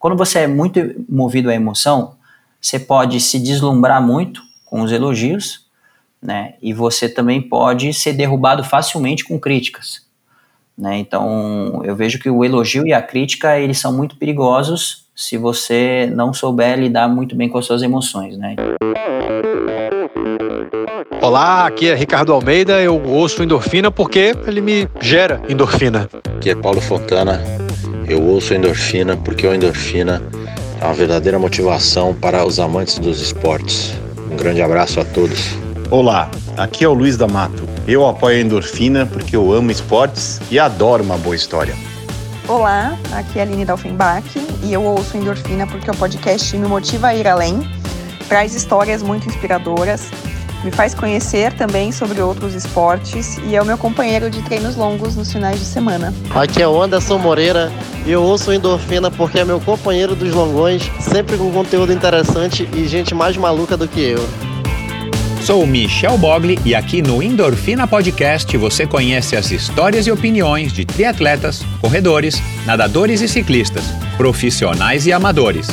[0.00, 2.14] quando você é muito movido à emoção,
[2.58, 5.66] você pode se deslumbrar muito com os elogios,
[6.20, 6.54] né?
[6.62, 10.06] E você também pode ser derrubado facilmente com críticas,
[10.76, 10.98] né?
[10.98, 16.10] Então, eu vejo que o elogio e a crítica, eles são muito perigosos se você
[16.14, 18.56] não souber lidar muito bem com as suas emoções, né?
[21.20, 22.80] Olá, aqui é Ricardo Almeida.
[22.80, 26.08] Eu ouço endorfina porque ele me gera endorfina.
[26.36, 27.59] Aqui é Paulo Fontana.
[28.10, 30.20] Eu ouço endorfina porque o endorfina
[30.80, 33.94] é uma verdadeira motivação para os amantes dos esportes.
[34.28, 35.38] Um grande abraço a todos.
[35.92, 37.62] Olá, aqui é o Luiz da Mato.
[37.86, 41.72] Eu apoio a endorfina porque eu amo esportes e adoro uma boa história.
[42.48, 44.26] Olá, aqui é a Aline Dalfenbach
[44.64, 47.60] e eu ouço endorfina porque o podcast me motiva a ir além,
[48.28, 50.10] traz histórias muito inspiradoras
[50.64, 55.16] me faz conhecer também sobre outros esportes e é o meu companheiro de treinos longos
[55.16, 56.12] nos finais de semana.
[56.34, 57.72] Aqui é o Anderson Moreira
[58.06, 62.86] e eu ouço Endorfina porque é meu companheiro dos longões, sempre com conteúdo interessante e
[62.86, 64.28] gente mais maluca do que eu.
[65.42, 70.84] Sou Michel Bogli e aqui no Endorfina Podcast você conhece as histórias e opiniões de
[70.84, 73.84] triatletas, corredores, nadadores e ciclistas,
[74.18, 75.66] profissionais e amadores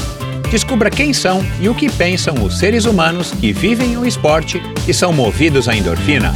[0.50, 4.94] Descubra quem são e o que pensam os seres humanos que vivem o esporte e
[4.94, 6.32] são movidos à endorfina.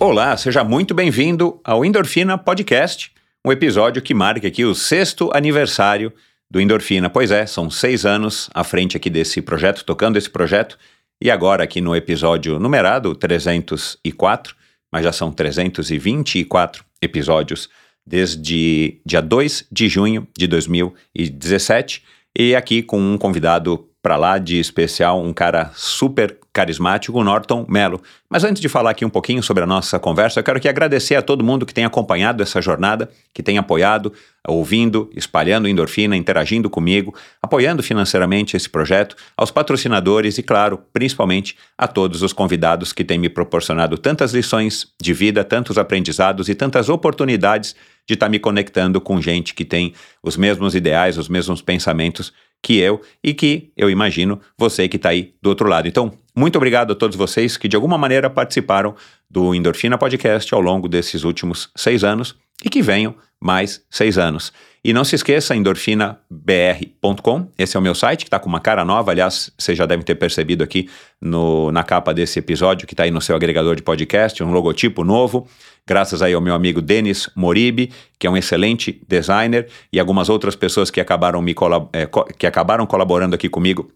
[0.00, 3.12] Olá, seja muito bem-vindo ao Endorfina Podcast,
[3.44, 6.10] um episódio que marca aqui o sexto aniversário
[6.50, 7.10] do Endorfina.
[7.10, 10.78] Pois é, são seis anos à frente aqui desse projeto, tocando esse projeto,
[11.22, 14.56] e agora aqui no episódio numerado 304,
[14.92, 17.68] mas já são 324 episódios
[18.06, 22.02] desde dia 2 de junho de 2017
[22.38, 28.00] e aqui com um convidado para lá de especial, um cara super carismático, Norton Mello.
[28.30, 31.14] Mas antes de falar aqui um pouquinho sobre a nossa conversa, eu quero aqui agradecer
[31.14, 34.10] a todo mundo que tem acompanhado essa jornada, que tem apoiado,
[34.48, 41.86] ouvindo, espalhando endorfina, interagindo comigo, apoiando financeiramente esse projeto, aos patrocinadores e, claro, principalmente a
[41.86, 46.88] todos os convidados que têm me proporcionado tantas lições de vida, tantos aprendizados e tantas
[46.88, 47.76] oportunidades
[48.08, 49.92] de estar tá me conectando com gente que tem
[50.22, 52.32] os mesmos ideais, os mesmos pensamentos
[52.62, 55.86] que eu e que eu imagino você que está aí do outro lado.
[55.86, 58.94] Então, muito obrigado a todos vocês que de alguma maneira participaram
[59.30, 64.52] do Endorfina Podcast ao longo desses últimos seis anos e que venham mais seis anos.
[64.84, 68.84] E não se esqueça, endorfinabr.com, esse é o meu site, que está com uma cara
[68.84, 70.88] nova, aliás, você já deve ter percebido aqui
[71.20, 75.02] no, na capa desse episódio, que está aí no seu agregador de podcast, um logotipo
[75.02, 75.48] novo,
[75.86, 80.56] graças aí ao meu amigo Denis Moribi, que é um excelente designer, e algumas outras
[80.56, 81.54] pessoas que acabaram, me
[81.92, 83.90] é, que acabaram colaborando aqui comigo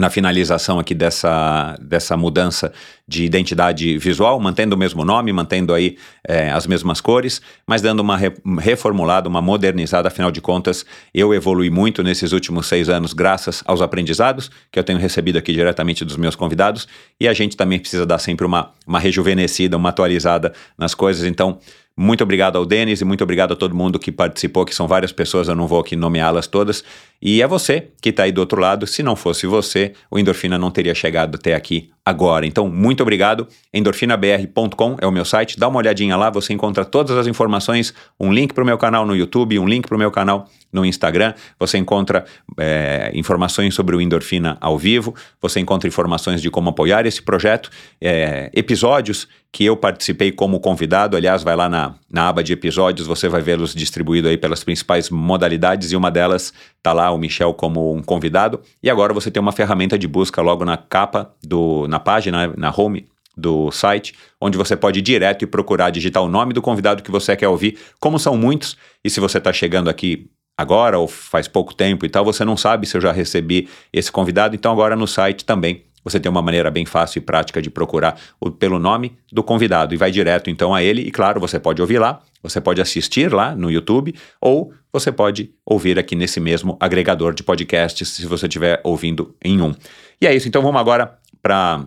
[0.00, 2.72] na finalização aqui dessa, dessa mudança
[3.06, 5.96] de identidade visual, mantendo o mesmo nome, mantendo aí
[6.26, 11.34] é, as mesmas cores, mas dando uma re, reformulada, uma modernizada, afinal de contas, eu
[11.34, 16.04] evolui muito nesses últimos seis anos graças aos aprendizados que eu tenho recebido aqui diretamente
[16.04, 16.88] dos meus convidados,
[17.20, 21.58] e a gente também precisa dar sempre uma, uma rejuvenescida, uma atualizada nas coisas, então
[22.00, 25.12] muito obrigado ao Denis e muito obrigado a todo mundo que participou, que são várias
[25.12, 26.82] pessoas, eu não vou aqui nomeá-las todas.
[27.20, 28.86] E é você que está aí do outro lado.
[28.86, 32.46] Se não fosse você, o Endorfina não teria chegado até aqui agora.
[32.46, 33.46] Então, muito obrigado.
[33.72, 35.58] Endorfinabr.com é o meu site.
[35.58, 39.06] Dá uma olhadinha lá, você encontra todas as informações, um link para o meu canal
[39.06, 41.34] no YouTube, um link para o meu canal no Instagram.
[41.58, 42.24] Você encontra
[42.58, 47.70] é, informações sobre o Endorfina ao vivo, você encontra informações de como apoiar esse projeto,
[48.00, 51.16] é, episódios que eu participei como convidado.
[51.16, 55.10] Aliás, vai lá na, na aba de episódios, você vai vê-los distribuídos aí pelas principais
[55.10, 58.60] modalidades e uma delas está lá o Michel como um convidado.
[58.82, 62.72] E agora você tem uma ferramenta de busca logo na capa do na página, na
[62.74, 63.06] home
[63.36, 67.10] do site, onde você pode ir direto e procurar digitar o nome do convidado que
[67.10, 71.48] você quer ouvir, como são muitos, e se você está chegando aqui agora ou faz
[71.48, 74.94] pouco tempo e tal, você não sabe se eu já recebi esse convidado, então agora
[74.94, 78.78] no site também você tem uma maneira bem fácil e prática de procurar o, pelo
[78.78, 81.02] nome do convidado e vai direto então a ele.
[81.02, 85.50] E claro, você pode ouvir lá, você pode assistir lá no YouTube ou você pode
[85.64, 89.74] ouvir aqui nesse mesmo agregador de podcasts se você estiver ouvindo em um.
[90.20, 91.86] E é isso, então vamos agora para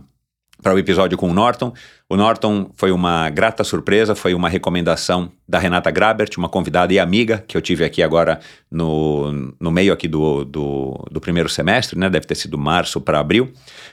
[0.64, 1.74] para o episódio com o Norton.
[2.10, 7.00] O Norton foi uma grata surpresa, foi uma recomendação da Renata Grabert, uma convidada e
[7.00, 8.40] amiga que eu tive aqui agora
[8.72, 12.10] no, no meio aqui do, do, do primeiro semestre, né?
[12.10, 13.52] Deve ter sido março para abril.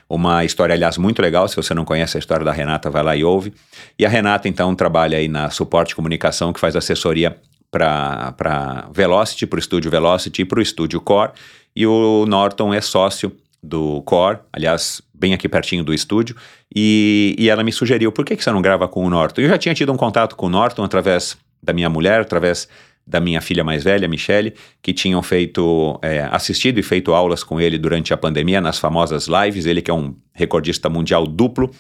[0.09, 1.49] Uma história, aliás, muito legal.
[1.49, 3.53] Se você não conhece a história da Renata, vai lá e ouve.
[3.99, 7.37] E a Renata, então, trabalha aí na Suporte Comunicação, que faz assessoria
[7.71, 11.33] para Velocity, para o estúdio Velocity e para o estúdio Core.
[11.75, 13.33] E o Norton é sócio
[13.63, 16.35] do Core, aliás, bem aqui pertinho do estúdio,
[16.75, 19.43] e, e ela me sugeriu, por que, que você não grava com o Norton?
[19.43, 22.67] Eu já tinha tido um contato com o Norton através da minha mulher, através
[23.07, 27.61] da minha filha mais velha, Michele, que tinham feito, é, assistido e feito aulas com
[27.61, 29.67] ele durante a pandemia nas famosas lives.
[29.67, 31.71] Ele que é um recordista mundial duplo,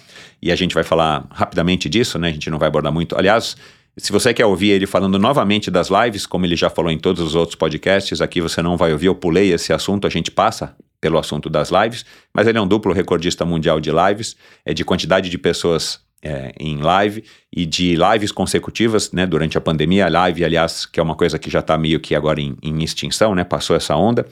[0.42, 2.28] e a gente vai falar rapidamente disso, né?
[2.28, 3.16] A gente não vai abordar muito.
[3.16, 3.56] Aliás,
[3.96, 7.22] se você quer ouvir ele falando novamente das lives, como ele já falou em todos
[7.22, 10.75] os outros podcasts, aqui você não vai ouvir, eu pulei esse assunto, a gente passa
[11.00, 12.05] pelo assunto das lives,
[12.35, 16.52] mas ele é um duplo recordista mundial de lives, é de quantidade de pessoas é,
[16.58, 17.25] em live
[17.55, 21.38] e de lives consecutivas, né, durante a pandemia, a live, aliás, que é uma coisa
[21.38, 24.26] que já está meio que agora em, em, extinção, né, passou essa onda,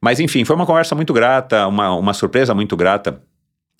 [0.00, 3.20] mas enfim, foi uma conversa muito grata, uma, uma surpresa muito grata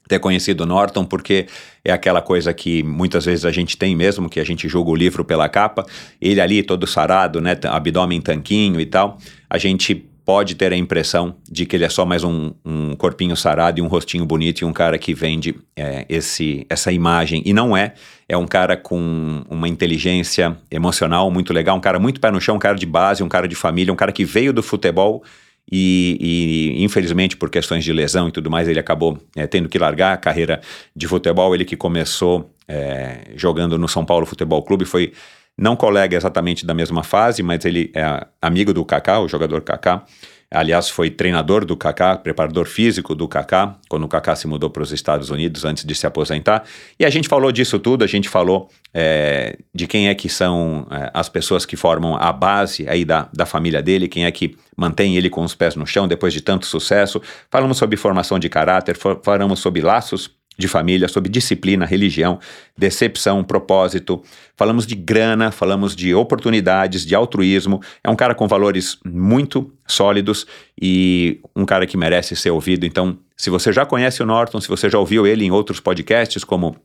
[0.09, 1.47] ter conhecido Norton, porque
[1.85, 4.97] é aquela coisa que muitas vezes a gente tem mesmo, que a gente julga o
[4.97, 5.85] livro pela capa,
[6.21, 9.19] ele ali todo sarado, né, abdômen tanquinho e tal,
[9.51, 13.35] a gente pode ter a impressão de que ele é só mais um, um corpinho
[13.35, 17.41] sarado e um rostinho bonito e um cara que vende é, esse, essa imagem.
[17.47, 17.95] E não é.
[18.29, 22.57] É um cara com uma inteligência emocional muito legal, um cara muito pé no chão,
[22.57, 25.25] um cara de base, um cara de família, um cara que veio do futebol
[25.73, 26.19] e,
[26.79, 30.13] e, infelizmente por questões de lesão e tudo mais ele acabou é, tendo que largar
[30.13, 30.61] a carreira
[30.95, 31.55] de futebol.
[31.55, 35.15] Ele que começou é, jogando no São Paulo Futebol Clube foi
[35.59, 40.05] não colega exatamente da mesma fase, mas ele é amigo do Kaká, o jogador Kaká.
[40.51, 44.83] Aliás, foi treinador do Kaká, preparador físico do Kaká, quando o Kaká se mudou para
[44.83, 46.65] os Estados Unidos antes de se aposentar.
[46.99, 50.87] E a gente falou disso tudo, a gente falou é, de quem é que são
[50.91, 54.57] é, as pessoas que formam a base aí da, da família dele, quem é que
[54.75, 57.21] mantém ele com os pés no chão depois de tanto sucesso.
[57.51, 62.41] Falamos sobre formação de caráter, falamos sobre laços de família, sobre disciplina, religião,
[62.77, 64.21] decepção, propósito.
[64.57, 67.81] Falamos de grana, falamos de oportunidades, de altruísmo.
[68.03, 70.47] É um cara com valores muito sólidos
[70.81, 72.85] e um cara que merece ser ouvido.
[72.85, 76.43] Então, se você já conhece o Norton, se você já ouviu ele em outros podcasts,
[76.43, 76.77] como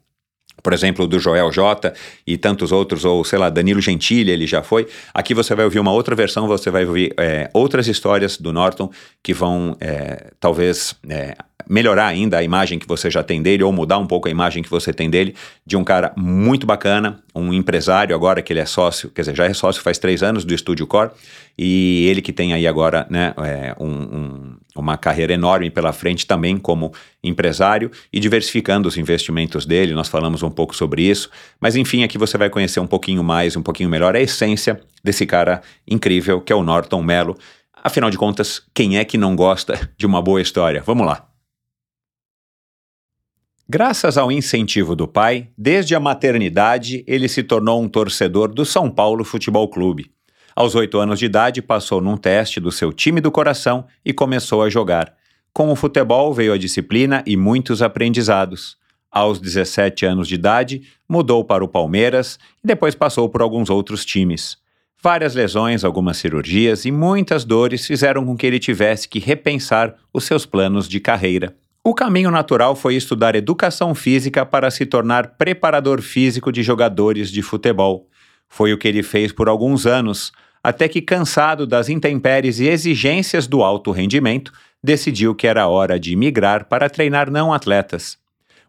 [0.63, 1.93] por exemplo, do Joel J
[2.25, 4.87] e tantos outros, ou sei lá, Danilo Gentili, ele já foi.
[5.13, 8.89] Aqui você vai ouvir uma outra versão, você vai ouvir é, outras histórias do Norton
[9.21, 11.35] que vão é, talvez é,
[11.67, 14.63] melhorar ainda a imagem que você já tem dele ou mudar um pouco a imagem
[14.63, 18.65] que você tem dele de um cara muito bacana, um empresário agora que ele é
[18.65, 21.11] sócio, quer dizer, já é sócio faz três anos do Estúdio Core
[21.57, 26.25] e ele que tem aí agora né, é, um, um, uma carreira enorme pela frente
[26.25, 26.91] também como
[27.23, 31.29] empresário e diversificando os investimentos dele, nós falamos um pouco sobre isso,
[31.59, 35.25] mas enfim, aqui você vai conhecer um pouquinho mais, um pouquinho melhor a essência desse
[35.25, 37.37] cara incrível que é o Norton Mello.
[37.83, 40.81] Afinal de contas, quem é que não gosta de uma boa história?
[40.85, 41.27] Vamos lá.
[43.67, 48.89] Graças ao incentivo do pai, desde a maternidade ele se tornou um torcedor do São
[48.89, 50.11] Paulo Futebol Clube.
[50.55, 54.61] Aos oito anos de idade, passou num teste do seu time do coração e começou
[54.61, 55.13] a jogar.
[55.51, 58.77] Com o futebol veio a disciplina e muitos aprendizados.
[59.11, 64.05] Aos 17 anos de idade, mudou para o Palmeiras e depois passou por alguns outros
[64.05, 64.57] times.
[65.01, 70.23] Várias lesões, algumas cirurgias e muitas dores fizeram com que ele tivesse que repensar os
[70.23, 71.55] seus planos de carreira.
[71.83, 77.41] O caminho natural foi estudar educação física para se tornar preparador físico de jogadores de
[77.41, 78.07] futebol.
[78.47, 80.31] Foi o que ele fez por alguns anos,
[80.63, 86.15] até que, cansado das intempéries e exigências do alto rendimento, decidiu que era hora de
[86.15, 88.17] migrar para treinar não atletas.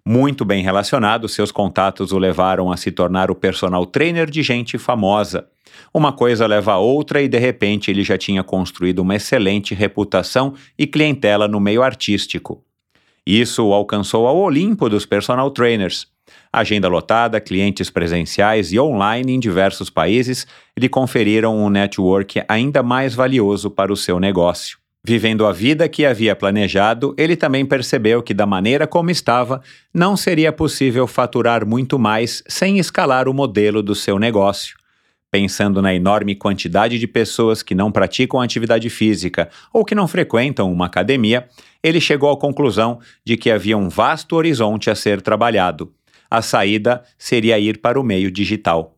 [0.05, 4.77] Muito bem relacionado, seus contatos o levaram a se tornar o personal trainer de gente
[4.77, 5.49] famosa.
[5.95, 10.55] Uma coisa leva a outra e de repente ele já tinha construído uma excelente reputação
[10.79, 12.63] e clientela no meio artístico.
[13.27, 16.07] Isso o alcançou ao Olimpo dos personal trainers.
[16.57, 20.47] Agenda lotada, clientes presenciais e online em diversos países
[20.79, 24.79] lhe conferiram um network ainda mais valioso para o seu negócio.
[25.05, 29.61] Vivendo a vida que havia planejado, ele também percebeu que, da maneira como estava,
[29.93, 34.77] não seria possível faturar muito mais sem escalar o modelo do seu negócio.
[35.33, 40.73] Pensando na enorme quantidade de pessoas que não praticam atividade física ou que não frequentam
[40.73, 41.49] uma academia,
[41.83, 45.93] ele chegou à conclusão de que havia um vasto horizonte a ser trabalhado.
[46.35, 48.97] A saída seria ir para o meio digital.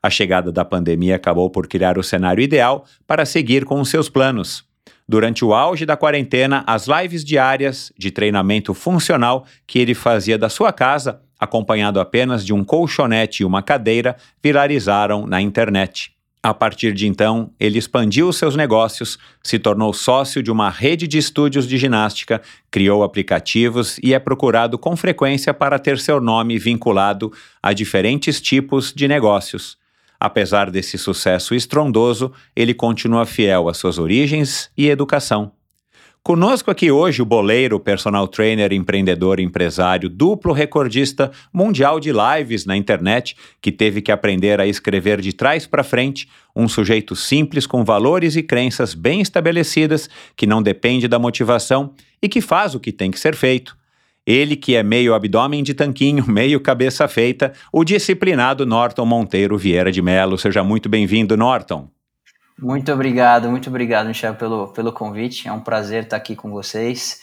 [0.00, 4.08] A chegada da pandemia acabou por criar o cenário ideal para seguir com os seus
[4.08, 4.64] planos.
[5.08, 10.48] Durante o auge da quarentena, as lives diárias de treinamento funcional que ele fazia da
[10.48, 16.12] sua casa acompanhado apenas de um colchonete e uma cadeira, viralizaram na internet.
[16.42, 21.18] A partir de então, ele expandiu seus negócios, se tornou sócio de uma rede de
[21.18, 22.40] estúdios de ginástica,
[22.70, 28.92] criou aplicativos e é procurado com frequência para ter seu nome vinculado a diferentes tipos
[28.94, 29.76] de negócios.
[30.20, 35.57] Apesar desse sucesso estrondoso, ele continua fiel às suas origens e educação.
[36.28, 42.76] Conosco aqui hoje o boleiro, personal trainer, empreendedor, empresário, duplo recordista mundial de lives na
[42.76, 47.82] internet, que teve que aprender a escrever de trás para frente, um sujeito simples com
[47.82, 52.92] valores e crenças bem estabelecidas, que não depende da motivação e que faz o que
[52.92, 53.74] tem que ser feito.
[54.26, 59.90] Ele que é meio abdômen de tanquinho, meio cabeça feita, o disciplinado Norton Monteiro Vieira
[59.90, 60.36] de Melo.
[60.36, 61.88] Seja muito bem-vindo, Norton.
[62.58, 65.46] Muito obrigado, muito obrigado, Michel, pelo, pelo convite.
[65.46, 67.20] É um prazer estar aqui com vocês,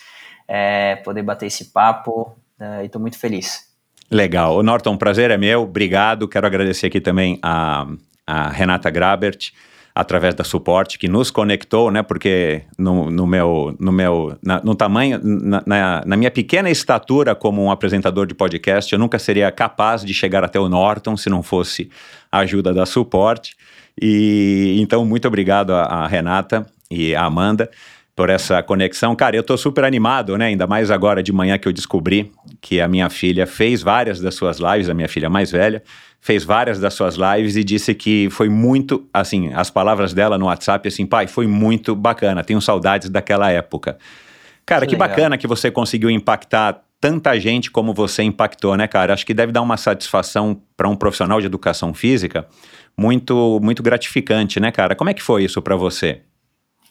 [0.48, 3.66] é, poder bater esse papo é, e estou muito feliz.
[4.10, 4.62] Legal.
[4.62, 6.26] Norton, o prazer é meu, obrigado.
[6.26, 7.86] Quero agradecer aqui também a,
[8.26, 9.52] a Renata Grabert,
[9.94, 12.02] através da suporte, que nos conectou, né?
[12.02, 17.34] Porque no, no meu, no meu na, no tamanho, na, na, na, minha pequena estatura
[17.34, 21.28] como um apresentador de podcast, eu nunca seria capaz de chegar até o Norton se
[21.28, 21.90] não fosse
[22.30, 23.56] a ajuda da suporte.
[24.00, 27.70] E então, muito obrigado a, Renata e a Amanda
[28.14, 29.14] por essa conexão.
[29.14, 30.46] Cara, eu tô super animado, né?
[30.46, 34.34] Ainda mais agora de manhã que eu descobri que a minha filha fez várias das
[34.34, 35.82] suas lives, a minha filha mais velha,
[36.20, 40.46] fez várias das suas lives e disse que foi muito, assim, as palavras dela no
[40.46, 43.98] WhatsApp, assim, pai, foi muito bacana, tenho saudades daquela época.
[44.64, 49.12] Cara, que, que bacana que você conseguiu impactar tanta gente como você impactou, né, cara?
[49.12, 52.46] Acho que deve dar uma satisfação para um profissional de educação física
[52.98, 54.94] muito, muito gratificante, né, cara?
[54.94, 56.22] Como é que foi isso para você?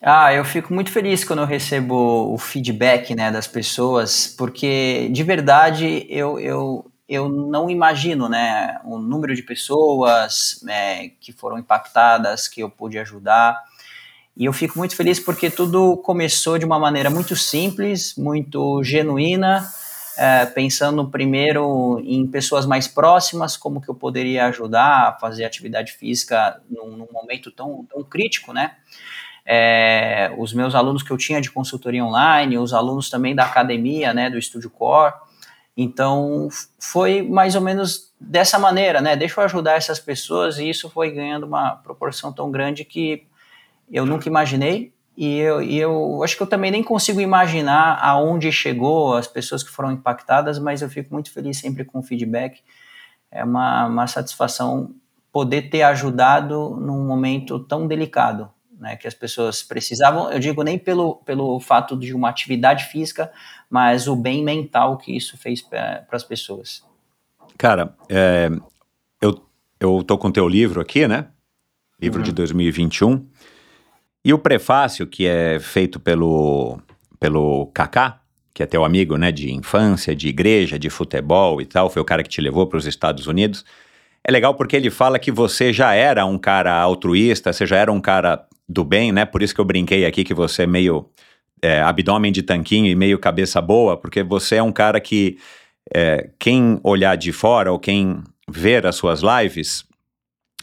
[0.01, 5.23] Ah, eu fico muito feliz quando eu recebo o feedback né, das pessoas, porque de
[5.23, 12.47] verdade eu, eu, eu não imagino né, o número de pessoas é, que foram impactadas,
[12.47, 13.59] que eu pude ajudar.
[14.37, 19.67] E eu fico muito feliz porque tudo começou de uma maneira muito simples, muito genuína,
[20.17, 25.91] é, pensando primeiro em pessoas mais próximas, como que eu poderia ajudar a fazer atividade
[25.91, 28.75] física num, num momento tão, tão crítico, né?
[29.45, 34.11] É, os meus alunos que eu tinha de consultoria online, os alunos também da academia,
[34.13, 35.13] né, do Estúdio Core.
[35.77, 36.47] Então,
[36.79, 39.15] foi mais ou menos dessa maneira, né?
[39.15, 43.27] Deixa eu ajudar essas pessoas e isso foi ganhando uma proporção tão grande que
[43.91, 48.51] eu nunca imaginei e eu, e eu acho que eu também nem consigo imaginar aonde
[48.51, 52.61] chegou as pessoas que foram impactadas, mas eu fico muito feliz sempre com o feedback.
[53.31, 54.93] É uma, uma satisfação
[55.31, 60.77] poder ter ajudado num momento tão delicado, né, que as pessoas precisavam, eu digo nem
[60.77, 63.31] pelo, pelo fato de uma atividade física,
[63.69, 66.83] mas o bem mental que isso fez para as pessoas.
[67.57, 68.49] Cara, é,
[69.21, 69.45] eu,
[69.79, 71.27] eu tô com o teu livro aqui, né?
[71.99, 72.25] Livro uhum.
[72.25, 73.25] de 2021.
[74.25, 76.79] E o prefácio, que é feito pelo,
[77.19, 78.19] pelo Kaká,
[78.55, 82.05] que é teu amigo, né, de infância, de igreja, de futebol e tal, foi o
[82.05, 83.63] cara que te levou para os Estados Unidos.
[84.23, 87.91] É legal porque ele fala que você já era um cara altruísta, você já era
[87.91, 89.25] um cara do bem, né?
[89.25, 91.07] Por isso que eu brinquei aqui que você é meio
[91.61, 95.37] é, abdômen de tanquinho e meio cabeça boa, porque você é um cara que
[95.93, 99.85] é, quem olhar de fora ou quem ver as suas lives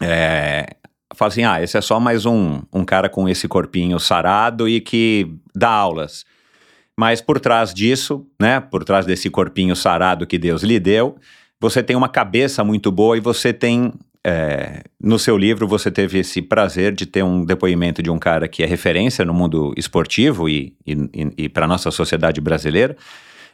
[0.03, 0.67] é,
[1.15, 4.81] fala assim: ah, esse é só mais um, um cara com esse corpinho sarado e
[4.81, 6.25] que dá aulas.
[6.97, 11.17] Mas por trás disso, né, por trás desse corpinho sarado que Deus lhe deu,
[11.61, 13.93] você tem uma cabeça muito boa e você tem.
[14.25, 18.47] É, no seu livro, você teve esse prazer de ter um depoimento de um cara
[18.47, 20.97] que é referência no mundo esportivo e, e,
[21.37, 22.97] e para a nossa sociedade brasileira,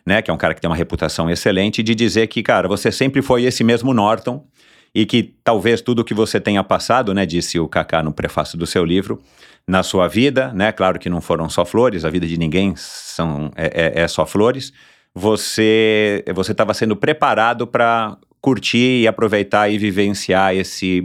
[0.05, 2.93] né, que é um cara que tem uma reputação excelente, de dizer que, cara, você
[2.93, 4.47] sempre foi esse mesmo Norton
[4.95, 8.66] e que talvez tudo que você tenha passado, né, disse o Kaká no prefácio do
[8.66, 9.21] seu livro,
[9.66, 13.50] na sua vida, né, claro que não foram só flores, a vida de ninguém são,
[13.54, 14.73] é, é, é só flores,
[15.14, 21.02] você você estava sendo preparado para curtir e aproveitar e vivenciar esse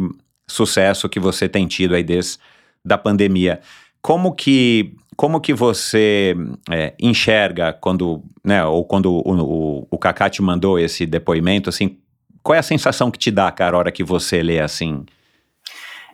[0.48, 2.38] sucesso que você tem tido aí desde
[2.86, 3.62] da pandemia.
[4.02, 6.36] Como que como que você
[6.70, 11.98] é, enxerga quando, né, ou quando o, o, o Kaká te mandou esse depoimento, assim,
[12.44, 15.06] qual é a sensação que te dá, cara, a hora que você lê assim?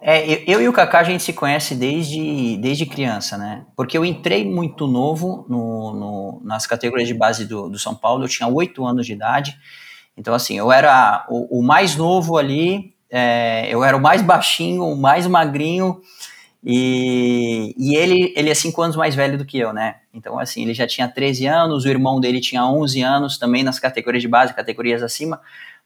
[0.01, 3.65] É, eu, e o Kaká a gente se conhece desde, desde criança, né?
[3.75, 8.23] Porque eu entrei muito novo no, no, nas categorias de base do, do São Paulo,
[8.23, 9.57] eu tinha oito anos de idade,
[10.15, 14.85] então assim, eu era o, o mais novo ali, é, eu era o mais baixinho,
[14.85, 15.99] o mais magrinho,
[16.63, 19.95] e, e ele, ele é cinco anos mais velho do que eu, né?
[20.13, 23.79] Então, assim, ele já tinha 13 anos, o irmão dele tinha 11 anos, também nas
[23.79, 25.39] categorias de base, categorias acima,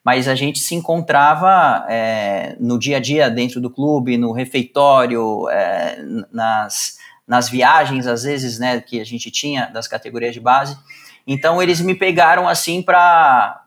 [0.04, 5.48] mas a gente se encontrava é, no dia a dia dentro do clube, no refeitório,
[5.50, 5.98] é,
[6.32, 10.78] nas, nas viagens, às vezes, né, que a gente tinha das categorias de base.
[11.26, 13.66] Então, eles me pegaram assim para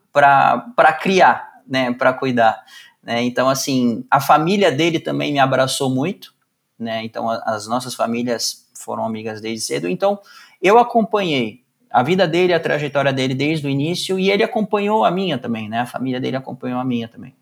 [1.00, 2.62] criar, né, para cuidar.
[3.02, 3.23] Né?
[3.23, 6.35] Então, assim, a família dele também me abraçou muito.
[6.78, 7.05] né?
[7.05, 9.88] Então a, as nossas famílias foram amigas desde cedo.
[9.88, 10.19] Então
[10.61, 15.11] eu acompanhei a vida dele, a trajetória dele desde o início e ele acompanhou a
[15.11, 15.81] minha também, né?
[15.81, 17.35] A família dele acompanhou a minha também.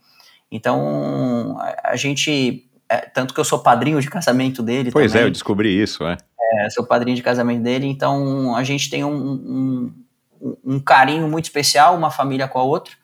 [0.51, 4.91] Então a, a gente, é, tanto que eu sou padrinho de casamento dele.
[4.93, 5.25] Pois também.
[5.25, 6.17] é, eu descobri isso, é.
[6.59, 6.71] é.
[6.71, 9.93] Sou padrinho de casamento dele, então a gente tem um,
[10.41, 12.95] um, um carinho muito especial, uma família com a outra.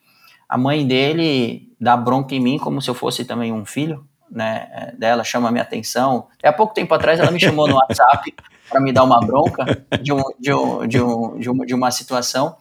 [0.47, 4.93] A mãe dele dá bronca em mim como se eu fosse também um filho, né,
[4.97, 6.27] dela, chama a minha atenção.
[6.37, 8.33] Até há pouco tempo atrás ela me chamou no WhatsApp
[8.71, 11.91] para me dar uma bronca de, um, de, um, de, um, de, uma, de uma
[11.91, 12.55] situação.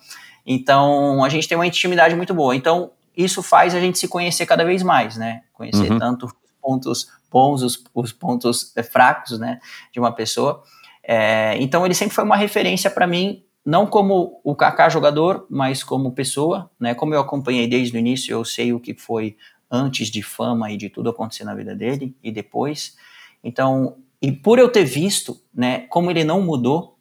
[0.45, 2.55] Então, a gente tem uma intimidade muito boa.
[2.57, 5.43] Então, isso faz a gente se conhecer cada vez mais, né?
[5.53, 5.99] Conhecer uhum.
[5.99, 9.61] tanto os pontos bons, os, os pontos é, fracos, né,
[9.93, 10.63] de uma pessoa.
[11.03, 15.85] É, então, ele sempre foi uma referência para mim, não como o Kaká jogador, mas
[15.85, 16.95] como pessoa, né?
[16.95, 19.37] Como eu acompanhei desde o início, eu sei o que foi
[19.71, 22.97] antes de fama e de tudo acontecer na vida dele e depois.
[23.45, 26.97] Então, e por eu ter visto, né, como ele não mudou,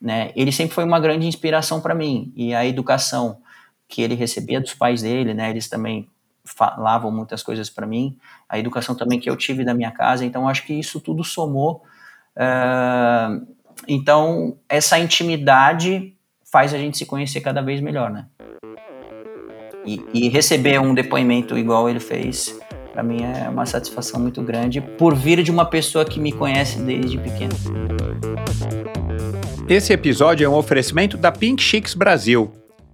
[0.00, 2.32] né, ele sempre foi uma grande inspiração para mim.
[2.34, 3.38] E a educação
[3.88, 6.08] que ele recebia dos pais dele, né, eles também
[6.44, 8.16] falavam muitas coisas para mim.
[8.48, 10.24] A educação também que eu tive da minha casa.
[10.24, 11.82] Então, acho que isso tudo somou.
[12.36, 13.46] Uh,
[13.88, 16.14] então, essa intimidade
[16.50, 18.26] faz a gente se conhecer cada vez melhor, né?
[19.86, 22.58] E, e receber um depoimento igual ele fez
[22.94, 26.80] para mim é uma satisfação muito grande por vir de uma pessoa que me conhece
[26.80, 27.52] desde pequeno.
[29.68, 32.52] Esse episódio é um oferecimento da Pink Chicks Brasil.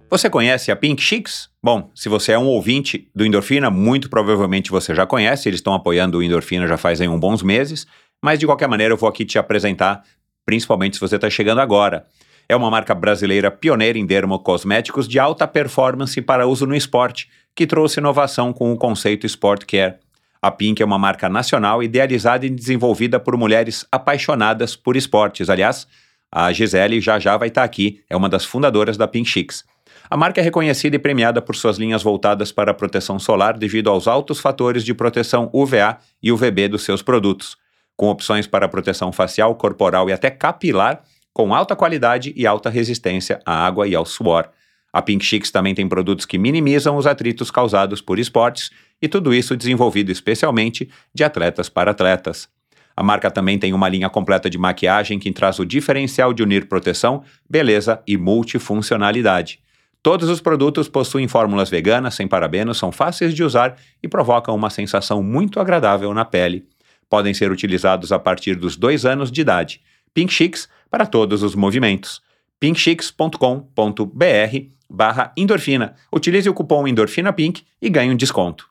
[0.09, 1.49] Você conhece a Pink Chicks?
[1.61, 5.75] Bom, se você é um ouvinte do Endorfina, muito provavelmente você já conhece, eles estão
[5.75, 7.85] apoiando o Endorfina já fazem uns bons meses,
[8.19, 10.01] mas de qualquer maneira eu vou aqui te apresentar,
[10.43, 12.07] principalmente se você está chegando agora.
[12.49, 17.67] É uma marca brasileira pioneira em dermocosméticos de alta performance para uso no esporte que
[17.67, 19.95] trouxe inovação com o conceito Sport Care.
[20.41, 25.49] A Pink é uma marca nacional idealizada e desenvolvida por mulheres apaixonadas por esportes.
[25.49, 25.87] Aliás,
[26.31, 29.63] a Gisele já já vai estar aqui, é uma das fundadoras da Pink Chicks.
[30.09, 33.89] A marca é reconhecida e premiada por suas linhas voltadas para a proteção solar devido
[33.89, 37.55] aos altos fatores de proteção UVA e UVB dos seus produtos,
[37.95, 43.39] com opções para proteção facial, corporal e até capilar, com alta qualidade e alta resistência
[43.45, 44.49] à água e ao suor.
[44.93, 49.33] A Pink Chicks também tem produtos que minimizam os atritos causados por esportes e tudo
[49.33, 52.49] isso desenvolvido especialmente de atletas para atletas.
[52.95, 56.67] A marca também tem uma linha completa de maquiagem que traz o diferencial de unir
[56.67, 59.59] proteção, beleza e multifuncionalidade.
[60.03, 64.69] Todos os produtos possuem fórmulas veganas sem parabenos, são fáceis de usar e provocam uma
[64.69, 66.65] sensação muito agradável na pele.
[67.09, 69.81] Podem ser utilizados a partir dos dois anos de idade.
[70.13, 72.21] Pink Chicks para todos os movimentos.
[72.59, 75.95] pinkchicks.com.br barra endorfina.
[76.11, 78.69] Utilize o cupom endorfinapink e ganhe um desconto.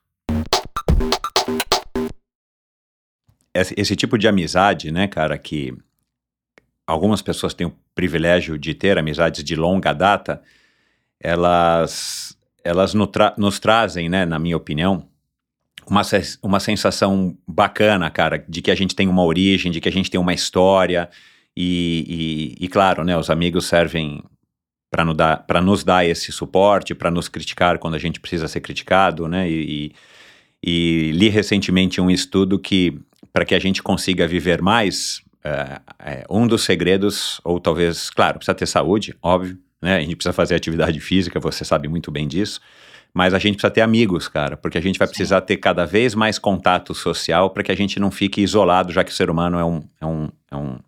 [3.52, 5.74] Esse, tipo de amizade, né, cara, que
[6.86, 10.40] algumas pessoas têm o privilégio de ter amizades de longa data,
[11.18, 15.08] elas, elas no tra nos trazem, né, na minha opinião,
[15.86, 16.02] uma,
[16.42, 20.10] uma sensação bacana, cara, de que a gente tem uma origem, de que a gente
[20.10, 21.10] tem uma história,
[21.56, 24.22] e, e, e claro, né, os amigos servem
[24.90, 28.60] para nos, dar, nos dar esse suporte, para nos criticar quando a gente precisa ser
[28.60, 29.48] criticado, né?
[29.48, 29.92] E,
[30.62, 32.98] e, e li recentemente um estudo que,
[33.32, 38.38] para que a gente consiga viver mais, é, é, um dos segredos, ou talvez, claro,
[38.38, 39.96] precisa ter saúde, óbvio, né?
[39.96, 42.60] A gente precisa fazer atividade física, você sabe muito bem disso.
[43.12, 45.14] Mas a gente precisa ter amigos, cara, porque a gente vai Sim.
[45.14, 49.02] precisar ter cada vez mais contato social para que a gente não fique isolado, já
[49.02, 50.78] que o ser humano é um, é um, é um,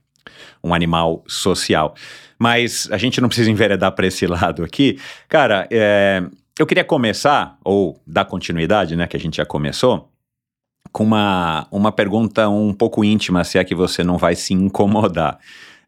[0.63, 1.95] um animal social.
[2.39, 4.99] Mas a gente não precisa enveredar para esse lado aqui.
[5.29, 6.23] Cara, é,
[6.59, 10.11] eu queria começar, ou dar continuidade, né, que a gente já começou,
[10.91, 15.39] com uma, uma pergunta um pouco íntima, se é que você não vai se incomodar.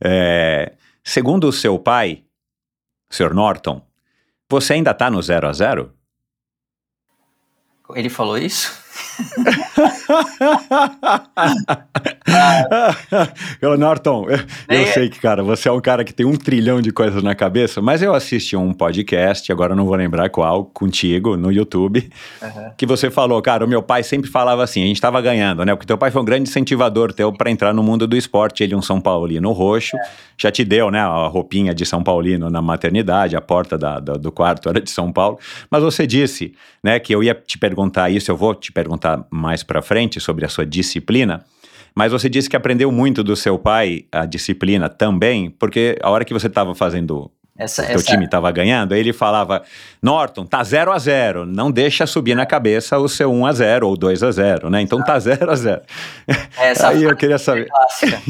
[0.03, 2.23] É, segundo o seu pai,
[3.11, 3.35] Sr.
[3.35, 3.83] Norton,
[4.49, 5.93] você ainda está no zero a zero?
[7.95, 8.73] Ele falou isso?
[13.61, 16.81] eu, Norton, eu, eu, sei que, cara, você é um cara que tem um trilhão
[16.81, 21.37] de coisas na cabeça, mas eu assisti um podcast, agora não vou lembrar qual, contigo,
[21.37, 22.11] no YouTube,
[22.43, 22.71] uhum.
[22.77, 25.75] que você falou, cara, o meu pai sempre falava assim, a gente tava ganhando, né?
[25.75, 28.75] Porque teu pai foi um grande incentivador teu para entrar no mundo do esporte, ele
[28.75, 30.01] é um São Paulino roxo, é.
[30.39, 34.15] já te deu, né, a roupinha de São Paulino na maternidade, a porta da, da,
[34.15, 35.39] do quarto era de São Paulo,
[35.71, 39.63] mas você disse, né, que eu ia te perguntar isso, eu vou te perguntar mais
[39.63, 41.45] para frente sobre a sua disciplina,
[41.95, 46.25] mas você disse que aprendeu muito do seu pai a disciplina também, porque a hora
[46.25, 48.03] que você estava fazendo Essa, porque essa...
[48.03, 49.63] o time estava ganhando, aí ele falava,
[50.03, 53.89] Norton, tá 0 a 0 não deixa subir na cabeça o seu 1 a 0
[53.89, 54.83] ou 2 a 0 né?
[54.83, 55.81] Então tá 0 a 0
[56.59, 57.69] Essa aí eu queria saber.
[57.75, 58.23] É clássica.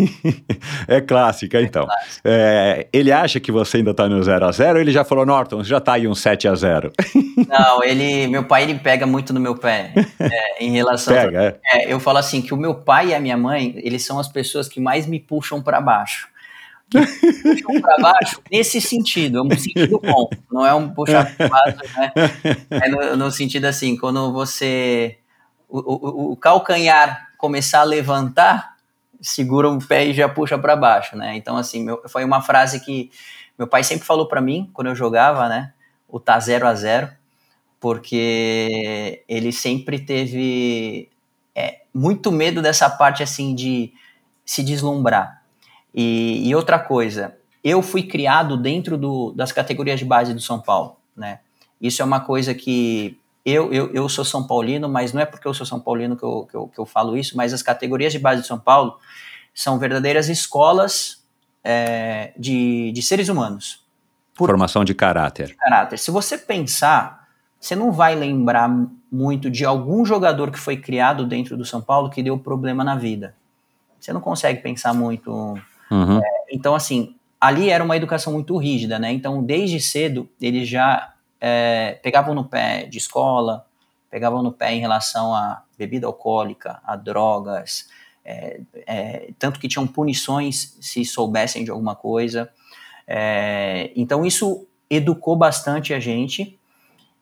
[0.88, 1.87] é clássica, então.
[1.87, 2.20] clássica.
[2.22, 5.24] É, ele acha que você ainda tá no 0 a 0 ou ele já falou,
[5.24, 6.92] Norton, já tá aí um 7 a 0
[7.48, 11.14] Não, ele, meu pai, ele pega muito no meu pé é, em relação.
[11.14, 11.92] Pega, a, é.
[11.92, 14.68] Eu falo assim que o meu pai e a minha mãe, eles são as pessoas
[14.68, 16.34] que mais me puxam para baixo
[17.00, 21.78] puxam para baixo nesse sentido, é um sentido bom, não é um puxar para baixo,
[21.96, 22.12] né?
[22.70, 25.18] É no, no, sentido assim, quando você
[25.68, 28.76] o, o, o, calcanhar começar a levantar,
[29.20, 31.37] segura o pé e já puxa para baixo, né?
[31.37, 33.11] Então assim, meu, foi uma frase que
[33.59, 35.72] meu pai sempre falou para mim quando eu jogava, né?
[36.09, 37.11] O tá zero a zero,
[37.80, 41.09] porque ele sempre teve
[41.54, 43.92] é, muito medo dessa parte assim de
[44.44, 45.43] se deslumbrar.
[45.94, 50.61] E, e, outra coisa, eu fui criado dentro do, das categorias de base do São
[50.61, 51.40] Paulo, né?
[51.80, 55.46] Isso é uma coisa que eu, eu, eu sou São Paulino, mas não é porque
[55.46, 58.12] eu sou São Paulino que eu, que eu, que eu falo isso, mas as categorias
[58.12, 58.98] de base de São Paulo
[59.54, 61.22] são verdadeiras escolas
[61.62, 63.85] é, de, de seres humanos.
[64.35, 65.48] Por Formação de caráter.
[65.48, 65.98] De caráter.
[65.98, 67.28] Se você pensar,
[67.61, 68.68] você não vai lembrar
[69.11, 72.96] muito de algum jogador que foi criado dentro do São Paulo que deu problema na
[72.96, 73.35] vida.
[74.00, 75.57] Você não consegue pensar muito
[75.90, 76.18] Uhum.
[76.18, 79.12] É, então, assim, ali era uma educação muito rígida, né?
[79.12, 83.66] Então, desde cedo, eles já é, pegavam no pé de escola,
[84.11, 87.88] pegavam no pé em relação a bebida alcoólica, a drogas,
[88.25, 92.51] é, é, tanto que tinham punições se soubessem de alguma coisa.
[93.07, 96.59] É, então, isso educou bastante a gente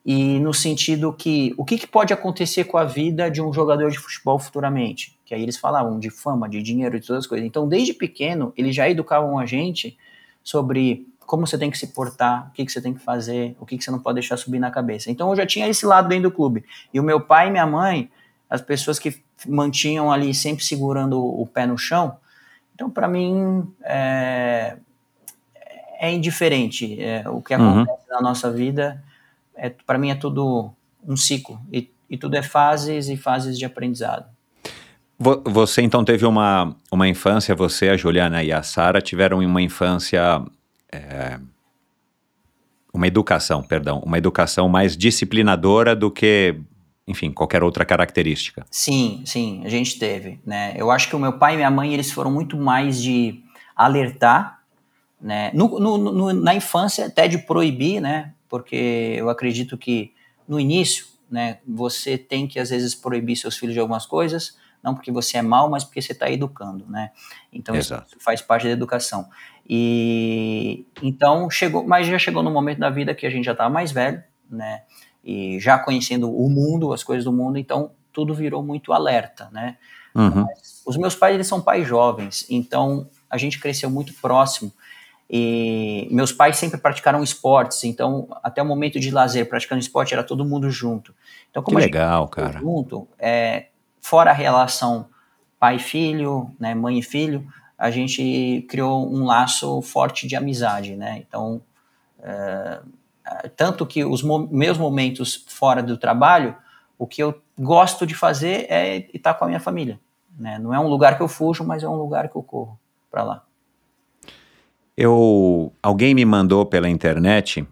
[0.04, 3.90] e no sentido que o que, que, pode acontecer com a vida de um jogador
[3.90, 5.18] de futebol futuramente?
[5.32, 7.46] Que aí eles falavam de fama, de dinheiro, de todas as coisas.
[7.46, 9.96] Então, desde pequeno, eles já educavam a gente
[10.44, 13.64] sobre como você tem que se portar, o que, que você tem que fazer, o
[13.64, 15.10] que, que você não pode deixar subir na cabeça.
[15.10, 16.66] Então, eu já tinha esse lado dentro do clube.
[16.92, 18.10] E o meu pai e minha mãe,
[18.50, 22.18] as pessoas que mantinham ali sempre segurando o pé no chão,
[22.74, 24.76] então, para mim, é,
[25.98, 27.02] é indiferente.
[27.02, 28.16] É, o que acontece uhum.
[28.16, 29.02] na nossa vida
[29.54, 30.74] é, para mim é tudo
[31.08, 34.31] um ciclo e, e tudo é fases e fases de aprendizado.
[35.44, 40.42] Você então teve uma, uma infância, você, a Juliana e a Sara tiveram uma infância,
[40.90, 41.38] é,
[42.92, 46.56] uma educação, perdão, uma educação mais disciplinadora do que,
[47.06, 48.64] enfim, qualquer outra característica.
[48.70, 50.74] Sim, sim, a gente teve, né?
[50.76, 53.42] Eu acho que o meu pai e minha mãe, eles foram muito mais de
[53.76, 54.60] alertar,
[55.20, 55.50] né?
[55.54, 58.32] No, no, no, na infância, até de proibir, né?
[58.52, 60.12] porque eu acredito que
[60.46, 64.94] no início, né, você tem que às vezes proibir seus filhos de algumas coisas, não
[64.94, 67.10] porque você é mal, mas porque você está educando, né?
[67.52, 68.08] Então Exato.
[68.08, 69.28] isso faz parte da educação.
[69.68, 73.70] E então chegou, mas já chegou no momento da vida que a gente já estava
[73.70, 74.82] mais velho, né?
[75.24, 79.76] E já conhecendo o mundo, as coisas do mundo, então tudo virou muito alerta, né?
[80.14, 80.46] Uhum.
[80.84, 84.72] Os meus pais eles são pais jovens, então a gente cresceu muito próximo
[85.34, 90.22] e meus pais sempre praticaram esportes, então até o momento de lazer, praticando esporte, era
[90.22, 91.14] todo mundo junto.
[91.50, 92.60] Então, como que legal, cara.
[92.60, 93.68] Junto, é,
[94.02, 95.08] fora a relação
[95.58, 97.46] pai-filho, né, mãe e filho,
[97.78, 101.24] a gente criou um laço forte de amizade, né?
[101.26, 101.62] Então,
[102.20, 102.80] é,
[103.56, 106.56] tanto que os mo meus momentos fora do trabalho,
[106.98, 109.98] o que eu gosto de fazer é estar com a minha família.
[110.38, 110.58] Né?
[110.58, 112.78] Não é um lugar que eu fujo, mas é um lugar que eu corro
[113.10, 113.44] para lá.
[114.96, 117.66] Eu, alguém me mandou pela internet,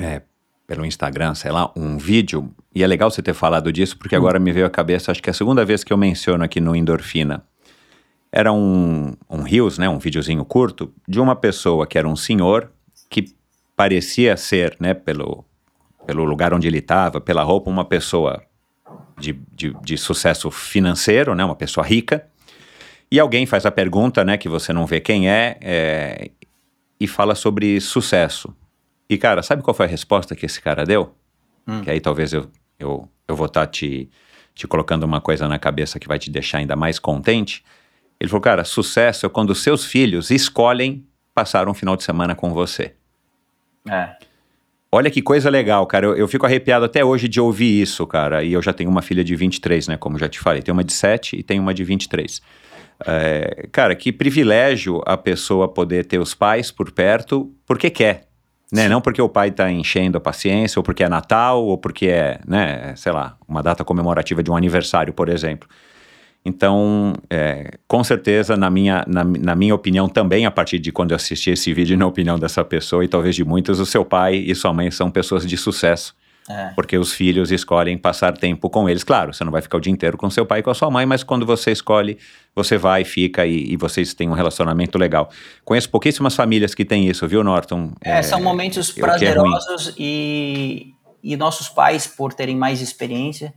[0.00, 0.22] é,
[0.66, 4.38] pelo Instagram, sei lá, um vídeo, e é legal você ter falado disso, porque agora
[4.38, 6.74] me veio à cabeça, acho que é a segunda vez que eu menciono aqui no
[6.74, 7.44] Endorfina.
[8.30, 12.70] Era um, um Rios, né, um videozinho curto, de uma pessoa que era um senhor,
[13.10, 13.34] que
[13.76, 15.44] parecia ser, né, pelo,
[16.06, 18.42] pelo lugar onde ele estava, pela roupa, uma pessoa
[19.18, 22.26] de, de, de sucesso financeiro, né, uma pessoa rica,
[23.10, 26.30] e alguém faz a pergunta, né, que você não vê quem é, é,
[26.98, 28.54] e fala sobre sucesso.
[29.12, 31.14] E, cara, sabe qual foi a resposta que esse cara deu?
[31.68, 31.82] Hum.
[31.82, 32.46] Que aí talvez eu,
[32.78, 34.08] eu, eu vou estar tá te,
[34.54, 37.62] te colocando uma coisa na cabeça que vai te deixar ainda mais contente.
[38.18, 42.54] Ele falou, cara, sucesso é quando seus filhos escolhem passar um final de semana com
[42.54, 42.94] você.
[43.86, 44.16] É.
[44.90, 46.06] Olha que coisa legal, cara.
[46.06, 48.42] Eu, eu, fico arrepiado até hoje de ouvir isso, cara.
[48.42, 49.98] E eu já tenho uma filha de 23, né?
[49.98, 50.62] Como já te falei.
[50.62, 52.40] Tenho uma de 7 e tenho uma de 23.
[53.06, 58.31] É, cara, que privilégio a pessoa poder ter os pais por perto porque quer.
[58.72, 58.88] Né?
[58.88, 62.40] Não porque o pai está enchendo a paciência, ou porque é Natal, ou porque é,
[62.48, 65.68] né, sei lá, uma data comemorativa de um aniversário, por exemplo.
[66.42, 71.10] Então, é, com certeza, na minha, na, na, minha opinião também, a partir de quando
[71.10, 74.36] eu assisti esse vídeo, na opinião dessa pessoa e talvez de muitas, o seu pai
[74.36, 76.16] e sua mãe são pessoas de sucesso.
[76.52, 76.72] É.
[76.74, 79.02] Porque os filhos escolhem passar tempo com eles.
[79.02, 80.90] Claro, você não vai ficar o dia inteiro com seu pai e com a sua
[80.90, 82.18] mãe, mas quando você escolhe,
[82.54, 85.30] você vai, fica e, e vocês têm um relacionamento legal.
[85.64, 87.92] Conheço pouquíssimas famílias que têm isso, viu, Norton?
[88.04, 93.54] É, é são momentos é prazerosos e, e nossos pais, por terem mais experiência,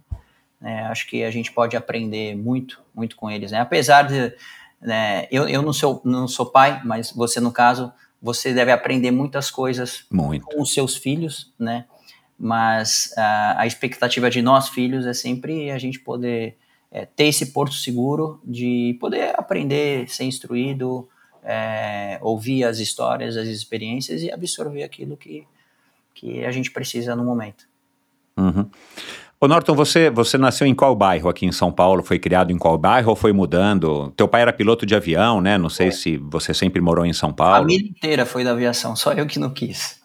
[0.61, 3.51] né, acho que a gente pode aprender muito, muito com eles.
[3.51, 3.59] Né?
[3.59, 4.33] Apesar de.
[4.81, 9.11] Né, eu, eu não, sou, não sou pai, mas você, no caso, você deve aprender
[9.11, 10.45] muitas coisas muito.
[10.45, 11.85] com os seus filhos, né?
[12.37, 16.57] Mas a, a expectativa de nós, filhos, é sempre a gente poder
[16.91, 21.07] é, ter esse porto seguro de poder aprender, ser instruído,
[21.43, 25.45] é, ouvir as histórias, as experiências e absorver aquilo que,
[26.13, 27.65] que a gente precisa no momento.
[28.37, 28.69] Uhum.
[29.39, 32.01] Ô Norton, você, você nasceu em qual bairro aqui em São Paulo?
[32.01, 34.11] Foi criado em qual bairro ou foi mudando?
[34.15, 35.57] Teu pai era piloto de avião, né?
[35.57, 35.91] Não sei é.
[35.91, 37.55] se você sempre morou em São Paulo.
[37.55, 40.01] A família inteira foi da aviação, só eu que não quis.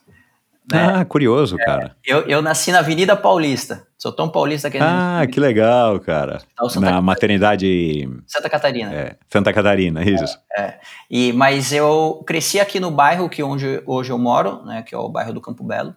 [0.70, 1.00] Né?
[1.00, 1.96] Ah, curioso, é, cara.
[2.04, 3.86] Eu, eu nasci na Avenida Paulista.
[3.98, 6.40] Sou tão paulista que Ah, que legal, cara.
[6.58, 7.02] na Catarina.
[7.02, 8.08] maternidade.
[8.26, 8.94] Santa Catarina.
[8.94, 10.38] É, Santa Catarina, isso.
[10.56, 14.82] É, é, E, mas eu cresci aqui no bairro que onde hoje eu moro, né,
[14.82, 15.94] que é o bairro do Campo Belo.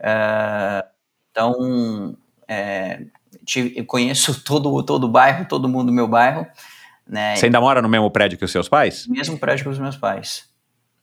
[0.00, 0.84] É,
[1.30, 2.16] então,
[2.48, 3.00] é,
[3.44, 6.46] tive, conheço todo, todo o bairro, todo mundo do meu bairro.
[7.06, 7.36] Né?
[7.36, 9.06] Você ainda mora no mesmo prédio que os seus pais?
[9.08, 10.51] Mesmo prédio que os meus pais.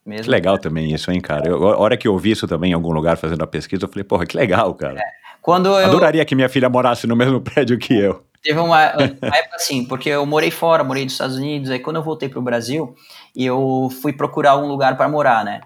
[0.06, 1.48] Mesmo que legal também isso, hein, cara?
[1.48, 3.90] Eu, a hora que eu ouvi isso também em algum lugar fazendo a pesquisa, eu
[3.90, 5.00] falei, porra, que legal, cara.
[5.00, 5.20] É.
[5.42, 5.86] Quando eu...
[5.86, 8.24] Adoraria que minha filha morasse no mesmo prédio que eu.
[8.42, 11.98] Teve uma, uma época assim, porque eu morei fora, morei nos Estados Unidos, aí quando
[11.98, 12.96] eu voltei para o Brasil,
[13.36, 15.62] eu fui procurar um lugar para morar, né?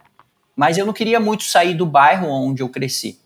[0.55, 3.19] Mas eu não queria muito sair do bairro onde eu cresci.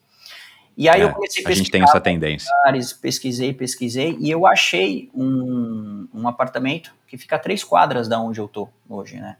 [0.78, 1.52] E aí é, eu comecei a pesquisar.
[1.52, 2.50] A gente tem essa tendência.
[2.58, 8.20] Lugares, pesquisei, pesquisei, e eu achei um, um apartamento que fica a três quadras da
[8.20, 9.38] onde eu tô hoje, né?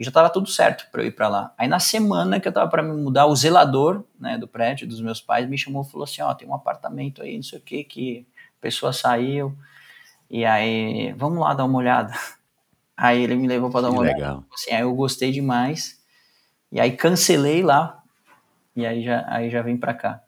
[0.00, 1.52] E já estava tudo certo para eu ir para lá.
[1.58, 4.98] Aí na semana que eu estava para me mudar, o zelador né, do prédio dos
[4.98, 7.62] meus pais me chamou e falou assim: Ó, tem um apartamento aí, não sei o
[7.62, 8.26] que, que
[8.58, 9.54] a pessoa saiu.
[10.30, 12.14] E aí, vamos lá dar uma olhada.
[12.96, 14.18] Aí ele me levou para dar uma legal.
[14.18, 14.46] olhada.
[14.52, 15.98] Assim, aí eu gostei demais.
[16.70, 18.02] E aí cancelei lá.
[18.76, 20.22] E aí já, aí já vim para cá.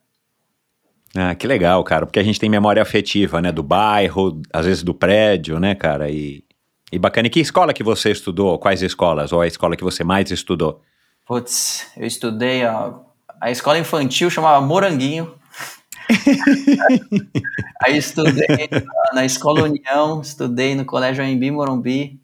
[1.15, 4.83] Ah, que legal, cara, porque a gente tem memória afetiva, né, do bairro, às vezes
[4.83, 6.43] do prédio, né, cara, e,
[6.92, 7.26] e bacana.
[7.26, 8.59] E que escola que você estudou?
[8.59, 9.33] Quais escolas?
[9.33, 10.83] Ou a escola que você mais estudou?
[11.26, 12.94] Putz, eu estudei, ó,
[13.40, 15.35] a escola infantil chamava Moranguinho.
[17.83, 22.20] Aí estudei na, na Escola União, estudei no Colégio AMB Morumbi,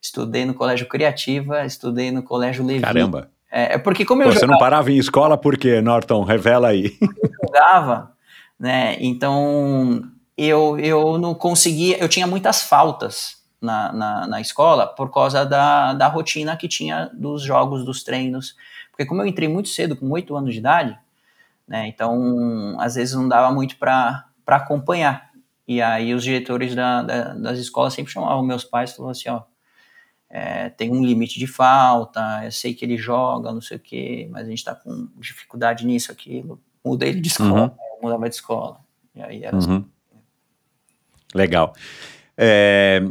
[0.00, 2.82] estudei no Colégio Criativa, estudei no Colégio Levi.
[2.82, 3.30] Caramba!
[3.50, 6.22] É, é porque como eu Você jogava, não parava em escola por quê, Norton?
[6.22, 6.96] Revela aí.
[7.00, 8.12] Eu jogava,
[8.60, 8.96] né?
[9.00, 10.02] Então
[10.36, 15.94] eu, eu não conseguia, eu tinha muitas faltas na, na, na, escola por causa da,
[15.94, 18.56] da rotina que tinha dos jogos, dos treinos.
[18.90, 20.98] Porque como eu entrei muito cedo, com oito anos de idade,
[21.66, 21.88] né?
[21.88, 25.30] Então às vezes não dava muito para acompanhar.
[25.66, 29.30] E aí os diretores da, da, das escolas sempre chamavam meus pais e falavam assim,
[29.30, 29.42] ó,
[30.28, 34.28] é, tem um limite de falta, eu sei que ele joga, não sei o quê,
[34.30, 36.60] mas a gente está com dificuldade nisso, aquilo.
[36.84, 37.62] Muda ele de escola.
[37.62, 38.78] Uhum mudava de escola.
[39.14, 39.70] E aí era assim.
[39.70, 39.76] uhum.
[39.76, 40.20] assim.
[41.34, 41.74] Legal.
[42.36, 43.02] É,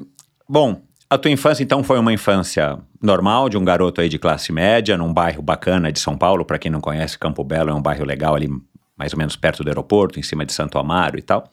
[0.53, 4.51] bom, a tua infância então foi uma infância normal de um garoto aí de classe
[4.51, 6.45] média, num bairro bacana de São Paulo.
[6.45, 8.47] Para quem não conhece, Campo Belo é um bairro legal ali,
[8.95, 11.49] mais ou menos perto do aeroporto, em cima de Santo Amaro e tal.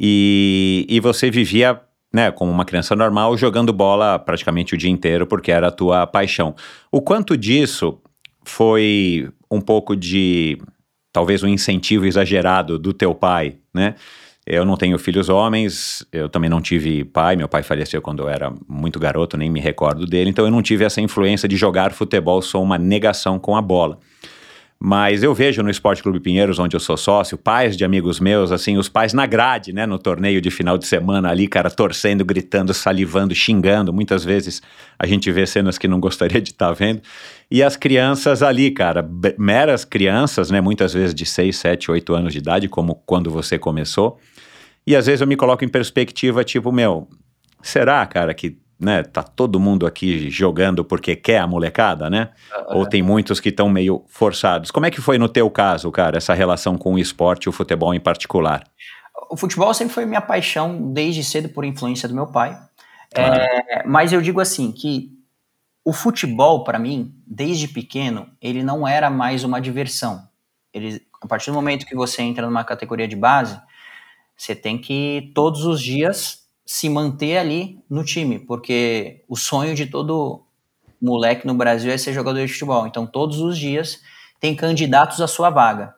[0.00, 1.80] E, e você vivia,
[2.12, 6.04] né, como uma criança normal, jogando bola praticamente o dia inteiro, porque era a tua
[6.04, 6.56] paixão.
[6.90, 8.00] O quanto disso
[8.44, 10.58] foi um pouco de
[11.12, 13.94] talvez um incentivo exagerado do teu pai, né?
[14.46, 18.28] Eu não tenho filhos homens, eu também não tive pai, meu pai faleceu quando eu
[18.28, 21.92] era muito garoto, nem me recordo dele, então eu não tive essa influência de jogar
[21.92, 23.98] futebol, sou uma negação com a bola.
[24.78, 28.52] Mas eu vejo no Esporte Clube Pinheiros, onde eu sou sócio, pais de amigos meus,
[28.52, 32.24] assim, os pais na grade, né, no torneio de final de semana ali, cara, torcendo,
[32.24, 33.92] gritando, salivando, xingando.
[33.92, 34.60] Muitas vezes
[34.98, 37.00] a gente vê cenas que não gostaria de estar tá vendo.
[37.50, 39.08] E as crianças ali, cara,
[39.38, 43.58] meras crianças, né, muitas vezes de 6, 7, 8 anos de idade, como quando você
[43.58, 44.18] começou.
[44.86, 47.08] E às vezes eu me coloco em perspectiva, tipo, meu,
[47.62, 52.30] será, cara, que né, tá todo mundo aqui jogando porque quer a molecada, né?
[52.68, 52.88] Ou é.
[52.88, 54.70] tem muitos que estão meio forçados.
[54.70, 57.52] Como é que foi no teu caso, cara, essa relação com o esporte e o
[57.52, 58.64] futebol em particular?
[59.30, 62.58] O futebol sempre foi minha paixão desde cedo por influência do meu pai.
[63.14, 63.34] Claro.
[63.40, 65.12] É, mas eu digo assim que
[65.84, 70.26] o futebol para mim, desde pequeno, ele não era mais uma diversão.
[70.72, 73.60] Ele, a partir do momento que você entra numa categoria de base,
[74.36, 79.86] você tem que todos os dias se manter ali no time, porque o sonho de
[79.86, 80.42] todo
[81.00, 82.86] moleque no Brasil é ser jogador de futebol.
[82.86, 84.00] Então, todos os dias
[84.40, 85.94] tem candidatos à sua vaga,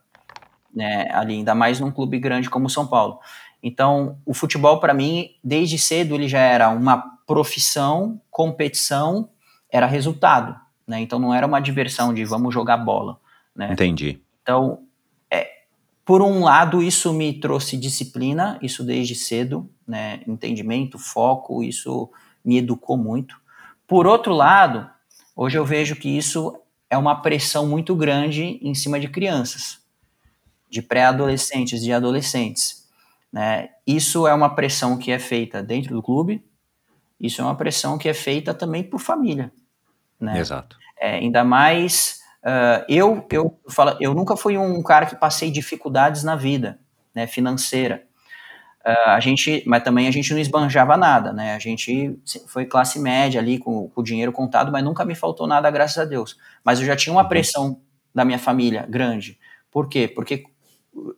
[0.75, 1.09] né?
[1.13, 3.21] Ali, ainda mais num clube grande como o São Paulo.
[3.63, 9.29] Então, o futebol para mim, desde cedo, ele já era uma profissão, competição,
[9.71, 11.01] era resultado, né?
[11.01, 13.19] Então, não era uma diversão de vamos jogar bola,
[13.55, 13.73] né?
[13.73, 14.21] Entendi.
[14.43, 14.81] Então,
[16.07, 20.21] por um lado, isso me trouxe disciplina, isso desde cedo, né?
[20.25, 22.09] Entendimento, foco, isso
[22.45, 23.37] me educou muito.
[23.88, 24.88] Por outro lado,
[25.35, 26.57] hoje eu vejo que isso
[26.88, 29.81] é uma pressão muito grande em cima de crianças,
[30.71, 32.88] de pré-adolescentes, de adolescentes.
[33.33, 33.71] Né?
[33.85, 36.40] Isso é uma pressão que é feita dentro do clube,
[37.21, 39.53] isso é uma pressão que é feita também por família.
[40.21, 40.38] Né?
[40.38, 40.79] Exato.
[41.01, 46.23] É, ainda mais uh, eu, eu, falo, eu nunca fui um cara que passei dificuldades
[46.23, 46.79] na vida,
[47.15, 48.05] né, financeira.
[48.87, 51.57] Uh, a gente, mas também a gente não esbanjava nada, né?
[51.57, 55.45] A gente foi classe média ali com, com o dinheiro contado, mas nunca me faltou
[55.47, 56.39] nada, graças a Deus.
[56.65, 57.29] Mas eu já tinha uma uhum.
[57.29, 57.81] pressão
[58.15, 59.41] da minha família grande.
[59.73, 60.07] Por quê?
[60.07, 60.45] Porque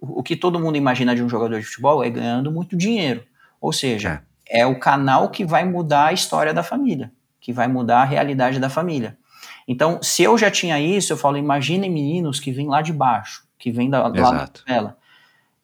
[0.00, 3.22] o que todo mundo imagina de um jogador de futebol é ganhando muito dinheiro.
[3.60, 7.68] Ou seja, é, é o canal que vai mudar a história da família, que vai
[7.68, 9.18] mudar a realidade da família.
[9.68, 13.46] Então, se eu já tinha isso, eu falo, imaginem meninos que vêm lá de baixo,
[13.58, 14.98] que vêm da, lá da favela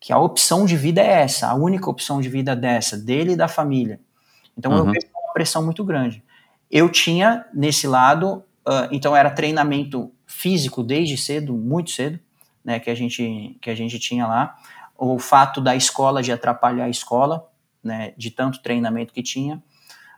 [0.05, 3.33] que a opção de vida é essa, a única opção de vida é dessa, dele
[3.33, 3.99] e da família.
[4.55, 4.79] Então uhum.
[4.81, 6.23] eu vejo uma pressão muito grande.
[6.71, 12.21] Eu tinha nesse lado, uh, então era treinamento físico desde cedo, muito cedo,
[12.63, 14.55] né, que a gente que a gente tinha lá.
[14.95, 17.49] O fato da escola de atrapalhar a escola,
[17.83, 19.63] né, de tanto treinamento que tinha.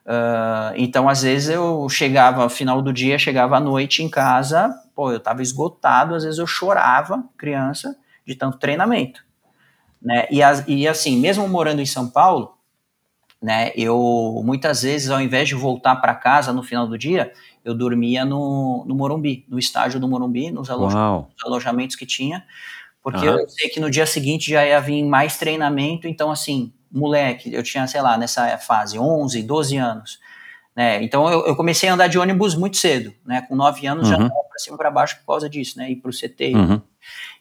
[0.07, 5.11] Uh, então, às vezes eu chegava, final do dia, chegava à noite em casa, pô,
[5.11, 9.25] eu estava esgotado, às vezes eu chorava, criança, de tanto treinamento.
[10.01, 10.29] Né?
[10.31, 12.57] E, e assim, mesmo morando em São Paulo,
[13.43, 17.33] né, eu muitas vezes, ao invés de voltar para casa no final do dia,
[17.65, 22.45] eu dormia no, no Morumbi, no estádio do Morumbi, nos, alojamentos, nos alojamentos que tinha,
[23.03, 23.39] porque uhum.
[23.39, 27.63] eu sei que no dia seguinte já ia vir mais treinamento, então assim, moleque, eu
[27.63, 30.19] tinha, sei lá, nessa fase, 11, 12 anos,
[30.75, 34.11] né, então eu, eu comecei a andar de ônibus muito cedo, né, com 9 anos
[34.11, 34.23] uhum.
[34.23, 36.81] já para cima para baixo por causa disso, né, ir para o CT, uhum.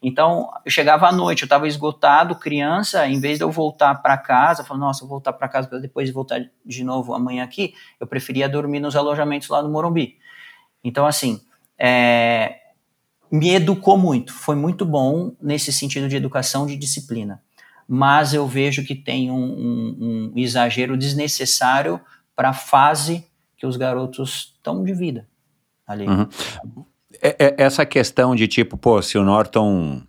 [0.01, 4.17] Então, eu chegava à noite, eu estava esgotado, criança, em vez de eu voltar para
[4.17, 7.73] casa, falando, nossa, eu vou voltar para casa para depois voltar de novo amanhã aqui,
[7.99, 10.17] eu preferia dormir nos alojamentos lá no Morumbi.
[10.83, 11.41] Então, assim,
[11.77, 12.57] é,
[13.31, 17.41] me educou muito, foi muito bom nesse sentido de educação, de disciplina.
[17.87, 21.99] Mas eu vejo que tem um, um, um exagero desnecessário
[22.35, 23.25] para a fase
[23.57, 25.27] que os garotos estão de vida
[25.87, 26.07] ali.
[26.07, 26.27] Uhum.
[27.21, 30.01] É, é, essa questão de tipo, pô, se o Norton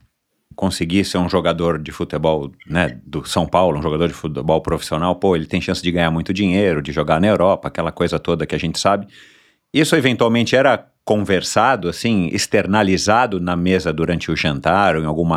[0.55, 5.15] conseguir ser um jogador de futebol, né, do São Paulo, um jogador de futebol profissional,
[5.15, 8.47] pô, ele tem chance de ganhar muito dinheiro, de jogar na Europa, aquela coisa toda
[8.47, 9.07] que a gente sabe.
[9.73, 15.29] Isso eventualmente era conversado, assim, externalizado na mesa durante o jantar ou em algum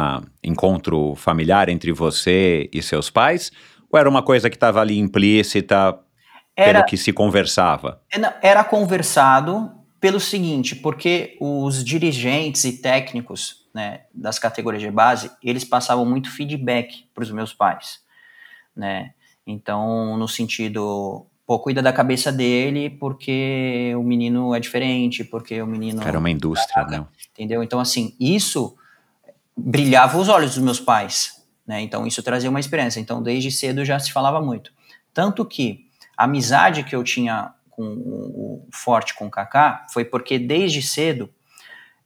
[0.44, 3.52] encontro familiar entre você e seus pais?
[3.92, 5.96] Ou era uma coisa que estava ali implícita
[6.56, 8.02] era, pelo que se conversava?
[8.42, 15.64] Era conversado, pelo seguinte, porque os dirigentes e técnicos né, das categorias de base, eles
[15.64, 18.00] passavam muito feedback para os meus pais,
[18.76, 19.12] né?
[19.46, 25.66] Então, no sentido, pô, cuida da cabeça dele porque o menino é diferente, porque o
[25.66, 26.00] menino...
[26.04, 27.04] Era uma indústria, né?
[27.32, 27.64] Entendeu?
[27.64, 28.78] Então, assim, isso
[29.58, 31.82] brilhava os olhos dos meus pais, né?
[31.82, 33.00] Então, isso trazia uma experiência.
[33.00, 34.72] Então, desde cedo já se falava muito.
[35.12, 40.38] Tanto que a amizade que eu tinha com o, forte com o Kaká foi porque
[40.38, 41.32] desde cedo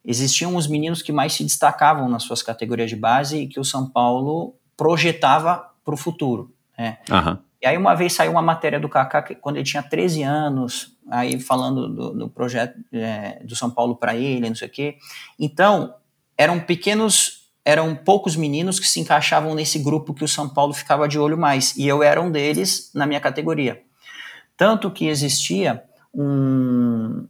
[0.06, 3.66] existiam os meninos que mais se destacavam nas suas categorias de base e que o
[3.66, 6.56] São Paulo projetava para o futuro.
[6.78, 7.00] Né?
[7.12, 7.38] Uhum.
[7.64, 11.40] E aí uma vez saiu uma matéria do Kaká quando ele tinha 13 anos, aí
[11.40, 14.98] falando do, do projeto é, do São Paulo para ele, não sei o quê.
[15.40, 15.96] Então,
[16.38, 21.08] eram pequenos, eram poucos meninos que se encaixavam nesse grupo que o São Paulo ficava
[21.08, 23.82] de olho mais, e eu era um deles na minha categoria.
[24.58, 27.26] Tanto que existia um,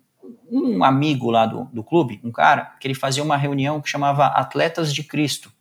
[0.50, 4.26] um amigo lá do, do clube, um cara, que ele fazia uma reunião que chamava
[4.26, 5.52] Atletas de Cristo,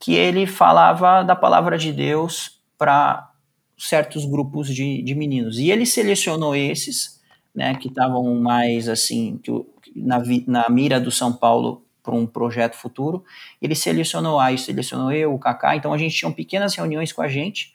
[0.00, 3.31] que ele falava da palavra de Deus para
[3.88, 5.58] certos grupos de, de meninos.
[5.58, 7.20] E ele selecionou esses,
[7.54, 9.50] né, que estavam mais assim, que,
[9.96, 13.24] na, na mira do São Paulo para um projeto futuro.
[13.60, 15.76] Ele selecionou aí, selecionou eu, o Kaká.
[15.76, 17.72] Então a gente tinha pequenas reuniões com a gente,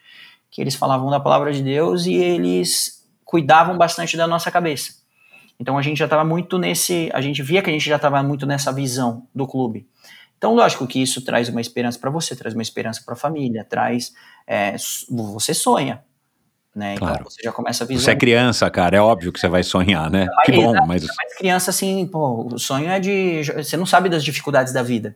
[0.50, 4.96] que eles falavam da palavra de Deus e eles cuidavam bastante da nossa cabeça.
[5.60, 8.22] Então a gente já estava muito nesse, a gente via que a gente já estava
[8.22, 9.88] muito nessa visão do clube.
[10.38, 13.66] Então, lógico que isso traz uma esperança para você, traz uma esperança para a família,
[13.68, 14.14] traz.
[14.46, 14.76] É,
[15.10, 16.04] você sonha,
[16.76, 16.96] né?
[16.98, 17.16] Claro.
[17.22, 18.18] Então você já começa a Você é visualizar.
[18.20, 20.28] criança, cara, é óbvio que você vai sonhar, né?
[20.28, 21.04] Mas, Que bom, exato, mas.
[21.04, 23.44] Mas criança, assim, pô, o sonho é de.
[23.44, 25.16] Você não sabe das dificuldades da vida,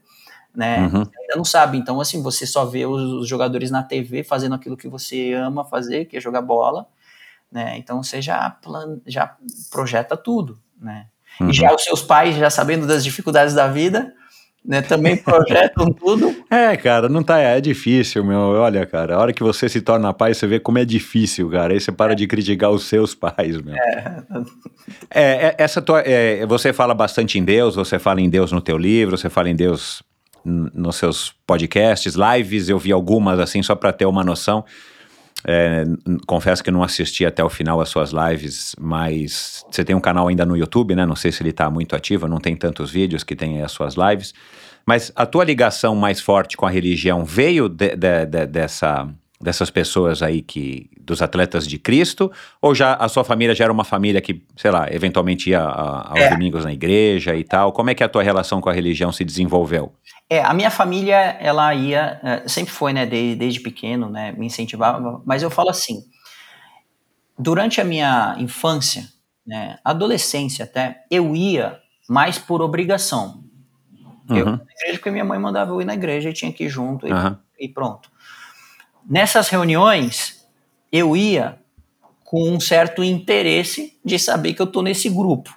[0.55, 0.79] né?
[0.79, 1.05] Uhum.
[1.05, 1.77] Você ainda não sabe.
[1.77, 5.63] Então, assim, você só vê os, os jogadores na TV fazendo aquilo que você ama
[5.63, 6.87] fazer, que é jogar bola,
[7.51, 7.77] né?
[7.77, 9.35] Então você já, plan, já
[9.69, 11.05] projeta tudo, né?
[11.39, 11.51] Uhum.
[11.51, 14.13] E já os seus pais, já sabendo das dificuldades da vida,
[14.63, 16.35] né, também projetam tudo.
[16.49, 17.39] É, cara, não tá.
[17.39, 18.37] É difícil, meu.
[18.37, 21.73] Olha, cara, a hora que você se torna pai, você vê como é difícil, cara.
[21.73, 23.75] Aí você para de criticar os seus pais, meu.
[23.75, 24.23] É,
[25.09, 28.61] É, é, essa tua, é, você fala bastante em Deus, você fala em Deus no
[28.61, 30.03] teu livro, você fala em Deus
[30.43, 34.65] nos seus podcasts, lives, eu vi algumas assim só para ter uma noção.
[35.47, 35.83] É,
[36.27, 40.27] confesso que não assisti até o final as suas lives, mas você tem um canal
[40.27, 41.05] ainda no YouTube, né?
[41.05, 43.95] Não sei se ele está muito ativo, não tem tantos vídeos que tem as suas
[43.95, 44.33] lives.
[44.85, 49.07] Mas a tua ligação mais forte com a religião veio de- de- de- dessa,
[49.41, 52.31] dessas pessoas aí que dos atletas de Cristo?
[52.61, 56.11] Ou já a sua família já era uma família que, sei lá, eventualmente ia a-
[56.13, 56.29] aos É.
[56.29, 57.71] domingos na igreja e tal?
[57.73, 59.93] Como é que a tua relação com a religião se desenvolveu?
[60.29, 64.45] É, a minha família, ela ia, eh, sempre foi, né, desde, desde pequeno, né, me
[64.45, 66.03] incentivava, mas eu falo assim,
[67.37, 69.03] durante a minha infância,
[69.45, 71.77] né, adolescência até, eu ia
[72.09, 73.43] mais por obrigação.
[74.29, 74.51] Eu ia Uhum.
[74.51, 77.07] na igreja porque minha mãe mandava eu ir na igreja e tinha que ir junto
[77.07, 77.11] e,
[77.59, 78.09] e pronto.
[79.11, 80.47] Nessas reuniões,
[80.89, 81.59] eu ia
[82.23, 85.53] com um certo interesse de saber que eu tô nesse grupo,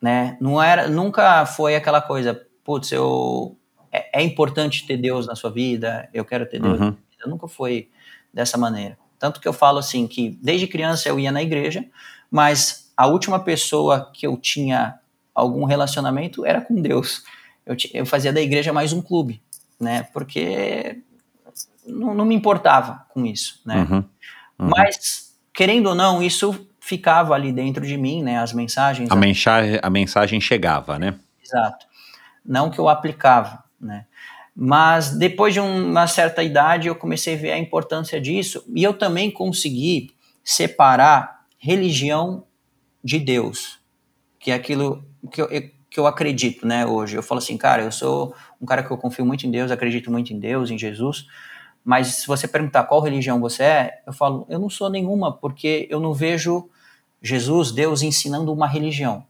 [0.00, 0.36] né?
[0.40, 3.56] Não era, nunca foi aquela coisa, putz, eu
[3.92, 6.80] é, é importante ter Deus na sua vida, eu quero ter Deus.
[6.80, 6.96] Uhum.
[7.24, 7.88] Nunca foi
[8.34, 8.98] dessa maneira.
[9.16, 11.84] Tanto que eu falo assim que desde criança eu ia na igreja,
[12.28, 14.98] mas a última pessoa que eu tinha
[15.32, 17.22] algum relacionamento era com Deus.
[17.64, 19.40] Eu, eu fazia da igreja mais um clube,
[19.78, 20.02] né?
[20.12, 21.00] Porque
[21.86, 23.86] não, não me importava com isso, né?
[23.90, 23.96] Uhum.
[24.58, 24.70] Uhum.
[24.76, 28.38] Mas, querendo ou não, isso ficava ali dentro de mim, né?
[28.38, 29.10] As mensagens.
[29.10, 31.14] A, mensagem, a mensagem chegava, né?
[31.42, 31.86] Exato.
[32.44, 34.06] Não que eu aplicava, né?
[34.54, 38.82] Mas depois de um- uma certa idade eu comecei a ver a importância disso e
[38.82, 40.10] eu também consegui
[40.44, 42.44] separar religião
[43.02, 43.78] de Deus,
[44.38, 47.16] que é aquilo que eu, que eu acredito, né, hoje.
[47.16, 50.10] Eu falo assim, cara, eu sou um cara que eu confio muito em Deus, acredito
[50.10, 51.26] muito em Deus, em Jesus,
[51.84, 55.86] mas se você perguntar qual religião você é, eu falo, eu não sou nenhuma, porque
[55.90, 56.68] eu não vejo
[57.20, 59.24] Jesus, Deus, ensinando uma religião.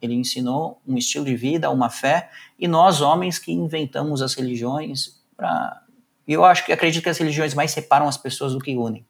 [0.00, 5.20] Ele ensinou um estilo de vida, uma fé, e nós, homens, que inventamos as religiões
[5.36, 5.82] para.
[6.26, 9.04] Eu acho que acredito que as religiões mais separam as pessoas do que unem.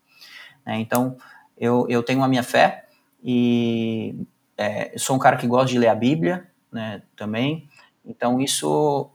[0.64, 0.78] né?
[0.78, 1.16] Então,
[1.59, 2.86] eu, eu tenho a minha fé
[3.22, 4.14] e
[4.57, 7.68] é, sou um cara que gosta de ler a Bíblia né, também.
[8.05, 9.11] Então, isso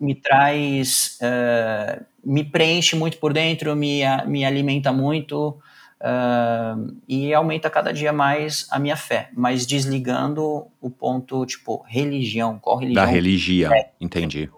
[0.00, 1.18] me traz.
[1.20, 5.56] é, me preenche muito por dentro, me, me alimenta muito.
[5.98, 12.58] Uh, e aumenta cada dia mais a minha fé, mas desligando o ponto, tipo, religião,
[12.58, 13.04] qual religião?
[13.04, 14.50] Da religião, entendi.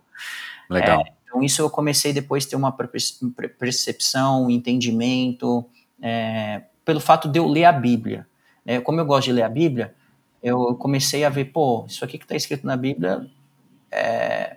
[0.68, 1.00] Legal.
[1.00, 2.72] É, então isso eu comecei depois a ter uma
[3.56, 5.64] percepção, entendimento,
[6.02, 8.26] é, pelo fato de eu ler a Bíblia.
[8.66, 9.94] É, como eu gosto de ler a Bíblia,
[10.42, 13.30] eu comecei a ver, pô, isso aqui que está escrito na Bíblia
[13.92, 14.56] é,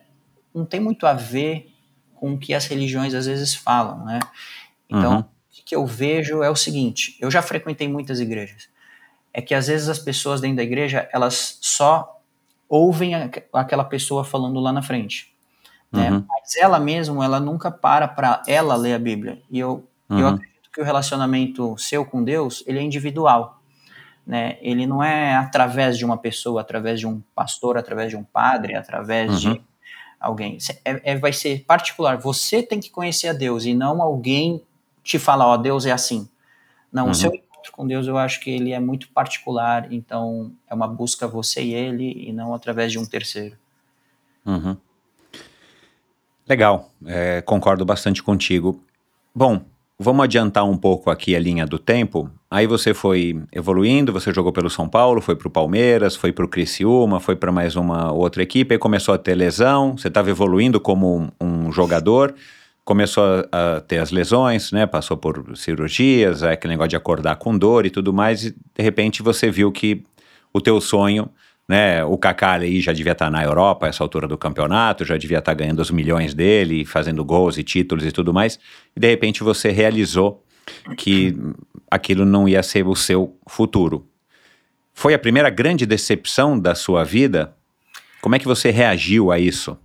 [0.54, 1.72] não tem muito a ver
[2.22, 4.20] com o que as religiões às vezes falam, né?
[4.90, 5.20] Então, Uhum.
[5.20, 5.26] o
[5.66, 8.70] que eu vejo é o seguinte: eu já frequentei muitas igrejas.
[9.34, 12.22] É que às vezes as pessoas dentro da igreja elas só
[12.70, 15.34] ouvem aqu- aquela pessoa falando lá na frente,
[15.92, 16.12] né?
[16.12, 16.26] Uhum.
[16.30, 19.42] Mas ela mesmo, ela nunca para para ela ler a Bíblia.
[19.50, 20.28] E eu, eu Uhum.
[20.36, 23.62] acredito que o relacionamento seu com Deus ele é individual,
[24.28, 24.58] né?
[24.62, 28.76] Ele não é através de uma pessoa, através de um pastor, através de um padre,
[28.76, 29.54] através Uhum.
[29.54, 29.62] de
[30.22, 30.58] alguém.
[30.86, 32.18] É, é- vai ser particular.
[32.18, 34.64] Você tem que conhecer a Deus e não alguém
[35.04, 36.30] te falar, ó, Deus é assim.
[36.92, 37.12] Não, Uhum.
[37.12, 40.88] o seu encontro com Deus eu acho que ele é muito particular, então é uma
[40.88, 43.58] busca você e ele e não através de um terceiro.
[44.46, 44.78] Uhum.
[46.48, 48.84] Legal, é, concordo bastante contigo.
[49.34, 49.62] Bom,
[50.02, 52.30] vamos adiantar um pouco aqui a linha do tempo.
[52.50, 56.44] Aí você foi evoluindo, você jogou pelo São Paulo, foi para o Palmeiras, foi para
[56.44, 60.30] o Criciúma, foi para mais uma outra equipe, aí começou a ter lesão, você estava
[60.30, 62.34] evoluindo como um, um jogador,
[62.84, 64.86] começou a, a ter as lesões, né?
[64.86, 68.84] Passou por cirurgias, é, aquele negócio de acordar com dor e tudo mais, e de
[68.84, 70.04] repente você viu que
[70.52, 71.30] o teu sonho
[71.72, 72.04] né?
[72.04, 75.54] O Kaká aí já devia estar na Europa essa altura do campeonato, já devia estar
[75.54, 78.60] ganhando os milhões dele, fazendo gols e títulos e tudo mais.
[78.94, 80.44] E de repente você realizou
[80.98, 81.34] que
[81.90, 84.06] aquilo não ia ser o seu futuro.
[84.94, 87.56] Foi a primeira grande decepção da sua vida?
[88.22, 89.78] Como é que você reagiu a isso?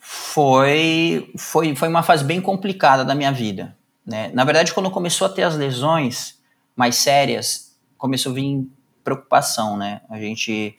[0.00, 3.76] Foi, foi, foi uma fase bem complicada da minha vida.
[4.04, 4.32] Né?
[4.34, 6.36] Na verdade, quando começou a ter as lesões,
[6.74, 8.66] mais sérias, começou a vir
[9.04, 10.00] preocupação, né?
[10.10, 10.76] A gente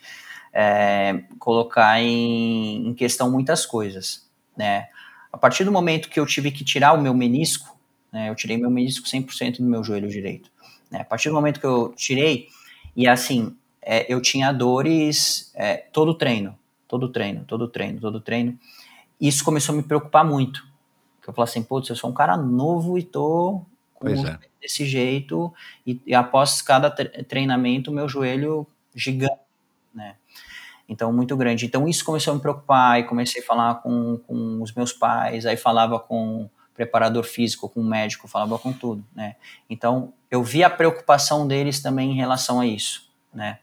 [0.54, 4.28] é, colocar em, em questão muitas coisas,
[4.58, 4.88] né?
[5.32, 7.78] A partir do momento que eu tive que tirar o meu menisco,
[8.12, 10.50] né, eu tirei meu menisco 100% do meu joelho direito.
[10.89, 11.02] Né?
[11.02, 12.47] A partir do momento que eu tirei,
[12.95, 18.58] e assim, é, eu tinha dores é, todo treino, todo treino, todo treino, todo treino.
[19.22, 20.66] Isso começou a me preocupar muito.
[21.28, 23.62] eu falei assim, putz, eu sou um cara novo e tô
[23.93, 24.39] com é.
[24.62, 25.54] desse jeito,
[25.86, 29.39] e, e após cada treinamento, meu joelho gigante,
[29.93, 30.16] né?
[30.90, 31.68] Então, muito grande.
[31.68, 35.46] Então, isso começou a me preocupar, e comecei a falar com, com os meus pais,
[35.46, 39.36] aí falava com preparador físico, com médico, falava com tudo, né?
[39.70, 43.60] Então, eu vi a preocupação deles também em relação a isso, né?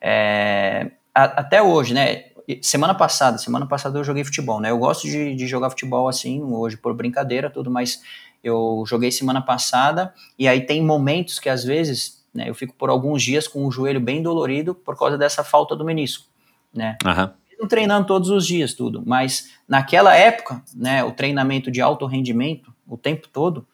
[0.00, 2.24] É, a, até hoje, né?
[2.62, 4.70] Semana passada, semana passada eu joguei futebol, né?
[4.70, 8.00] Eu gosto de, de jogar futebol assim, hoje por brincadeira, tudo, mas
[8.42, 12.90] eu joguei semana passada e aí tem momentos que às vezes né, eu fico por
[12.90, 16.31] alguns dias com o joelho bem dolorido por causa dessa falta do menisco
[16.74, 16.96] né?
[17.04, 17.68] Uhum.
[17.68, 19.02] treinando todos os dias, tudo.
[19.06, 23.66] Mas naquela época, né, o treinamento de alto rendimento, o tempo todo,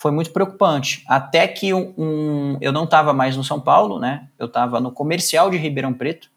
[0.00, 1.04] foi muito preocupante.
[1.06, 4.28] Até que um, um eu não estava mais no São Paulo, né?
[4.38, 6.30] Eu estava no comercial de Ribeirão Preto.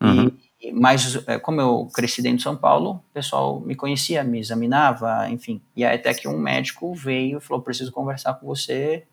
[0.00, 0.32] Uhum.
[0.58, 4.40] E, mas é, como eu cresci dentro de São Paulo, o pessoal me conhecia, me
[4.40, 5.60] examinava, enfim.
[5.76, 9.04] E aí até que um médico veio e falou: preciso conversar com você.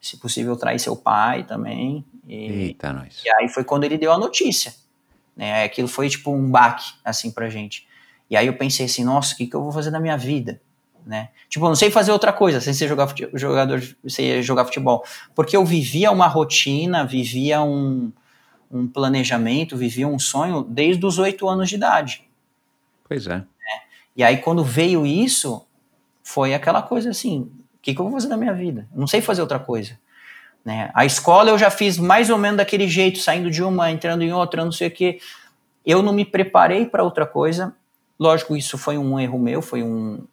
[0.00, 2.04] Se possível, trair seu pai também.
[2.28, 3.22] E, Eita, nós.
[3.24, 4.72] E aí foi quando ele deu a notícia.
[5.36, 5.64] Né?
[5.64, 7.86] Aquilo foi tipo um baque, assim, pra gente.
[8.30, 10.60] E aí eu pensei assim, nossa, o que, que eu vou fazer na minha vida?
[11.06, 11.28] Né?
[11.48, 15.04] Tipo, eu não sei fazer outra coisa sem ser jogar jogador, sem jogar futebol.
[15.34, 18.10] Porque eu vivia uma rotina, vivia um,
[18.70, 22.24] um planejamento, vivia um sonho desde os oito anos de idade.
[23.06, 23.36] Pois é.
[23.36, 23.44] Né?
[24.16, 25.66] E aí, quando veio isso,
[26.22, 28.88] foi aquela coisa assim: o que, que eu vou fazer na minha vida?
[28.94, 29.98] não sei fazer outra coisa.
[30.64, 30.90] Né?
[30.94, 34.32] A escola eu já fiz mais ou menos daquele jeito, saindo de uma, entrando em
[34.32, 35.20] outra, não sei o que.
[35.84, 37.74] Eu não me preparei para outra coisa.
[38.18, 40.24] Lógico, isso foi um erro meu, foi um,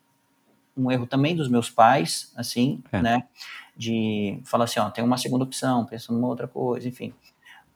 [0.77, 3.01] um erro também dos meus pais, assim, é.
[3.01, 3.23] né?
[3.75, 7.13] De falar assim, ó, tem uma segunda opção, pensando numa outra coisa, enfim.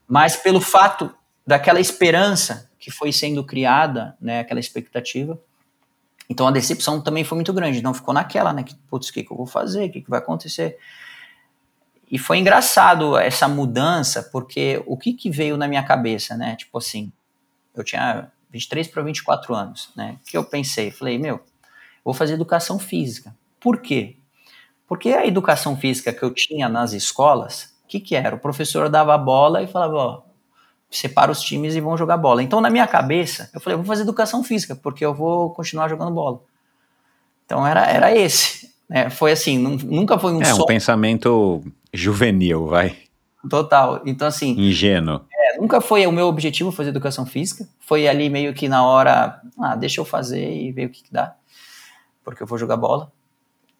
[0.08, 1.14] Mas pelo fato
[1.46, 5.38] daquela esperança que foi sendo criada, né, aquela expectativa,
[6.28, 7.78] então a decepção também foi muito grande.
[7.78, 10.10] Então ficou naquela, né, que, putz, o que, que eu vou fazer, o que, que
[10.10, 10.78] vai acontecer?
[12.10, 16.54] E foi engraçado essa mudança, porque o que, que veio na minha cabeça, né?
[16.56, 17.12] Tipo assim,
[17.74, 20.16] eu tinha 23 para 24 anos, né?
[20.22, 20.90] O que eu pensei?
[20.90, 21.40] Falei, meu,
[22.04, 23.34] vou fazer educação física.
[23.58, 24.16] Por quê?
[24.86, 28.36] Porque a educação física que eu tinha nas escolas, o que, que era?
[28.36, 30.22] O professor dava a bola e falava, ó,
[30.88, 32.42] separa os times e vão jogar bola.
[32.42, 36.12] Então, na minha cabeça, eu falei, vou fazer educação física, porque eu vou continuar jogando
[36.12, 36.40] bola.
[37.44, 38.72] Então, era, era esse.
[38.88, 39.10] Né?
[39.10, 41.64] Foi assim, nunca foi um É, um pensamento
[41.96, 42.96] juvenil, vai.
[43.48, 44.02] Total.
[44.04, 44.50] Então, assim.
[44.58, 45.22] Ingênuo.
[45.32, 47.66] É, nunca foi o meu objetivo fazer educação física.
[47.80, 51.12] Foi ali meio que na hora, ah, deixa eu fazer e ver o que, que
[51.12, 51.34] dá.
[52.24, 53.10] Porque eu vou jogar bola.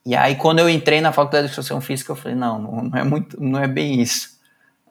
[0.05, 3.03] E aí, quando eu entrei na faculdade de educação física, eu falei, não, não é
[3.03, 4.39] muito, não é bem isso.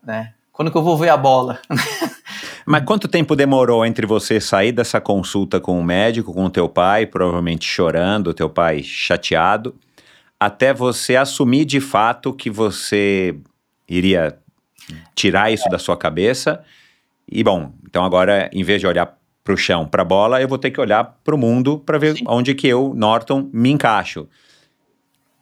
[0.04, 0.34] Né?
[0.52, 1.60] Quando que eu vou ver a bola?
[2.66, 6.68] Mas quanto tempo demorou entre você sair dessa consulta com o médico, com o teu
[6.68, 9.76] pai, provavelmente chorando, teu pai chateado,
[10.40, 13.36] até você assumir de fato que você
[13.88, 14.38] iria
[15.16, 16.64] tirar isso da sua cabeça.
[17.30, 20.48] E bom, então agora, em vez de olhar para o chão, para a bola, eu
[20.48, 22.26] vou ter que olhar para o mundo para ver Sim.
[22.28, 24.28] onde que eu, Norton, me encaixo.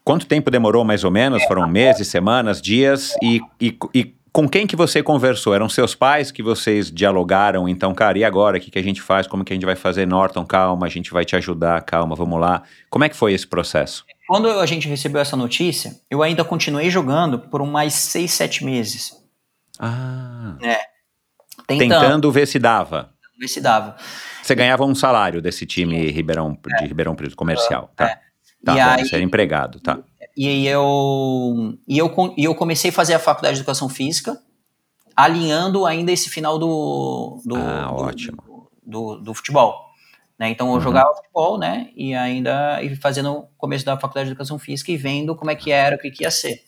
[0.03, 1.41] Quanto tempo demorou mais ou menos?
[1.43, 3.13] Foram meses, semanas, dias?
[3.21, 5.55] E, e, e com quem que você conversou?
[5.55, 7.69] Eram seus pais que vocês dialogaram?
[7.69, 8.57] Então, cara, e agora?
[8.57, 9.27] O que, que a gente faz?
[9.27, 10.05] Como que a gente vai fazer?
[10.05, 12.63] Norton, calma, a gente vai te ajudar, calma, vamos lá.
[12.89, 14.03] Como é que foi esse processo?
[14.27, 19.13] Quando a gente recebeu essa notícia, eu ainda continuei jogando por mais seis, sete meses.
[19.79, 20.57] Ah.
[20.61, 20.79] É.
[21.67, 23.13] Tentando, tentando ver se dava.
[23.39, 23.95] Ver se dava.
[24.41, 26.87] Você ganhava um salário desse time Ribeirão, de é.
[26.87, 28.09] Ribeirão Preto comercial, tá?
[28.09, 28.19] É.
[28.63, 29.99] Tá, e bom, aí, você era empregado, tá.
[30.37, 34.41] E eu, e eu, e eu comecei a fazer a faculdade de educação física,
[35.15, 38.37] alinhando ainda esse final do, do, ah, do, ótimo.
[38.41, 39.92] do, do, do futebol.
[40.39, 40.49] Né?
[40.49, 40.81] Então eu uhum.
[40.81, 41.89] jogava futebol, né?
[41.95, 45.55] E ainda e fazendo o começo da faculdade de educação física e vendo como é
[45.55, 46.61] que era, o que, que ia ser.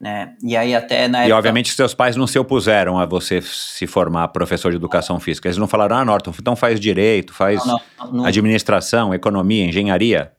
[0.00, 0.36] Né?
[0.42, 1.30] E aí até na época...
[1.30, 5.48] E obviamente seus pais não se opuseram a você se formar professor de educação física.
[5.48, 10.32] Eles não falaram, ah, Norton, então faz direito, faz não, não, não, administração, economia, engenharia.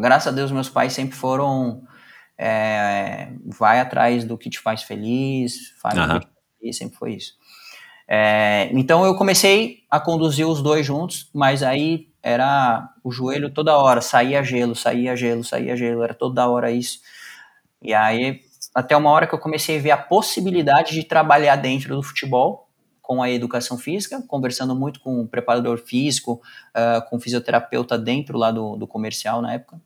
[0.00, 1.82] Graças a Deus meus pais sempre foram
[2.38, 6.16] é, vai atrás do que te faz feliz, faz uhum.
[6.16, 7.32] o que te faz feliz, sempre foi isso.
[8.08, 13.76] É, então eu comecei a conduzir os dois juntos, mas aí era o joelho toda
[13.76, 17.00] hora, saía gelo, saía gelo, saía gelo, era toda hora isso.
[17.82, 18.40] E aí
[18.74, 22.68] até uma hora que eu comecei a ver a possibilidade de trabalhar dentro do futebol
[23.00, 26.42] com a educação física, conversando muito com o preparador físico,
[26.76, 29.80] uh, com o fisioterapeuta dentro lá do, do comercial na época.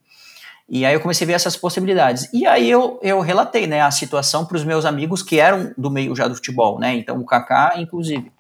[0.73, 2.33] E aí eu comecei a ver essas possibilidades.
[2.33, 5.91] E aí eu, eu relatei né, a situação para os meus amigos que eram do
[5.91, 6.95] meio já do futebol, né?
[6.95, 8.31] Então o Kaká, inclusive.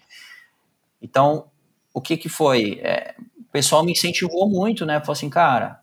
[1.03, 1.47] Então,
[1.93, 2.78] o que que foi?
[2.85, 5.01] É, o pessoal me incentivou muito, né?
[5.01, 5.81] Falou assim, cara,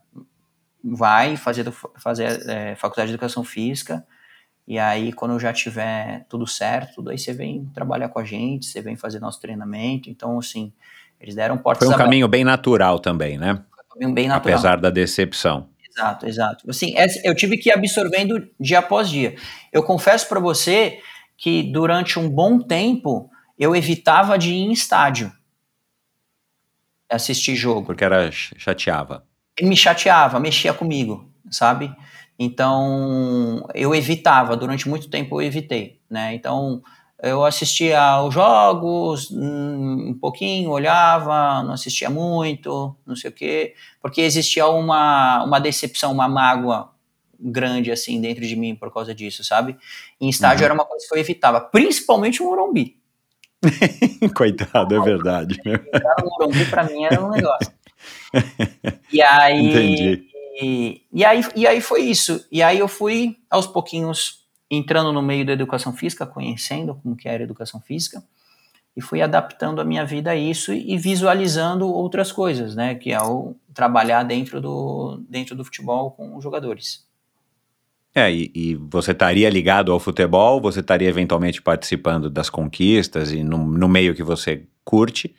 [0.81, 4.05] vai fazer, fazer é, faculdade de educação física,
[4.65, 8.23] e aí quando eu já tiver tudo certo, tudo aí você vem trabalhar com a
[8.23, 10.09] gente, você vem fazer nosso treinamento.
[10.09, 10.71] Então, assim,
[11.19, 12.05] eles deram portas Foi um abertas.
[12.05, 13.55] caminho bem natural também, né?
[13.55, 14.53] Foi um caminho bem natural.
[14.53, 15.67] Apesar da decepção.
[15.97, 16.69] Exato, exato.
[16.69, 16.93] Assim,
[17.23, 19.35] eu tive que ir absorvendo dia após dia.
[19.73, 20.99] Eu confesso para você
[21.35, 25.31] que durante um bom tempo eu evitava de ir em estádio
[27.09, 27.87] assistir jogo.
[27.87, 29.25] Porque era chateava.
[29.61, 31.91] Me chateava, mexia comigo, sabe?
[32.37, 36.35] Então eu evitava, durante muito tempo eu evitei, né?
[36.35, 36.83] Então
[37.21, 44.21] eu assistia aos jogos um pouquinho, olhava, não assistia muito, não sei o quê, porque
[44.21, 46.91] existia uma, uma decepção, uma mágoa
[47.39, 49.75] grande assim dentro de mim por causa disso, sabe?
[50.21, 50.65] Em estádio uhum.
[50.65, 52.97] era uma coisa que eu evitava, principalmente o Morumbi.
[54.35, 55.59] Coitado, é verdade.
[56.23, 57.71] O Morumbi para mim era um negócio.
[59.11, 60.27] E aí, Entendi.
[60.61, 62.45] E, e, aí, e aí foi isso.
[62.51, 64.36] E aí eu fui aos pouquinhos
[64.69, 68.23] entrando no meio da educação física, conhecendo como que era a educação física,
[68.95, 73.21] e fui adaptando a minha vida a isso e visualizando outras coisas, né, que é
[73.21, 77.05] o trabalhar dentro do, dentro do futebol com os jogadores.
[78.15, 83.43] É, e, e, você estaria ligado ao futebol, você estaria eventualmente participando das conquistas e
[83.43, 85.35] no, no meio que você curte,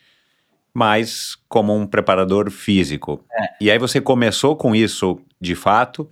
[0.73, 3.25] mas como um preparador físico.
[3.33, 3.49] É.
[3.61, 6.09] E aí você começou com isso de fato,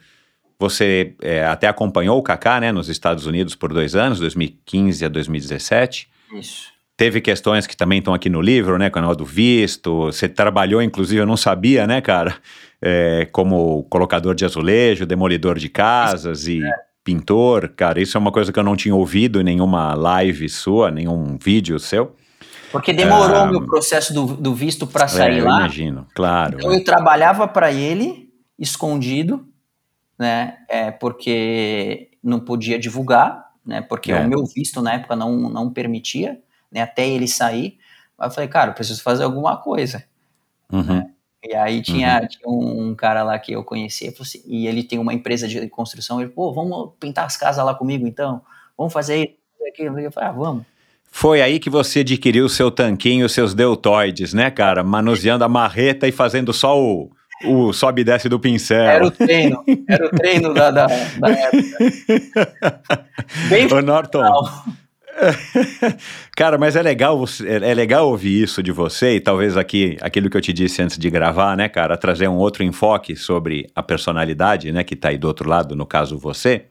[0.58, 5.08] você é, até acompanhou o Kaká, né, nos Estados Unidos por dois anos, 2015 a
[5.08, 6.08] 2017.
[6.34, 6.76] Isso.
[6.96, 10.06] Teve questões que também estão aqui no livro, né, canal do visto.
[10.06, 12.36] Você trabalhou, inclusive, eu não sabia, né, cara,
[12.80, 16.70] é, como colocador de azulejo, demolidor de casas e é.
[17.04, 17.68] pintor.
[17.76, 21.36] Cara, isso é uma coisa que eu não tinha ouvido em nenhuma live sua, nenhum
[21.36, 22.16] vídeo seu.
[22.72, 25.58] Porque demorou ah, o meu processo do, do visto para sair é, lá.
[25.58, 26.56] Imagino, claro.
[26.58, 29.46] Então eu trabalhava para ele, escondido,
[30.18, 30.58] né?
[30.68, 33.80] É porque não podia divulgar, né?
[33.80, 34.20] Porque é.
[34.20, 36.40] o meu visto na época não, não permitia,
[36.70, 36.82] né?
[36.82, 37.78] Até ele sair.
[38.18, 40.04] Aí eu falei, cara, eu preciso fazer alguma coisa.
[40.72, 40.82] Uhum.
[40.82, 41.10] Né?
[41.44, 42.28] E aí tinha, uhum.
[42.28, 46.20] tinha, um cara lá que eu conhecia, assim, e ele tem uma empresa de construção,
[46.20, 48.42] ele, pô, vamos pintar as casas lá comigo então?
[48.76, 49.98] Vamos fazer isso, aquilo.
[49.98, 50.64] Eu falei, ah, vamos.
[51.04, 54.82] Foi aí que você adquiriu o seu tanquinho, os seus deltoides, né, cara?
[54.82, 57.10] Manuseando a marreta e fazendo só o,
[57.44, 58.84] o sobe e desce do pincel.
[58.84, 62.80] Era o treino, era o treino da, da, da época.
[63.48, 64.22] Bem Ô, Norton.
[66.36, 70.36] Cara, mas é legal, é legal ouvir isso de você e talvez aqui, aquilo que
[70.36, 74.70] eu te disse antes de gravar, né, cara, trazer um outro enfoque sobre a personalidade,
[74.72, 76.66] né, que tá aí do outro lado, no caso você.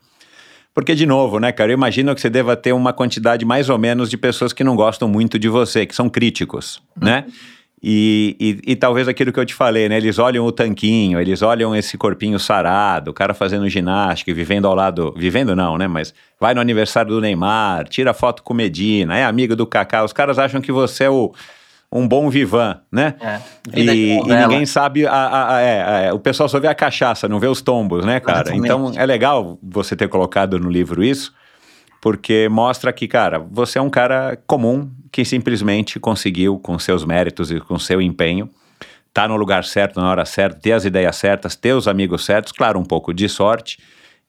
[0.74, 3.78] Porque, de novo, né, cara, eu imagino que você deva ter uma quantidade mais ou
[3.78, 7.26] menos de pessoas que não gostam muito de você, que são críticos, né?
[7.26, 7.55] uhum.
[7.88, 9.98] E, e, e, talvez aquilo que eu te falei, né?
[9.98, 14.74] Eles olham o tanquinho, eles olham esse corpinho sarado, o cara fazendo ginástica, vivendo ao
[14.74, 15.14] lado.
[15.16, 15.88] Vivendo não, né?
[15.88, 20.04] Mas vai no aniversário do Neymar, tira foto com Medina, é amigo do Kaká.
[20.04, 21.32] Os caras acham que você é o,
[21.92, 23.14] um bom vivan, né?
[23.22, 23.40] É,
[23.80, 25.06] e, e, ninguém sabe.
[25.06, 28.04] A, a, a, é, é, o pessoal só vê a cachaça, não vê os tombos,
[28.04, 28.50] né, cara?
[28.50, 28.66] Exatamente.
[28.66, 31.32] Então é legal você ter colocado no livro isso
[32.06, 37.50] porque mostra que, cara, você é um cara comum que simplesmente conseguiu, com seus méritos
[37.50, 38.50] e com seu empenho,
[39.14, 42.52] tá no lugar certo, na hora certa, ter as ideias certas, ter os amigos certos,
[42.52, 43.80] claro, um pouco de sorte,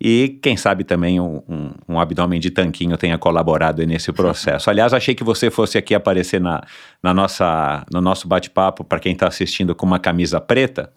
[0.01, 4.71] e quem sabe também um, um, um, abdômen de tanquinho tenha colaborado nesse processo.
[4.71, 6.63] Aliás, achei que você fosse aqui aparecer na,
[7.03, 10.93] na nossa, no nosso bate-papo, para quem está assistindo com uma camisa preta,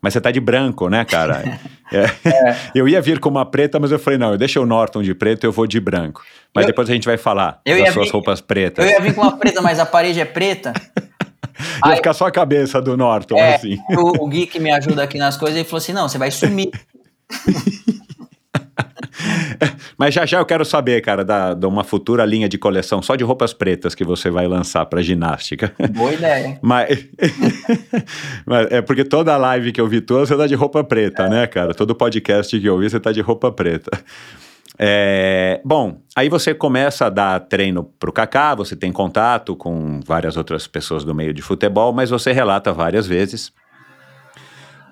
[0.00, 1.42] mas você tá de branco, né, cara?
[1.92, 2.06] É.
[2.28, 2.56] É.
[2.74, 5.44] Eu ia vir com uma preta, mas eu falei, não, deixa o Norton de preto,
[5.44, 6.24] eu vou de branco.
[6.52, 8.84] Mas eu, depois a gente vai falar das suas vir, roupas pretas.
[8.84, 10.72] Eu ia vir com uma preta, mas a parede é preta.
[10.98, 13.78] ia Aí, ficar só a cabeça do Norton, é, assim.
[13.90, 16.32] O, o Gui que me ajuda aqui nas coisas, ele falou assim, não, você vai
[16.32, 16.70] sumir.
[19.96, 23.16] Mas já já eu quero saber, cara, da, de uma futura linha de coleção só
[23.16, 25.72] de roupas pretas que você vai lançar para ginástica.
[25.90, 26.58] Boa ideia.
[26.62, 27.06] Mas,
[28.46, 31.28] mas, é porque toda live que eu vi tua, você tá de roupa preta, é.
[31.28, 31.74] né, cara?
[31.74, 33.90] Todo podcast que eu vi, você tá de roupa preta.
[34.76, 40.36] É, bom, aí você começa a dar treino pro Kaká, você tem contato com várias
[40.36, 43.52] outras pessoas do meio de futebol, mas você relata várias vezes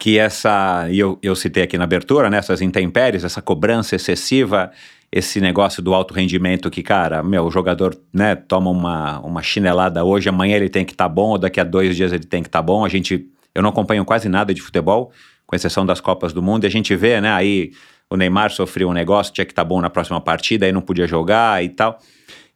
[0.03, 4.73] que essa, e eu, eu citei aqui na abertura, né, essas intempéries, essa cobrança excessiva
[5.13, 10.03] esse negócio do alto rendimento que, cara, meu, o jogador, né, toma uma, uma chinelada
[10.03, 12.43] hoje, amanhã ele tem que estar tá bom, ou daqui a dois dias ele tem
[12.43, 12.85] que estar tá bom.
[12.85, 15.13] A gente, eu não acompanho quase nada de futebol,
[15.47, 17.71] com exceção das Copas do Mundo, e a gente vê, né, aí
[18.11, 20.83] o Neymar sofreu um negócio, tinha que estar tá bom na próxima partida, aí não
[20.83, 21.97] podia jogar e tal.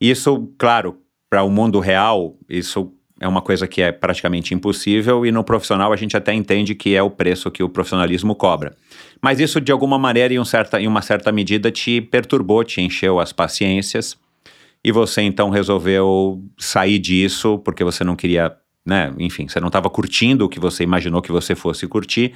[0.00, 0.98] Isso, claro,
[1.30, 5.92] para o mundo real, isso é uma coisa que é praticamente impossível e no profissional
[5.92, 8.76] a gente até entende que é o preço que o profissionalismo cobra.
[9.22, 12.80] Mas isso de alguma maneira em, um certa, em uma certa medida te perturbou, te
[12.80, 14.18] encheu as paciências
[14.84, 18.54] e você então resolveu sair disso porque você não queria,
[18.84, 22.34] né, enfim, você não estava curtindo o que você imaginou que você fosse curtir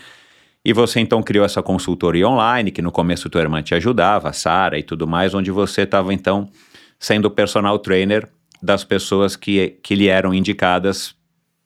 [0.64, 4.32] e você então criou essa consultoria online que no começo tua irmã te ajudava, a
[4.32, 6.48] Sara e tudo mais, onde você estava então
[6.98, 8.28] sendo personal trainer
[8.62, 11.14] das pessoas que, que lhe eram indicadas,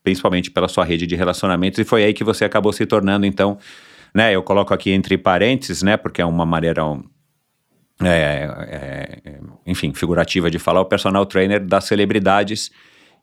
[0.02, 3.58] principalmente pela sua rede de relacionamentos, e foi aí que você acabou se tornando, então,
[4.14, 7.02] né, eu coloco aqui entre parênteses, né, porque é uma maneira, um,
[8.02, 12.70] é, é, enfim, figurativa de falar, o personal trainer das celebridades,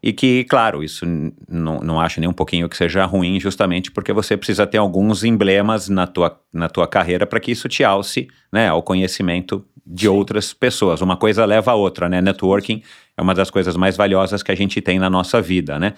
[0.03, 1.05] e que, claro, isso
[1.47, 5.23] não, não acho nem um pouquinho que seja ruim, justamente porque você precisa ter alguns
[5.23, 10.03] emblemas na tua, na tua carreira para que isso te alce né, ao conhecimento de
[10.03, 10.07] Sim.
[10.09, 11.01] outras pessoas.
[11.01, 12.21] Uma coisa leva a outra, né?
[12.21, 12.83] Networking
[13.17, 15.93] é uma das coisas mais valiosas que a gente tem na nossa vida, né?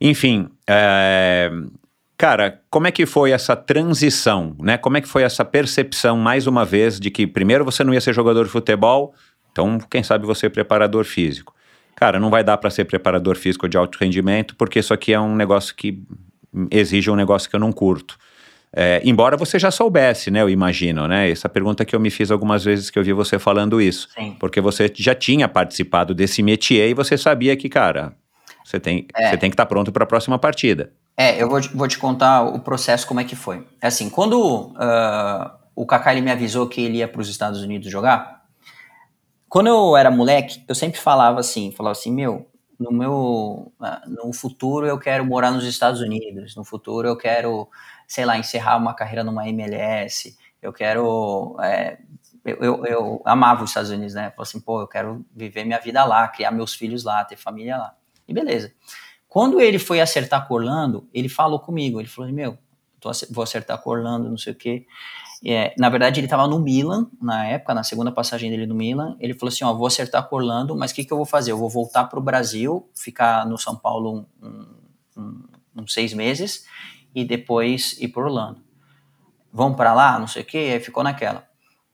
[0.00, 1.50] Enfim, é...
[2.16, 4.76] cara, como é que foi essa transição, né?
[4.76, 8.00] Como é que foi essa percepção, mais uma vez, de que primeiro você não ia
[8.00, 9.14] ser jogador de futebol,
[9.52, 11.54] então quem sabe você é preparador físico.
[11.94, 15.20] Cara, não vai dar para ser preparador físico de alto rendimento, porque isso aqui é
[15.20, 16.02] um negócio que
[16.70, 18.18] exige um negócio que eu não curto.
[18.76, 20.42] É, embora você já soubesse, né?
[20.42, 21.30] Eu imagino, né?
[21.30, 24.08] Essa pergunta que eu me fiz algumas vezes que eu vi você falando isso.
[24.14, 24.36] Sim.
[24.40, 28.14] Porque você já tinha participado desse métier e você sabia que, cara,
[28.64, 29.30] você tem, é.
[29.30, 30.92] você tem que estar tá pronto para a próxima partida.
[31.16, 33.64] É, eu vou, vou te contar o processo, como é que foi.
[33.80, 37.62] É assim, quando uh, o Kaká ele me avisou que ele ia para os Estados
[37.62, 38.42] Unidos jogar,
[39.48, 42.48] quando eu era moleque, eu sempre falava assim, falava assim, meu,
[42.78, 47.68] no meu, ah, no futuro eu quero morar nos Estados Unidos, no futuro eu quero,
[48.14, 51.98] sei lá, encerrar uma carreira numa MLS, eu quero, é,
[52.44, 55.80] eu, eu, eu, amava os Estados Unidos, né, falava assim, pô, eu quero viver minha
[55.80, 57.92] vida lá, criar meus filhos lá, ter família lá,
[58.28, 58.72] e beleza.
[59.28, 62.56] Quando ele foi acertar com Orlando, ele falou comigo, ele falou, meu,
[63.00, 64.86] tô, vou acertar com Orlando, não sei o quê,
[65.44, 69.14] é, na verdade, ele estava no Milan, na época, na segunda passagem dele no Milan.
[69.20, 71.52] Ele falou assim: Ó, vou acertar com Orlando, mas o que, que eu vou fazer?
[71.52, 74.48] Eu vou voltar para o Brasil, ficar no São Paulo uns
[75.18, 76.64] um, um, um, seis meses
[77.14, 78.60] e depois ir para Orlando.
[79.52, 80.18] Vamos para lá?
[80.18, 80.58] Não sei o que.
[80.58, 81.46] Aí ficou naquela.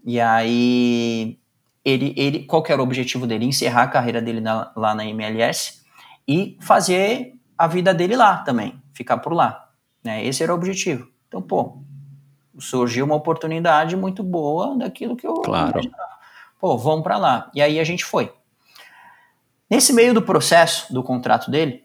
[0.05, 1.39] E aí,
[1.85, 3.45] ele, ele, qual era o objetivo dele?
[3.45, 5.83] Encerrar a carreira dele na, lá na MLS
[6.27, 9.69] e fazer a vida dele lá também, ficar por lá.
[10.03, 10.25] Né?
[10.25, 11.09] Esse era o objetivo.
[11.29, 11.83] Então, pô,
[12.59, 15.73] surgiu uma oportunidade muito boa daquilo que eu claro.
[15.73, 16.11] imaginava.
[16.59, 17.51] Pô, vamos para lá.
[17.55, 18.33] E aí a gente foi.
[19.69, 21.85] Nesse meio do processo do contrato dele,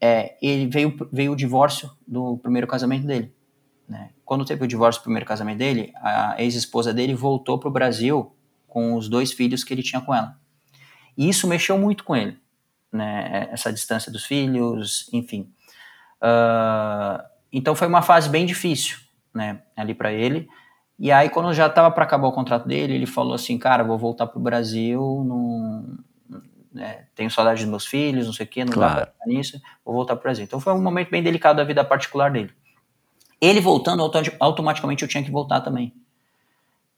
[0.00, 3.34] é, ele veio, veio o divórcio do primeiro casamento dele.
[3.88, 4.10] Né?
[4.24, 8.34] Quando teve o divórcio do primeiro casamento dele, a ex-esposa dele voltou para o Brasil
[8.66, 10.36] com os dois filhos que ele tinha com ela.
[11.16, 12.38] E isso mexeu muito com ele,
[12.92, 13.48] né?
[13.50, 15.50] Essa distância dos filhos, enfim.
[16.22, 17.22] Uh,
[17.52, 18.98] então foi uma fase bem difícil
[19.34, 20.48] né, ali para ele.
[20.98, 23.96] E aí, quando já estava para acabar o contrato dele, ele falou assim: Cara, vou
[23.96, 25.00] voltar para o Brasil,
[26.78, 29.00] né, tenho saudade dos meus filhos, não sei o quê, não claro.
[29.00, 30.44] dá pra nisso, vou voltar para o Brasil.
[30.44, 32.50] Então, foi um momento bem delicado da vida particular dele.
[33.40, 34.10] Ele voltando,
[34.40, 35.92] automaticamente eu tinha que voltar também.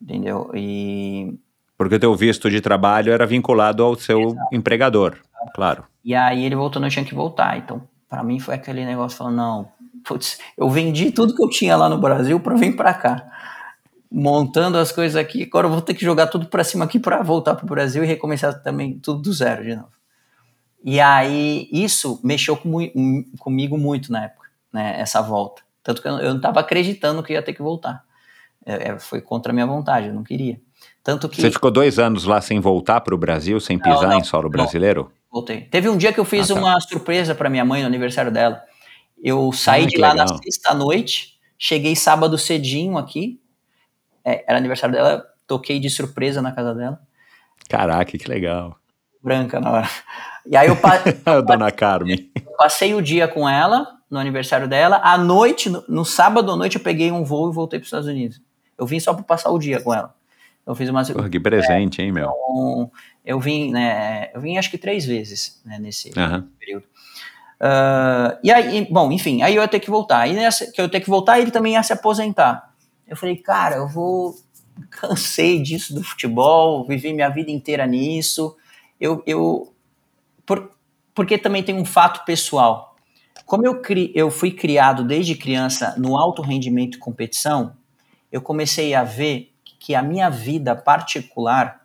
[0.00, 0.50] Entendeu?
[0.54, 1.34] E.
[1.76, 4.54] Porque o teu visto de trabalho era vinculado ao seu Exato.
[4.54, 5.18] empregador,
[5.54, 5.84] claro.
[6.04, 7.58] E aí, ele voltando, eu tinha que voltar.
[7.58, 9.68] Então, para mim, foi aquele negócio falando: Não
[10.04, 13.26] putz, eu vendi tudo que eu tinha lá no Brasil para vir para cá.
[14.10, 17.22] Montando as coisas aqui, agora eu vou ter que jogar tudo para cima aqui para
[17.22, 19.92] voltar para o Brasil e recomeçar também tudo do zero de novo.
[20.84, 22.72] E aí isso mexeu com,
[23.38, 25.62] comigo muito na época, né, essa volta.
[25.82, 28.02] Tanto que eu, eu não estava acreditando que ia ter que voltar.
[28.64, 30.60] É, é, foi contra a minha vontade, eu não queria.
[31.02, 31.40] Tanto que...
[31.40, 34.24] Você ficou dois anos lá sem voltar para o Brasil, sem pisar não, não, em
[34.24, 35.10] solo não, brasileiro?
[35.30, 35.62] Voltei.
[35.62, 36.60] Teve um dia que eu fiz ah, tá.
[36.60, 38.62] uma surpresa para minha mãe no aniversário dela.
[39.22, 40.26] Eu saí ah, de lá legal.
[40.26, 43.40] na sexta-noite, cheguei sábado cedinho aqui.
[44.24, 47.00] É, era aniversário dela, toquei de surpresa na casa dela.
[47.68, 48.76] Caraca, que legal.
[49.22, 49.88] Branca na hora.
[50.46, 50.98] E aí eu, pa
[51.46, 52.30] Dona Carmen.
[52.56, 55.00] passei o dia com ela, no aniversário dela.
[55.02, 57.88] À noite, no, no sábado à noite, eu peguei um voo e voltei para os
[57.88, 58.40] Estados Unidos.
[58.78, 60.14] Eu vim só para passar o dia com ela.
[60.66, 61.04] Eu fiz uma.
[61.04, 62.30] Porra, que presente, é, hein, meu?
[62.30, 62.90] Então,
[63.24, 64.30] eu vim, né?
[64.34, 66.48] Eu vim acho que três vezes né, nesse uhum.
[66.58, 66.84] período.
[67.60, 70.20] Uh, e aí, bom, enfim, aí eu ia ter que voltar.
[70.20, 72.69] Aí nessa, que eu ia ter que voltar, ele também ia se aposentar.
[73.10, 74.36] Eu falei, cara, eu vou,
[74.88, 78.56] cansei disso do futebol, vivi minha vida inteira nisso.
[79.00, 79.74] Eu, eu
[80.46, 80.70] por,
[81.14, 82.96] porque também tem um fato pessoal.
[83.44, 87.76] Como eu, cri, eu fui criado desde criança no alto rendimento e competição,
[88.30, 91.84] eu comecei a ver que a minha vida particular,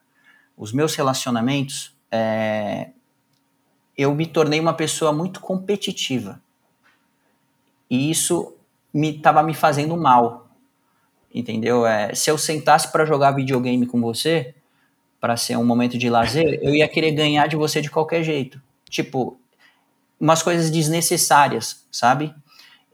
[0.56, 2.90] os meus relacionamentos, é,
[3.98, 6.40] eu me tornei uma pessoa muito competitiva.
[7.90, 8.54] E isso
[8.94, 10.45] me estava me fazendo mal.
[11.36, 11.86] Entendeu?
[11.86, 14.56] É, se eu sentasse para jogar videogame com você,
[15.20, 18.62] para ser um momento de lazer, eu ia querer ganhar de você de qualquer jeito.
[18.90, 19.38] Tipo,
[20.18, 22.34] umas coisas desnecessárias, sabe?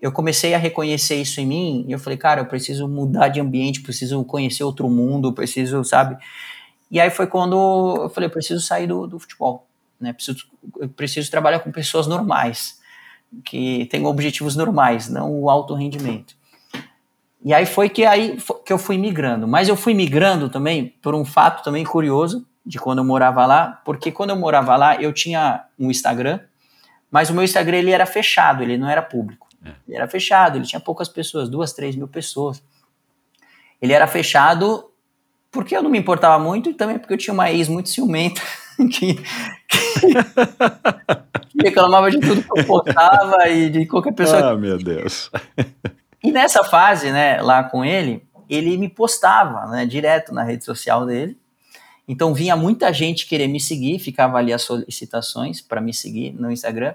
[0.02, 3.40] Eu comecei a reconhecer isso em mim e eu falei, cara, eu preciso mudar de
[3.40, 6.18] ambiente, preciso conhecer outro mundo, preciso, sabe?
[6.90, 9.68] E aí foi quando eu falei, eu preciso sair do, do futebol,
[10.00, 10.14] né?
[10.14, 10.48] Preciso,
[10.96, 12.82] preciso trabalhar com pessoas normais,
[13.46, 16.41] que têm objetivos normais, não o alto rendimento.
[17.44, 21.16] E aí foi que aí que eu fui migrando, mas eu fui migrando também por
[21.16, 25.12] um fato também curioso de quando eu morava lá, porque quando eu morava lá eu
[25.12, 26.40] tinha um Instagram,
[27.10, 29.48] mas o meu Instagram ele era fechado, ele não era público.
[29.66, 29.72] É.
[29.88, 32.62] Ele era fechado, ele tinha poucas pessoas, duas, três mil pessoas.
[33.82, 34.92] Ele era fechado
[35.52, 38.42] porque eu não me importava muito e também porque eu tinha uma ex muito ciumenta
[38.78, 40.14] que, que,
[41.50, 44.52] que reclamava de tudo que eu postava e de qualquer pessoa.
[44.52, 45.32] Ah, meu Deus.
[46.24, 51.06] E nessa fase, né, lá com ele, ele me postava, né, direto na rede social
[51.06, 51.38] dele.
[52.08, 56.52] Então vinha muita gente querer me seguir, ficava ali as solicitações para me seguir no
[56.52, 56.94] Instagram.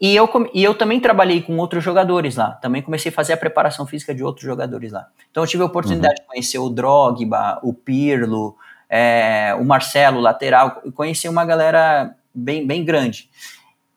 [0.00, 2.50] E eu, e eu também trabalhei com outros jogadores lá.
[2.50, 5.06] Também comecei a fazer a preparação física de outros jogadores lá.
[5.30, 6.22] Então eu tive a oportunidade uhum.
[6.22, 8.56] de conhecer o Drogba, o Pirlo,
[8.90, 10.82] é, o Marcelo, lateral.
[10.92, 13.30] Conheci uma galera bem, bem grande.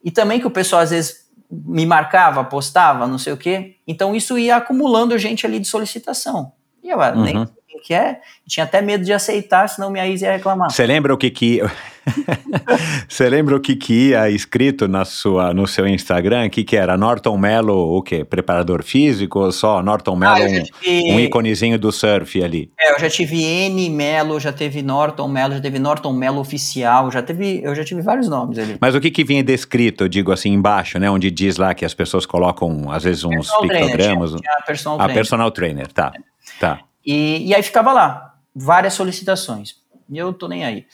[0.04, 3.76] E também que o pessoal às vezes me marcava, postava, não sei o quê.
[3.88, 6.52] Então isso ia acumulando gente ali de solicitação.
[6.84, 7.24] E eu uhum.
[7.24, 7.48] nem
[7.86, 10.72] que é, tinha até medo de aceitar, senão minha ex ia reclamar.
[10.72, 11.62] Você lembra o que que
[13.08, 16.46] Você lembra o que que ia escrito na sua no seu Instagram?
[16.46, 16.98] O que que era?
[16.98, 18.24] Norton Mello, o quê?
[18.24, 21.12] Preparador físico ou só Norton Mello, ah, um, tive...
[21.12, 22.72] um iconezinho do surf ali?
[22.80, 27.12] É, eu já tive N Mello, já teve Norton Mello, já teve Norton Mello oficial,
[27.12, 28.78] já teve, eu já tive vários nomes ali.
[28.80, 31.86] Mas o que que vinha descrito, eu digo assim, embaixo, né, onde diz lá que
[31.86, 35.88] as pessoas colocam às vezes uns personal pictogramas, trainer, tinha, tinha personal, ah, personal trainer,
[35.92, 36.12] tá.
[36.60, 36.80] Tá.
[37.06, 39.76] E, e aí ficava lá, várias solicitações.
[40.10, 40.86] E eu tô nem aí.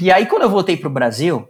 [0.00, 1.48] E aí, quando eu voltei pro Brasil,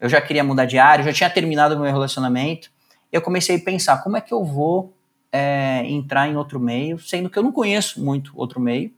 [0.00, 2.70] eu já queria mudar de área, já tinha terminado o meu relacionamento.
[3.12, 4.92] Eu comecei a pensar como é que eu vou
[5.32, 8.92] é, entrar em outro meio, sendo que eu não conheço muito outro meio.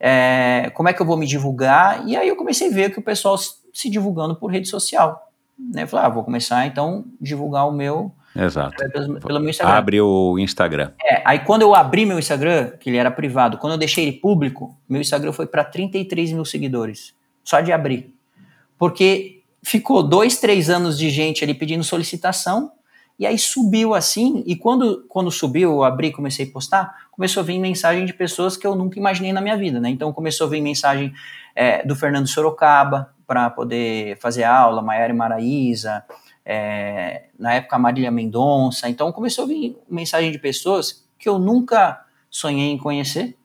[0.00, 2.06] É, como é que eu vou me divulgar?
[2.06, 5.30] E aí eu comecei a ver que o pessoal se divulgando por rede social.
[5.58, 5.82] Né?
[5.82, 8.76] Eu falei, ah, vou começar então a divulgar o meu Exato.
[8.92, 9.74] Pelo, pelo, meu Instagram.
[9.74, 10.92] Abre o Instagram.
[11.02, 14.12] É, aí quando eu abri meu Instagram, que ele era privado, quando eu deixei ele
[14.12, 17.14] público, meu Instagram foi para 33 mil seguidores.
[17.48, 18.14] Só de abrir.
[18.76, 22.72] Porque ficou dois, três anos de gente ali pedindo solicitação,
[23.18, 27.46] e aí subiu assim, e quando, quando subiu, eu abri, comecei a postar, começou a
[27.46, 29.88] vir mensagem de pessoas que eu nunca imaginei na minha vida, né?
[29.88, 31.10] Então começou a vir mensagem
[31.56, 36.04] é, do Fernando Sorocaba para poder fazer aula, Maiara Maraíza,
[36.44, 38.90] é, na época Marília Mendonça.
[38.90, 43.38] Então começou a vir mensagem de pessoas que eu nunca sonhei em conhecer.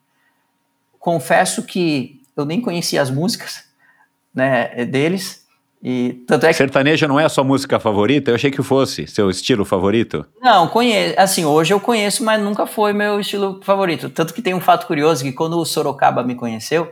[0.99, 3.71] Confesso que eu nem conhecia as músicas
[4.33, 5.43] né, deles.
[5.85, 6.55] E tanto é que...
[6.55, 8.31] Sertaneja não é a sua música favorita?
[8.31, 10.25] Eu achei que fosse seu estilo favorito.
[10.41, 11.19] Não, conheço.
[11.19, 14.09] Assim, hoje eu conheço, mas nunca foi meu estilo favorito.
[14.09, 16.89] Tanto que tem um fato curioso que quando o Sorocaba me conheceu,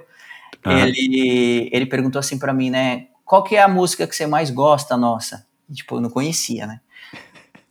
[0.64, 0.74] ah.
[0.74, 3.08] ele, ele perguntou assim para mim, né?
[3.24, 5.46] Qual que é a música que você mais gosta, nossa?
[5.70, 6.82] E, tipo, eu não conhecia, né?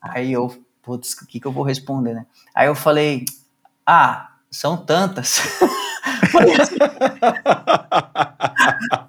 [0.00, 2.24] Aí eu, putz, o que, que eu vou responder, né?
[2.54, 3.26] Aí eu falei,
[3.84, 5.40] ah, são tantas.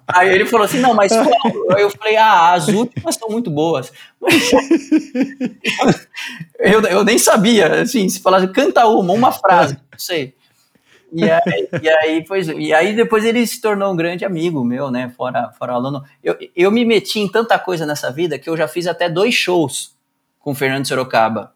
[0.08, 1.74] Aí ele falou assim, não, mas qual?
[1.74, 3.90] Aí eu falei, ah, as últimas são muito boas.
[6.58, 10.34] eu, eu nem sabia, assim, se falasse, canta uma, uma frase, não sei.
[11.14, 14.90] E aí, e aí, pois, e aí depois ele se tornou um grande amigo meu,
[14.90, 15.12] né?
[15.14, 16.02] Fora, fora aluno.
[16.24, 19.34] Eu, eu me meti em tanta coisa nessa vida que eu já fiz até dois
[19.34, 19.94] shows
[20.38, 21.52] com o Fernando Sorocaba.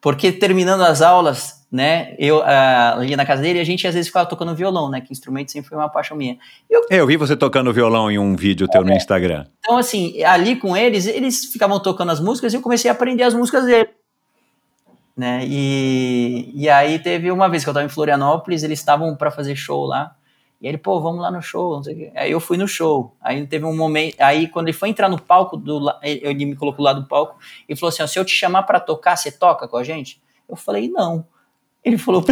[0.00, 4.08] Porque terminando as aulas, né, eu uh, ia na casa dele a gente às vezes
[4.08, 6.38] ficava tocando violão, né, que instrumento sempre foi uma paixão minha.
[6.70, 9.46] Eu, é, eu vi você tocando violão em um vídeo teu é, no Instagram.
[9.58, 13.24] Então, assim, ali com eles, eles ficavam tocando as músicas e eu comecei a aprender
[13.24, 13.88] as músicas dele
[15.16, 15.44] né?
[15.46, 19.56] E, e aí teve uma vez que eu estava em Florianópolis, eles estavam para fazer
[19.56, 20.14] show lá.
[20.60, 21.82] E ele, pô, vamos lá no show,
[22.14, 23.14] Aí eu fui no show.
[23.20, 26.84] Aí teve um momento, aí quando ele foi entrar no palco do ele me colocou
[26.84, 27.38] lá do palco
[27.68, 30.56] e falou assim: "Se eu te chamar para tocar, você toca com a gente?" Eu
[30.56, 31.26] falei: "Não".
[31.86, 32.24] Ele falou: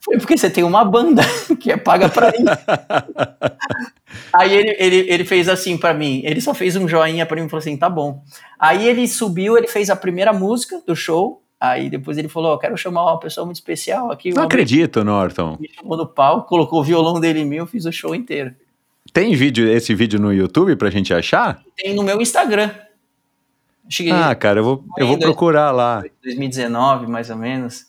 [0.00, 1.22] Foi porque você tem uma banda
[1.60, 2.44] que é paga pra ir.
[4.32, 7.46] Aí ele, ele, ele fez assim pra mim, ele só fez um joinha pra mim
[7.46, 8.22] e falou assim, tá bom.
[8.58, 12.58] Aí ele subiu, ele fez a primeira música do show, aí depois ele falou, oh,
[12.58, 14.30] quero chamar uma pessoa muito especial aqui.
[14.32, 15.56] Não acredito, Norton.
[15.60, 18.54] Me chamou no palco, colocou o violão dele em mim, eu fiz o show inteiro.
[19.12, 21.60] Tem vídeo, esse vídeo no YouTube pra gente achar?
[21.76, 22.70] Tem no meu Instagram.
[23.88, 26.02] Cheguei ah, cara, eu vou, eu vou procurar lá.
[26.22, 27.86] 2019, mais ou menos.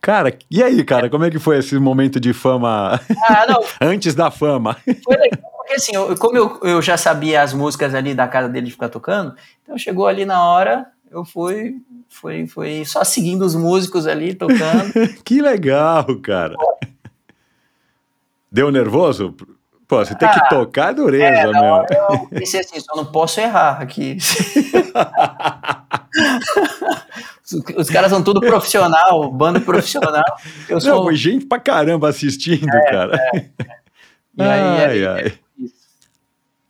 [0.00, 3.46] Cara, e aí, cara, como é que foi esse momento de fama ah,
[3.80, 4.76] antes da fama?
[5.04, 8.48] Foi legal, porque assim, eu, como eu, eu já sabia as músicas ali da casa
[8.48, 11.76] dele ficar tocando, então chegou ali na hora, eu fui,
[12.08, 14.92] fui, fui só seguindo os músicos ali, tocando.
[15.24, 16.54] que legal, cara.
[18.50, 19.34] Deu nervoso?
[19.88, 21.86] Pô, você tem que ah, tocar a dureza, é, meu.
[21.90, 24.18] Eu pensei assim, só não posso errar aqui.
[27.74, 30.22] Os caras são tudo profissional, banda profissional.
[30.68, 30.94] Eu sou...
[30.94, 33.16] Não, foi gente pra caramba assistindo, é, cara.
[33.16, 33.48] É, é.
[34.36, 35.32] E aí, ai, aí, ai.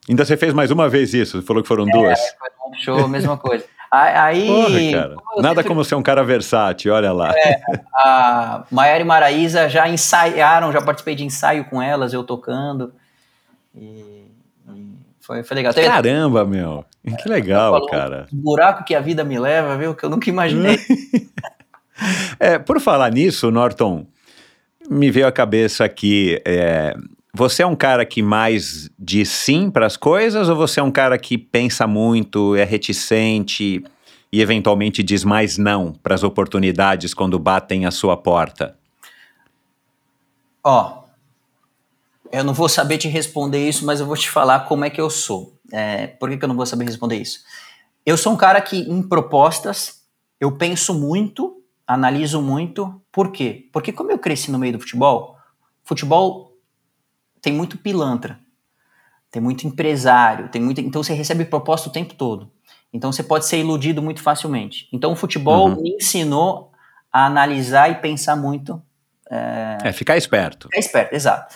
[0.09, 2.21] Ainda você fez mais uma vez isso, você falou que foram é, duas.
[2.39, 3.65] Foi um show, mesma coisa.
[3.91, 4.47] Aí.
[4.47, 5.17] Porra, cara.
[5.39, 5.65] Nada sempre...
[5.65, 7.33] como ser um cara versátil, olha lá.
[7.37, 7.61] É,
[7.95, 12.93] a Maiara e Maraísa já ensaiaram, já participei de ensaio com elas, eu tocando.
[13.75, 14.27] E,
[14.69, 15.75] e foi, foi legal.
[15.75, 16.85] Caramba, meu.
[17.23, 18.27] Que legal, cara.
[18.33, 19.95] O buraco que a vida me leva, viu?
[19.95, 20.79] Que eu nunca imaginei.
[22.39, 24.07] é, por falar nisso, Norton,
[24.89, 26.41] me veio à cabeça aqui.
[26.47, 26.95] É,
[27.35, 30.91] você é um cara que mais diz sim para as coisas ou você é um
[30.91, 33.85] cara que pensa muito, é reticente
[34.33, 38.77] e eventualmente diz mais não para as oportunidades quando batem a sua porta?
[40.65, 40.98] Ó,
[42.31, 45.01] eu não vou saber te responder isso, mas eu vou te falar como é que
[45.01, 45.59] eu sou.
[45.73, 47.41] É, por que, que eu não vou saber responder isso?
[48.05, 50.03] Eu sou um cara que, em propostas,
[50.41, 53.01] eu penso muito, analiso muito.
[53.13, 53.69] Por quê?
[53.73, 55.37] Porque como eu cresci no meio do futebol,
[55.85, 56.57] futebol
[57.41, 58.39] tem muito pilantra,
[59.31, 62.51] tem muito empresário, tem muito, então você recebe proposta o tempo todo.
[62.93, 64.89] Então você pode ser iludido muito facilmente.
[64.93, 65.83] Então o futebol uhum.
[65.83, 66.73] me ensinou
[67.13, 68.83] a analisar e pensar muito.
[69.31, 70.69] É, é ficar esperto.
[70.69, 71.55] Ficar esperto, exato.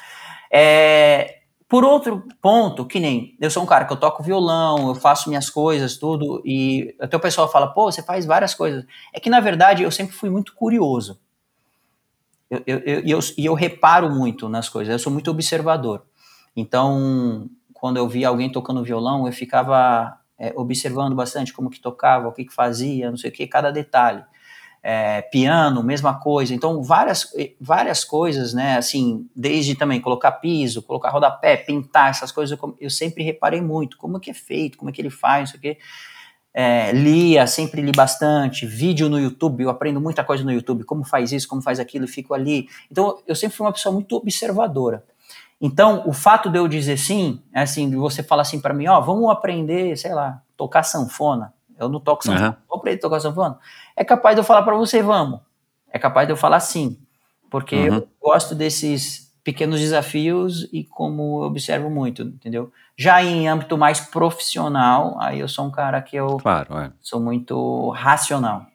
[0.52, 4.94] É, por outro ponto, que nem eu sou um cara que eu toco violão, eu
[4.94, 8.84] faço minhas coisas, tudo, e até o pessoal fala, pô, você faz várias coisas.
[9.14, 11.18] É que na verdade eu sempre fui muito curioso.
[12.50, 16.04] Eu, eu, eu, eu, e eu reparo muito nas coisas, eu sou muito observador.
[16.54, 22.28] Então, quando eu via alguém tocando violão, eu ficava é, observando bastante como que tocava,
[22.28, 24.22] o que, que fazia, não sei o que, cada detalhe
[24.82, 26.52] é, piano, mesma coisa.
[26.52, 28.76] Então, várias, várias coisas, né?
[28.76, 33.96] Assim, desde também colocar piso, colocar rodapé, pintar, essas coisas, eu, eu sempre reparei muito
[33.96, 35.78] como é que é feito, como é que ele faz, isso aqui.
[36.54, 41.02] É, lia, sempre li bastante, vídeo no YouTube, eu aprendo muita coisa no YouTube, como
[41.02, 42.68] faz isso, como faz aquilo, fico ali.
[42.90, 45.04] Então, eu sempre fui uma pessoa muito observadora.
[45.60, 48.88] Então, o fato de eu dizer sim, é assim, de você falar assim para mim,
[48.88, 51.54] ó, vamos aprender, sei lá, tocar sanfona.
[51.78, 52.48] Eu não toco sanfona.
[52.48, 52.80] Uhum.
[52.82, 53.58] Vou a tocar sanfona.
[53.96, 55.40] É capaz de eu falar para você, vamos.
[55.90, 56.98] É capaz de eu falar sim.
[57.50, 57.96] Porque uhum.
[57.96, 62.72] eu gosto desses pequenos desafios e como eu observo muito, entendeu?
[62.96, 66.92] Já em âmbito mais profissional, aí eu sou um cara que eu claro, é.
[67.00, 68.66] sou muito racional.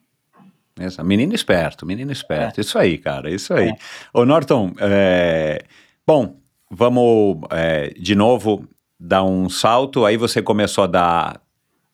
[0.78, 2.60] Essa, menino esperto, menino esperto.
[2.60, 2.62] É.
[2.62, 3.70] Isso aí, cara, isso aí.
[3.70, 3.78] É.
[4.14, 5.64] Ô, Norton, é...
[6.06, 6.36] bom,
[6.70, 8.68] vamos é, de novo
[9.00, 10.06] dar um salto.
[10.06, 11.42] Aí você começou a dar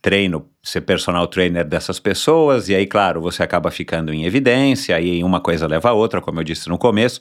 [0.01, 5.22] treino, ser personal trainer dessas pessoas, e aí, claro, você acaba ficando em evidência, aí
[5.22, 7.20] uma coisa leva a outra, como eu disse no começo.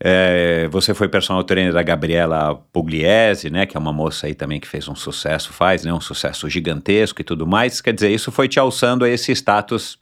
[0.00, 4.58] É, você foi personal trainer da Gabriela Pugliese, né, que é uma moça aí também
[4.58, 7.80] que fez um sucesso, faz, né, um sucesso gigantesco e tudo mais.
[7.80, 9.98] Quer dizer, isso foi te alçando a esse status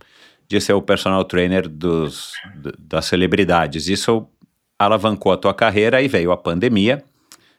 [0.48, 2.32] de ser o personal trainer dos,
[2.78, 3.88] das celebridades.
[3.88, 4.26] Isso
[4.78, 7.04] alavancou a tua carreira e veio a pandemia.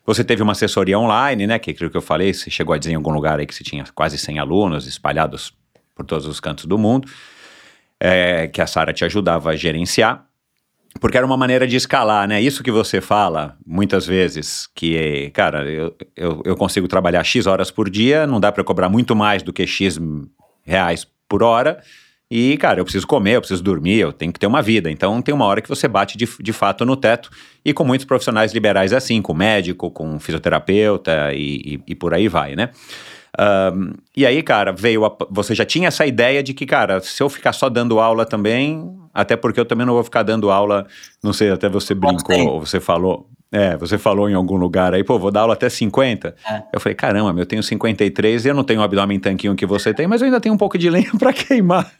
[0.05, 1.59] Você teve uma assessoria online, né?
[1.59, 3.53] Que é aquilo que eu falei, você chegou a dizer em algum lugar aí que
[3.53, 5.53] você tinha quase 100 alunos espalhados
[5.95, 7.07] por todos os cantos do mundo,
[7.99, 10.25] é, que a Sara te ajudava a gerenciar,
[10.99, 12.41] porque era uma maneira de escalar, né?
[12.41, 17.69] Isso que você fala muitas vezes, que, cara, eu, eu, eu consigo trabalhar X horas
[17.69, 19.99] por dia, não dá para cobrar muito mais do que X
[20.63, 21.81] reais por hora,
[22.31, 24.89] e, cara, eu preciso comer, eu preciso dormir, eu tenho que ter uma vida.
[24.89, 27.29] Então, tem uma hora que você bate de, de fato no teto.
[27.65, 32.13] E com muitos profissionais liberais é assim, com médico, com fisioterapeuta e, e, e por
[32.13, 32.69] aí vai, né?
[33.37, 35.03] Um, e aí, cara, veio.
[35.03, 38.25] A, você já tinha essa ideia de que, cara, se eu ficar só dando aula
[38.25, 40.87] também, até porque eu também não vou ficar dando aula,
[41.21, 43.29] não sei, até você brincou, ou você falou.
[43.51, 46.35] É, você falou em algum lugar aí, pô, vou dar aula até 50.
[46.49, 46.63] É.
[46.71, 49.93] Eu falei, caramba, eu tenho 53 e eu não tenho o abdômen tanquinho que você
[49.93, 51.91] tem, mas eu ainda tenho um pouco de lenha para queimar.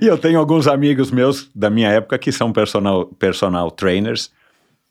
[0.00, 4.30] e eu tenho alguns amigos meus da minha época que são personal, personal trainers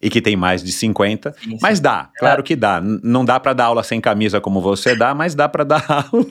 [0.01, 1.57] e que tem mais de 50, sim, sim.
[1.61, 2.81] mas dá, claro que dá.
[2.81, 6.25] Não dá para dar aula sem camisa como você dá, mas dá para dar aula.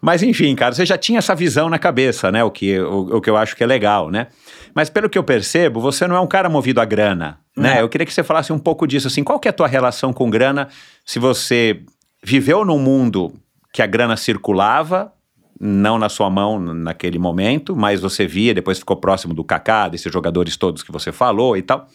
[0.00, 2.42] mas enfim, cara, você já tinha essa visão na cabeça, né?
[2.42, 4.26] O que, o, o que eu acho que é legal, né?
[4.74, 7.80] Mas pelo que eu percebo, você não é um cara movido a grana, né?
[7.80, 10.12] Eu queria que você falasse um pouco disso, assim, qual que é a tua relação
[10.12, 10.68] com grana?
[11.06, 11.80] Se você
[12.24, 13.32] viveu num mundo
[13.72, 15.12] que a grana circulava,
[15.60, 20.12] não na sua mão naquele momento, mas você via, depois ficou próximo do Kaká, desses
[20.12, 21.88] jogadores todos que você falou e tal.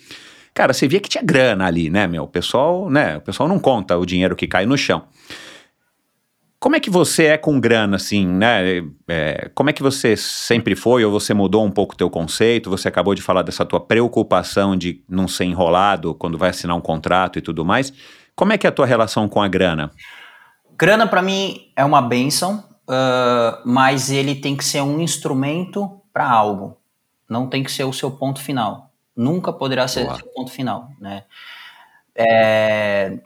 [0.54, 2.24] Cara, você via que tinha grana ali, né, meu?
[2.24, 3.18] O pessoal, né?
[3.18, 5.04] O pessoal não conta o dinheiro que cai no chão.
[6.60, 8.84] Como é que você é com grana, assim, né?
[9.08, 12.70] É, como é que você sempre foi, ou você mudou um pouco o teu conceito?
[12.70, 16.82] Você acabou de falar dessa tua preocupação de não ser enrolado quando vai assinar um
[16.82, 17.94] contrato e tudo mais.
[18.36, 19.90] Como é que é a tua relação com a grana?
[20.78, 26.30] Grana, para mim, é uma benção, uh, mas ele tem que ser um instrumento para
[26.30, 26.78] algo.
[27.30, 28.89] Não tem que ser o seu ponto final.
[29.20, 31.26] Nunca poderá ser o seu ponto final, né?
[32.16, 33.20] É,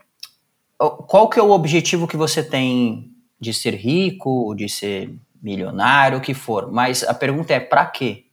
[0.76, 6.20] qual que é o objetivo que você tem de ser rico, de ser milionário, o
[6.20, 6.72] que for.
[6.72, 8.24] Mas a pergunta é para quê?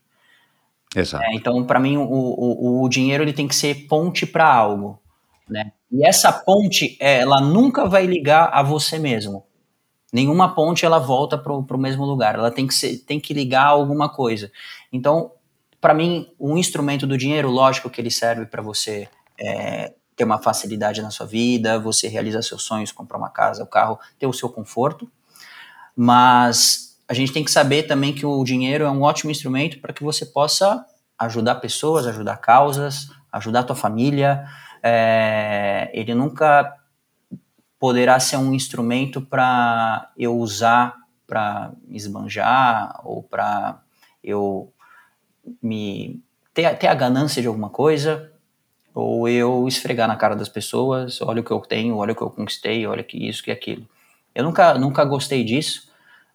[0.96, 1.22] Exato.
[1.24, 5.00] É, então, para mim, o, o, o, dinheiro ele tem que ser ponte para algo,
[5.48, 5.72] né?
[5.90, 9.44] E essa ponte, ela nunca vai ligar a você mesmo.
[10.12, 12.34] Nenhuma ponte ela volta para o mesmo lugar.
[12.34, 14.50] Ela tem que ser, tem que ligar a alguma coisa.
[14.92, 15.32] Então,
[15.82, 20.40] para mim, o instrumento do dinheiro, lógico que ele serve para você é, ter uma
[20.40, 24.28] facilidade na sua vida, você realizar seus sonhos, comprar uma casa, o um carro, ter
[24.28, 25.10] o seu conforto.
[25.96, 29.92] Mas a gente tem que saber também que o dinheiro é um ótimo instrumento para
[29.92, 30.86] que você possa
[31.18, 34.46] ajudar pessoas, ajudar causas, ajudar a tua família.
[34.84, 36.76] É, ele nunca
[37.76, 40.94] poderá ser um instrumento para eu usar
[41.26, 43.80] para esbanjar ou para
[44.22, 44.72] eu
[45.62, 46.20] me
[46.54, 48.30] ter, ter a ganância de alguma coisa,
[48.94, 52.22] ou eu esfregar na cara das pessoas, olha o que eu tenho, olha o que
[52.22, 53.86] eu conquistei, olha que isso, que aquilo.
[54.34, 55.90] Eu nunca, nunca gostei disso,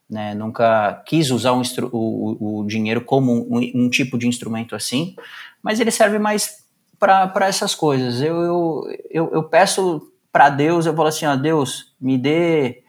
[0.10, 0.34] né?
[0.34, 5.16] Nunca quis usar um o, o, dinheiro como um, um, tipo de instrumento assim,
[5.62, 6.66] mas ele serve mais
[6.99, 8.22] para essas coisas.
[8.22, 10.01] Eu, eu, eu, eu peço
[10.32, 12.84] para Deus, eu falo assim, ó, Deus, me dê,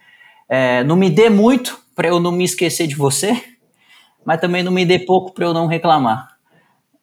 [0.49, 3.43] é, não me dê muito para eu não me esquecer de você,
[4.29, 6.37] mas também não me dê pouco para eu não reclamar.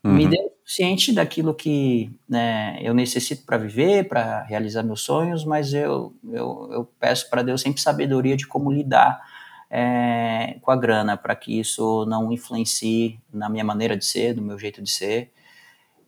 [0.03, 0.13] Uhum.
[0.13, 5.73] Me dê ciente daquilo que né, eu necessito para viver, para realizar meus sonhos, mas
[5.73, 9.19] eu, eu, eu peço para Deus sempre sabedoria de como lidar
[9.71, 14.43] é, com a grana, para que isso não influencie na minha maneira de ser, no
[14.43, 15.31] meu jeito de ser.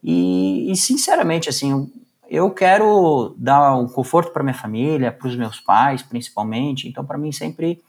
[0.04, 1.92] E, e sinceramente, assim,
[2.30, 6.88] eu quero dar um conforto para minha família, para os meus pais, principalmente.
[6.88, 7.82] Então, para mim sempre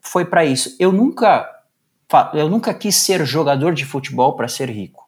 [0.00, 0.74] foi para isso.
[0.78, 1.55] Eu nunca,
[2.34, 5.06] eu nunca quis ser jogador de futebol para ser rico.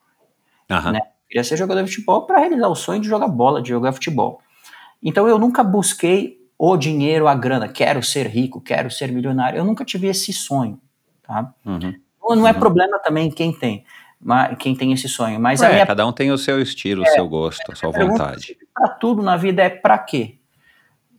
[0.71, 0.93] Uhum.
[0.93, 1.01] Né?
[1.29, 4.41] Queria ser jogador de futebol para realizar o sonho de jogar bola, de jogar futebol.
[5.03, 7.69] Então eu nunca busquei o dinheiro, a grana.
[7.69, 9.59] Quero ser rico, quero ser milionário.
[9.59, 10.81] Eu nunca tive esse sonho,
[11.23, 11.53] tá?
[11.65, 11.95] Uhum.
[12.37, 12.59] Não é uhum.
[12.59, 13.85] problema também quem tem,
[14.59, 15.39] quem tem esse sonho.
[15.41, 15.87] Mas é, minha...
[15.87, 18.57] cada um tem o seu estilo, é, o seu gosto, a sua vontade.
[18.75, 20.38] Para tudo na vida é para quê?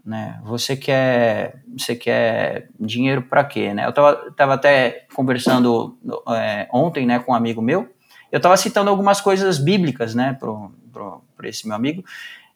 [0.10, 0.42] Né?
[0.44, 3.74] Você quer, você quer dinheiro para quê?
[3.74, 3.86] Né?
[3.86, 6.00] Eu tava, tava até conversando
[6.30, 7.88] é, ontem, né, com um amigo meu
[8.32, 10.38] eu estava citando algumas coisas bíblicas, né,
[11.36, 12.04] para esse meu amigo,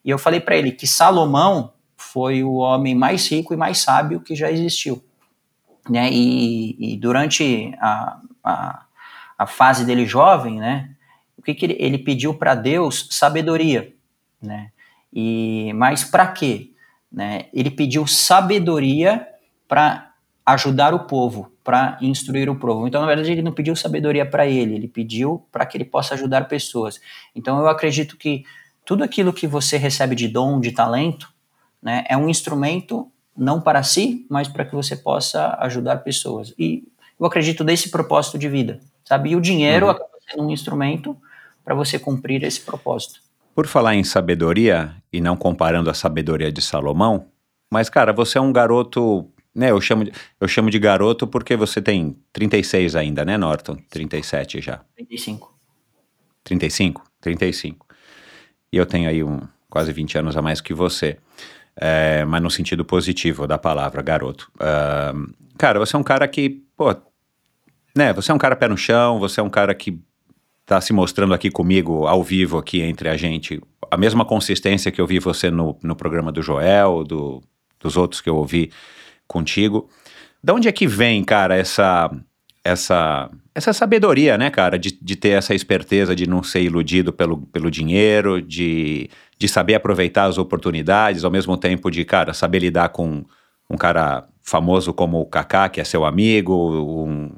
[0.04, 4.20] e eu falei para ele que Salomão foi o homem mais rico e mais sábio
[4.20, 5.04] que já existiu,
[5.90, 8.86] né, e, e durante a, a,
[9.38, 10.92] a, fase dele jovem, né,
[11.38, 13.08] o que, que ele, ele pediu para Deus?
[13.12, 13.94] Sabedoria,
[14.42, 14.72] né,
[15.12, 16.73] e mas para quê?
[17.14, 19.28] Né, ele pediu sabedoria
[19.68, 20.14] para
[20.46, 22.88] ajudar o povo, para instruir o povo.
[22.88, 26.16] Então, na verdade, ele não pediu sabedoria para ele, ele pediu para que ele possa
[26.16, 27.00] ajudar pessoas.
[27.36, 28.44] Então, eu acredito que
[28.84, 31.32] tudo aquilo que você recebe de dom, de talento,
[31.82, 36.54] né, é um instrumento não para si, mas para que você possa ajudar pessoas.
[36.58, 36.84] E
[37.20, 39.32] eu acredito nesse propósito de vida, sabe?
[39.32, 39.92] E o dinheiro uhum.
[39.92, 41.18] acaba sendo um instrumento
[41.64, 43.22] para você cumprir esse propósito.
[43.54, 47.28] Por falar em sabedoria, e não comparando a sabedoria de Salomão,
[47.72, 51.56] mas, cara, você é um garoto né, eu chamo, de, eu chamo de garoto porque
[51.56, 53.78] você tem 36 ainda, né, Norton?
[53.90, 54.82] 37 já.
[54.96, 55.54] 35.
[56.44, 57.04] 35?
[57.22, 57.86] 35.
[58.72, 61.18] E eu tenho aí um, quase 20 anos a mais que você.
[61.76, 64.52] É, mas no sentido positivo da palavra, garoto.
[64.56, 66.96] Uh, cara, você é um cara que, pô,
[67.96, 70.00] né, você é um cara pé no chão, você é um cara que
[70.66, 73.62] tá se mostrando aqui comigo, ao vivo, aqui entre a gente,
[73.92, 77.42] a mesma consistência que eu vi você no, no programa do Joel, do,
[77.80, 78.72] dos outros que eu ouvi
[79.28, 79.90] contigo.
[80.44, 82.10] Da onde é que vem, cara, essa
[82.64, 87.38] essa essa sabedoria, né, cara, de, de ter essa esperteza de não ser iludido pelo,
[87.38, 92.90] pelo dinheiro, de, de saber aproveitar as oportunidades, ao mesmo tempo de, cara, saber lidar
[92.90, 93.24] com
[93.70, 97.32] um cara famoso como o Kaká, que é seu amigo, um,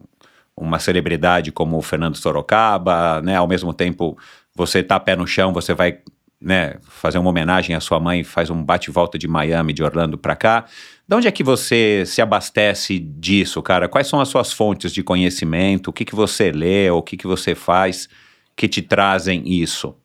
[0.57, 4.18] uma celebridade como o Fernando Sorocaba, né, ao mesmo tempo
[4.56, 5.99] você tá pé no chão, você vai
[6.40, 10.36] né, fazer uma homenagem à sua mãe, faz um bate-volta de Miami, de Orlando para
[10.36, 10.65] cá.
[11.07, 13.90] De onde é que você se abastece disso, cara?
[13.90, 15.90] Quais são as suas fontes de conhecimento?
[15.90, 16.90] O que, que você lê?
[16.90, 18.07] O que, que você faz
[18.56, 19.95] que te trazem isso?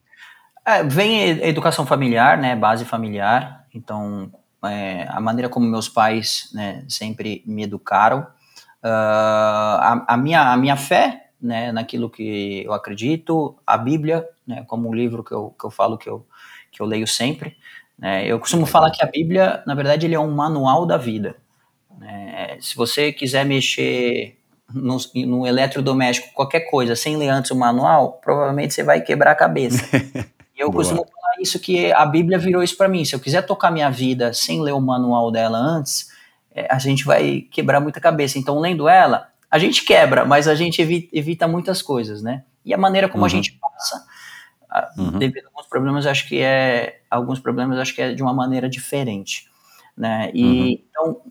[0.65, 3.65] É, vem educação familiar, né, base familiar.
[3.73, 4.31] Então,
[4.65, 8.27] é, a maneira como meus pais né, sempre me educaram,
[8.83, 14.89] a, a, minha, a minha fé né, naquilo que eu acredito, a Bíblia, né, como
[14.89, 16.25] um livro que eu, que eu falo que eu,
[16.71, 17.57] que eu leio sempre,
[18.01, 18.25] né?
[18.25, 21.35] Eu costumo falar que a Bíblia, na verdade, ele é um manual da vida.
[21.99, 22.57] Né?
[22.59, 24.39] Se você quiser mexer
[24.73, 24.97] no,
[25.27, 29.83] no, eletrodoméstico, qualquer coisa, sem ler antes o manual, provavelmente você vai quebrar a cabeça.
[30.57, 33.03] Eu costumo falar isso, que a Bíblia virou isso para mim.
[33.03, 36.10] Se eu quiser tocar minha vida sem ler o manual dela antes,
[36.69, 38.37] a gente vai quebrar muita cabeça.
[38.37, 42.43] Então, lendo ela, a gente quebra, mas a gente evita, evita muitas coisas, né?
[42.63, 43.27] E a maneira como uhum.
[43.27, 44.05] a gente passa
[44.97, 45.17] Uhum.
[45.19, 48.69] Devido a alguns problemas, acho que é alguns problemas acho que é de uma maneira
[48.69, 49.49] diferente,
[49.97, 50.31] né?
[50.33, 50.67] E uhum.
[50.89, 51.21] então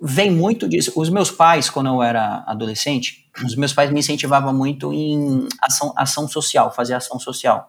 [0.00, 0.92] vem muito disso.
[0.94, 5.92] Os meus pais, quando eu era adolescente, os meus pais me incentivavam muito em ação,
[5.96, 7.68] ação social, fazer ação social.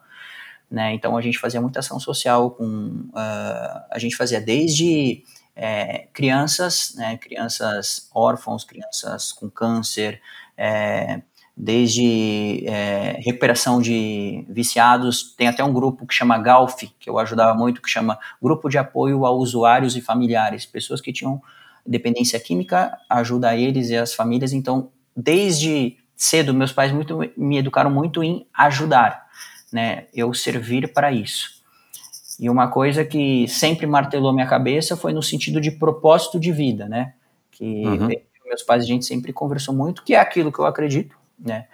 [0.69, 0.94] Né?
[0.94, 5.23] Então a gente fazia muita ação social com uh, a gente fazia desde
[5.56, 10.22] é, crianças, né, crianças órfãos, crianças com câncer,
[10.57, 11.22] é,
[11.56, 17.53] desde é, recuperação de viciados, tem até um grupo que chama GALF, que eu ajudava
[17.57, 21.41] muito, que chama Grupo de Apoio a Usuários e Familiares, pessoas que tinham
[21.88, 27.91] dependência química, ajuda eles e as famílias, então, desde cedo, meus pais muito, me educaram
[27.91, 29.26] muito em ajudar,
[29.72, 31.64] né, eu servir para isso.
[32.40, 36.88] E uma coisa que sempre martelou minha cabeça foi no sentido de propósito de vida,
[36.88, 37.14] né,
[37.52, 38.10] que uhum.
[38.45, 41.66] meus pais a gente sempre conversou muito, que é aquilo que eu acredito, né?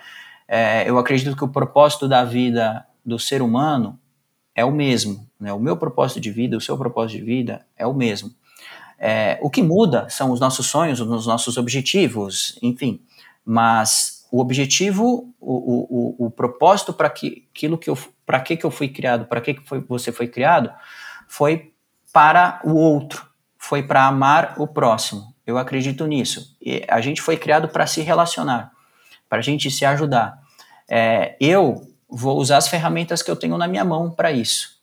[0.48, 3.98] É, eu acredito que o propósito da vida do ser humano
[4.54, 5.26] é o mesmo.
[5.40, 5.54] Né?
[5.54, 8.32] O meu propósito de vida, o seu propósito de vida é o mesmo.
[9.00, 13.02] É, o que muda são os nossos sonhos, os nossos objetivos, enfim.
[13.46, 18.66] Mas o objetivo, o, o, o propósito para que, aquilo que eu, para que, que
[18.66, 20.72] eu fui criado, para que, que foi, você foi criado,
[21.28, 21.74] foi
[22.14, 23.28] para o outro,
[23.58, 25.36] foi para amar o próximo.
[25.46, 26.56] Eu acredito nisso.
[26.62, 28.72] E a gente foi criado para se relacionar
[29.32, 30.38] para a gente se ajudar.
[30.90, 34.82] É, eu vou usar as ferramentas que eu tenho na minha mão para isso.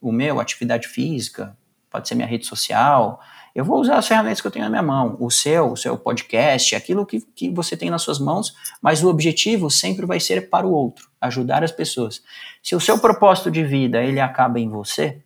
[0.00, 1.58] O meu, atividade física,
[1.90, 3.20] pode ser minha rede social.
[3.58, 5.16] Eu vou usar as ferramentas que eu tenho na minha mão.
[5.18, 9.08] O seu, o seu podcast, aquilo que, que você tem nas suas mãos, mas o
[9.08, 12.22] objetivo sempre vai ser para o outro, ajudar as pessoas.
[12.62, 15.20] Se o seu propósito de vida ele acaba em você,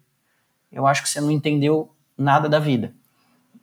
[0.72, 2.94] eu acho que você não entendeu nada da vida.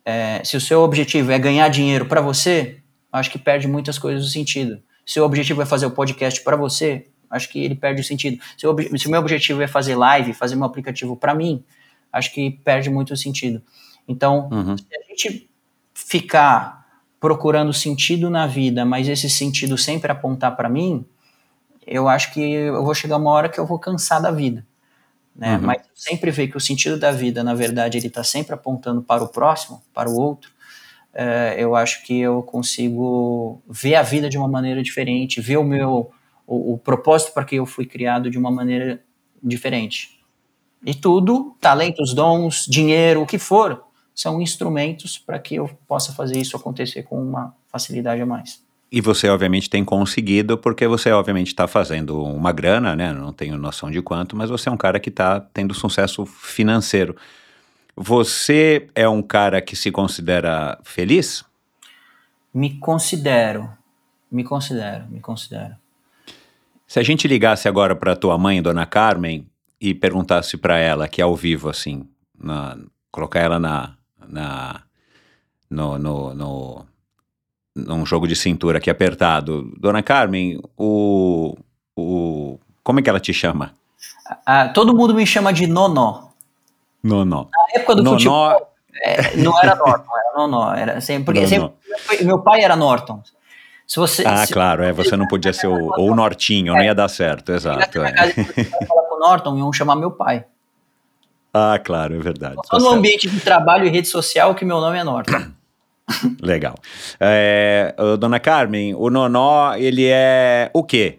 [0.04, 2.78] É, se o seu objetivo é ganhar dinheiro para você,
[3.12, 4.80] acho que perde muitas coisas do sentido.
[5.04, 8.40] Se o objetivo é fazer o podcast para você, acho que ele perde o sentido.
[8.56, 11.64] Se o, se o meu objetivo é fazer live, fazer um aplicativo para mim,
[12.12, 13.60] acho que perde muito o sentido.
[14.10, 14.76] Então, uhum.
[14.76, 15.48] se a gente
[15.94, 16.84] ficar
[17.20, 21.06] procurando sentido na vida, mas esse sentido sempre apontar para mim,
[21.86, 24.66] eu acho que eu vou chegar uma hora que eu vou cansar da vida.
[25.36, 25.56] Né?
[25.56, 25.62] Uhum.
[25.62, 29.22] Mas sempre ver que o sentido da vida, na verdade, ele está sempre apontando para
[29.22, 30.50] o próximo, para o outro,
[31.14, 35.64] é, eu acho que eu consigo ver a vida de uma maneira diferente, ver o
[35.64, 36.10] meu
[36.44, 39.00] o, o propósito para que eu fui criado de uma maneira
[39.40, 40.20] diferente.
[40.84, 43.89] E tudo, talentos, dons, dinheiro, o que for,
[44.20, 48.62] são instrumentos para que eu possa fazer isso acontecer com uma facilidade a mais.
[48.92, 53.14] E você, obviamente, tem conseguido, porque você, obviamente, está fazendo uma grana, né?
[53.14, 57.16] Não tenho noção de quanto, mas você é um cara que está tendo sucesso financeiro.
[57.96, 61.42] Você é um cara que se considera feliz?
[62.52, 63.70] Me considero.
[64.30, 65.76] Me considero, me considero.
[66.86, 69.46] Se a gente ligasse agora para tua mãe, Dona Carmen,
[69.80, 72.06] e perguntasse para ela, que é ao vivo, assim,
[72.38, 72.76] na,
[73.10, 73.96] colocar ela na,
[74.30, 74.82] na
[75.70, 76.86] no, no, no,
[77.74, 79.72] num jogo de cintura aqui apertado.
[79.78, 81.56] Dona Carmen, o,
[81.96, 83.72] o, como é que ela te chama?
[84.44, 86.30] Ah, todo mundo me chama de Nonó.
[87.02, 87.46] Nonó.
[87.50, 88.16] Na época do Nonó...
[88.16, 90.74] futebol, é, não era Norton, era Nonó.
[90.74, 91.72] Era sempre, porque sempre,
[92.24, 93.22] meu pai era Norton.
[93.86, 96.82] Se você, ah, se claro, é, você não podia ser o, ou o Nortinho, não
[96.82, 98.04] ia dar certo, exato.
[98.04, 98.12] É.
[98.12, 100.44] casa e falar com o Norton, iam chamar meu pai.
[101.52, 102.56] Ah, claro, é verdade.
[102.64, 105.50] Só no ambiente de trabalho e rede social que meu nome é Norton.
[106.40, 106.74] Legal.
[107.18, 111.18] É, dona Carmen, o Nonó, ele é o quê?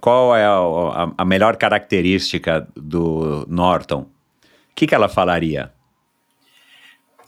[0.00, 4.00] Qual é a, a- a melhor característica do Norton?
[4.02, 4.08] O
[4.74, 5.72] que, que ela falaria?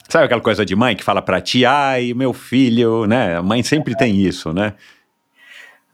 [0.09, 3.37] Sabe aquela coisa de mãe que fala pra ti, ai, meu filho, né?
[3.37, 4.75] A mãe sempre tem isso, né?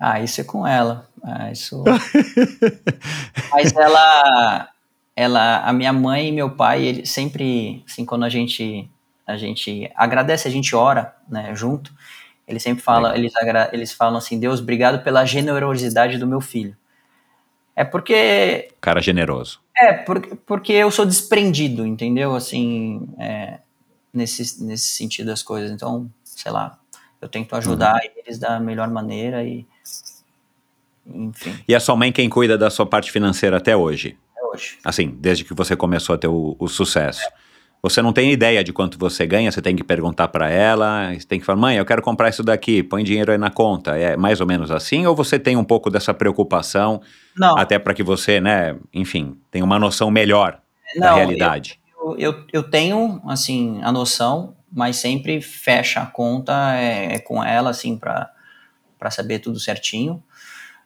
[0.00, 1.06] Ah, isso é com ela.
[1.22, 1.82] Ah, isso.
[3.52, 4.68] Mas ela,
[5.16, 8.88] ela, a minha mãe e meu pai, ele sempre, assim, quando a gente,
[9.26, 11.90] a gente agradece, a gente ora, né, junto.
[12.46, 13.40] Ele sempre fala, Legal.
[13.42, 16.76] eles, eles falam assim, Deus, obrigado pela generosidade do meu filho.
[17.74, 19.60] É porque Cara generoso.
[19.76, 22.34] É, porque, porque eu sou desprendido, entendeu?
[22.34, 23.58] Assim, é,
[24.12, 25.70] nesse, nesse sentido das coisas.
[25.70, 26.78] Então, sei lá,
[27.20, 29.66] eu tento ajudar eles da melhor maneira e.
[31.06, 34.16] Enfim, E a sua mãe quem cuida da sua parte financeira até hoje?
[34.56, 34.78] Hoje.
[34.84, 37.22] Assim, desde que você começou a ter o, o sucesso.
[37.82, 41.26] Você não tem ideia de quanto você ganha, você tem que perguntar pra ela, você
[41.26, 43.96] tem que falar, mãe, eu quero comprar isso daqui, põe dinheiro aí na conta.
[43.96, 45.06] É mais ou menos assim?
[45.06, 47.00] Ou você tem um pouco dessa preocupação,
[47.36, 50.58] Não, até para que você, né, enfim, tenha uma noção melhor
[50.98, 51.78] da não realidade?
[52.00, 57.44] eu, eu, eu tenho, assim, a noção, mas sempre fecha a conta é, é com
[57.44, 58.30] ela, assim, pra
[59.10, 60.20] saber tudo certinho.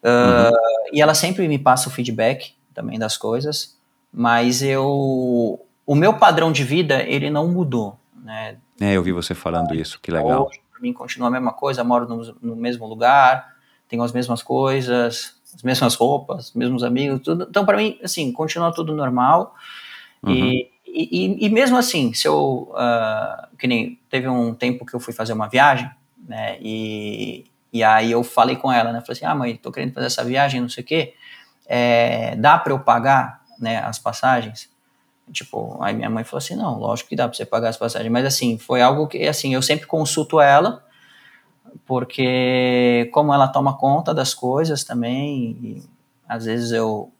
[0.03, 0.51] Ah,
[0.93, 3.79] E ela sempre me passa o feedback também das coisas,
[4.13, 5.61] mas eu.
[5.87, 8.57] O meu padrão de vida, ele não mudou, né?
[8.81, 10.47] É, eu vi você falando isso, que legal.
[10.47, 13.55] Hoje, pra mim, continua a mesma coisa, moro no, no mesmo lugar,
[13.89, 17.47] tenho as mesmas coisas, as mesmas roupas, os mesmos amigos, tudo.
[17.49, 19.55] Então, para mim, assim, continua tudo normal.
[20.27, 22.73] E, e, e mesmo assim, se eu.
[22.77, 25.91] ah, que nem teve um tempo que eu fui fazer uma viagem,
[26.27, 26.59] né?
[26.61, 29.01] E, e aí eu falei com ela, né?
[29.01, 31.15] Falei assim: ah, mãe, tô querendo fazer essa viagem, não sei o quê.
[31.73, 34.69] É, dá para eu pagar né, as passagens?
[35.31, 38.11] Tipo, aí minha mãe falou assim: não, lógico que dá para você pagar as passagens.
[38.11, 40.85] Mas assim, foi algo que assim, eu sempre consulto ela,
[41.87, 45.83] porque como ela toma conta das coisas também,
[46.29, 47.13] às vezes eu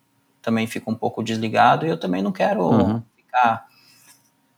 [0.43, 3.03] também fico um pouco desligado e eu também não quero Uhum.
[3.17, 3.67] ficar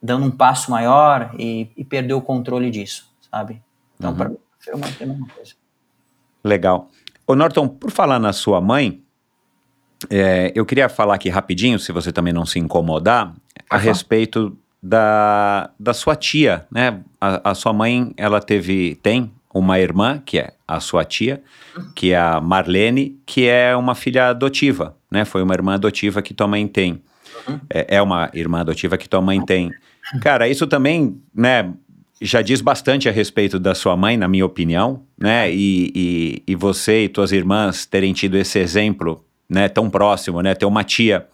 [0.02, 3.62] dando um passo maior e, e perder o controle disso, sabe?
[3.98, 4.16] Então, Uhum.
[4.16, 5.52] para mim, eu prefiro manter a mesma coisa.
[6.42, 6.88] Legal.
[7.26, 9.01] Ô Norton, por falar na sua mãe,
[10.10, 13.34] é, eu queria falar aqui rapidinho, se você também não se incomodar,
[13.68, 17.00] a respeito da, da sua tia, né?
[17.20, 21.42] A, a sua mãe, ela teve, tem uma irmã, que é a sua tia,
[21.94, 25.24] que é a Marlene, que é uma filha adotiva, né?
[25.24, 27.00] Foi uma irmã adotiva que tua mãe tem.
[27.70, 29.70] É, é uma irmã adotiva que tua mãe tem.
[30.20, 31.72] Cara, isso também, né?
[32.20, 35.52] Já diz bastante a respeito da sua mãe, na minha opinião, né?
[35.52, 39.68] E, e, e você e tuas irmãs terem tido esse exemplo, né?
[39.68, 40.54] Tão próximo, né?
[40.54, 41.26] Ter uma tia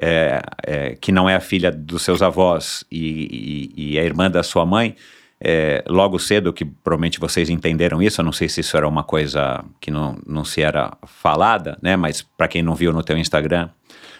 [0.00, 4.30] é, é, que não é a filha dos seus avós e, e- e a irmã
[4.30, 4.96] da sua mãe,
[5.40, 9.04] é, logo cedo, que provavelmente vocês entenderam isso, eu não sei se isso era uma
[9.04, 11.96] coisa que não, não se era falada, né?
[11.96, 13.68] Mas para quem não viu no teu Instagram,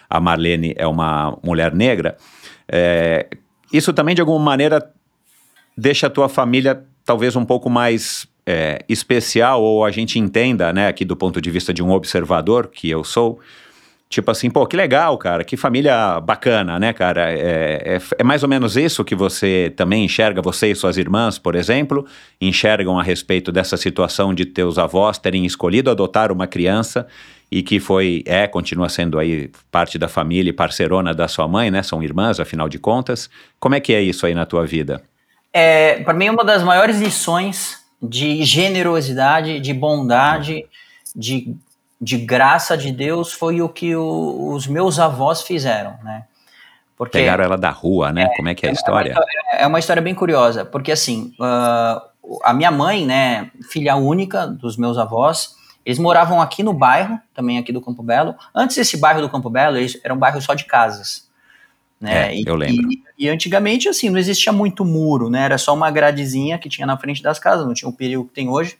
[0.09, 2.15] a Marlene é uma mulher negra.
[2.71, 3.27] É,
[3.73, 4.91] isso também de alguma maneira
[5.77, 10.87] deixa a tua família talvez um pouco mais é, especial ou a gente entenda, né,
[10.87, 13.39] aqui do ponto de vista de um observador que eu sou,
[14.07, 17.31] tipo assim, pô, que legal, cara, que família bacana, né, cara?
[17.31, 21.39] É, é, é mais ou menos isso que você também enxerga, você e suas irmãs,
[21.39, 22.05] por exemplo,
[22.39, 27.07] enxergam a respeito dessa situação de teus avós terem escolhido adotar uma criança
[27.51, 31.69] e que foi, é, continua sendo aí parte da família e parcerona da sua mãe,
[31.69, 31.83] né?
[31.83, 33.29] São irmãs, afinal de contas.
[33.59, 35.01] Como é que é isso aí na tua vida?
[35.53, 40.65] É, para mim, uma das maiores lições de generosidade, de bondade,
[41.15, 41.55] de,
[41.99, 46.25] de graça de Deus foi o que o- os meus avós fizeram, né?
[46.97, 48.29] Porque Pegaram ela da rua, né?
[48.37, 49.15] Como é que é a história?
[49.51, 52.01] é uma história bem curiosa, porque assim, ah,
[52.43, 55.55] a minha mãe, né, filha única dos meus avós,
[55.85, 58.33] eles moravam aqui no bairro, também aqui do Campo Belo.
[58.53, 61.24] Antes desse bairro do Campo Belo, eles, era um bairro só de casas.
[61.99, 62.33] Né?
[62.33, 62.91] É, e, eu lembro.
[62.91, 65.43] E, e antigamente, assim, não existia muito muro, né?
[65.43, 68.33] Era só uma gradezinha que tinha na frente das casas, não tinha o perigo que
[68.33, 68.77] tem hoje.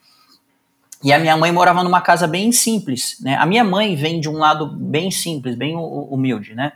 [1.03, 3.35] E a minha mãe morava numa casa bem simples, né?
[3.35, 6.73] A minha mãe vem de um lado bem simples, bem hu- humilde, né?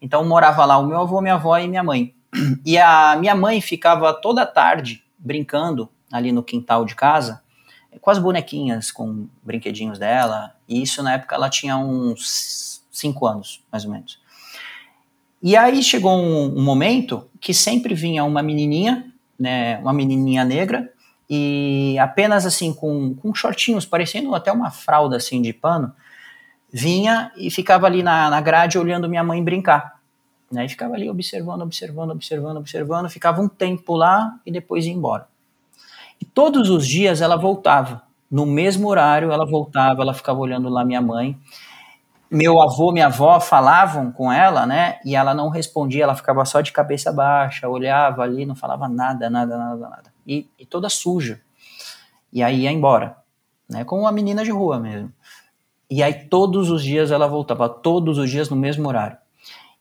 [0.00, 2.14] Então morava lá o meu avô, minha avó e minha mãe.
[2.64, 7.42] E a minha mãe ficava toda tarde brincando ali no quintal de casa
[8.00, 10.54] com as bonequinhas, com brinquedinhos dela.
[10.68, 14.18] E isso na época ela tinha uns 5 anos, mais ou menos.
[15.42, 20.92] E aí chegou um, um momento que sempre vinha uma menininha, né, uma menininha negra,
[21.28, 25.92] e apenas assim com, com shortinhos, parecendo até uma fralda assim de pano,
[26.72, 30.00] vinha e ficava ali na, na grade olhando minha mãe brincar.
[30.50, 30.66] Né?
[30.66, 35.26] E ficava ali observando, observando, observando, observando, ficava um tempo lá e depois ia embora.
[36.20, 38.02] E todos os dias ela voltava.
[38.30, 41.36] No mesmo horário ela voltava, ela ficava olhando lá minha mãe
[42.32, 44.98] meu avô, minha avó falavam com ela, né?
[45.04, 49.28] E ela não respondia, ela ficava só de cabeça baixa, olhava ali, não falava nada,
[49.28, 50.14] nada, nada, nada.
[50.26, 51.42] E, e toda suja.
[52.32, 53.18] E aí ia embora,
[53.68, 53.84] né?
[53.84, 55.12] Como uma menina de rua mesmo.
[55.90, 59.18] E aí todos os dias ela voltava, todos os dias no mesmo horário.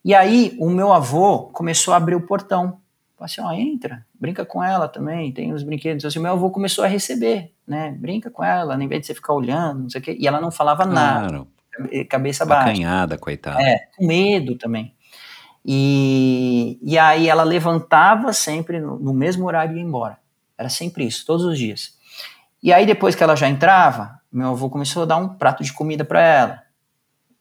[0.03, 2.81] E aí o meu avô começou a abrir o portão.
[3.17, 6.03] Falei assim, ó, entra, brinca com ela também, tem os brinquedos.
[6.03, 7.91] Assim, meu avô começou a receber, né?
[7.97, 10.17] Brinca com ela, em vez de você ficar olhando, não sei o quê.
[10.19, 11.31] E ela não falava claro.
[11.31, 11.47] nada
[12.09, 12.69] cabeça baixa.
[12.69, 13.61] Acanhada, coitada.
[13.61, 14.95] É, com medo também.
[15.65, 20.17] E, e aí ela levantava sempre no, no mesmo horário e ia embora.
[20.57, 21.97] Era sempre isso, todos os dias.
[22.61, 25.73] E aí depois que ela já entrava, meu avô começou a dar um prato de
[25.73, 26.63] comida para ela.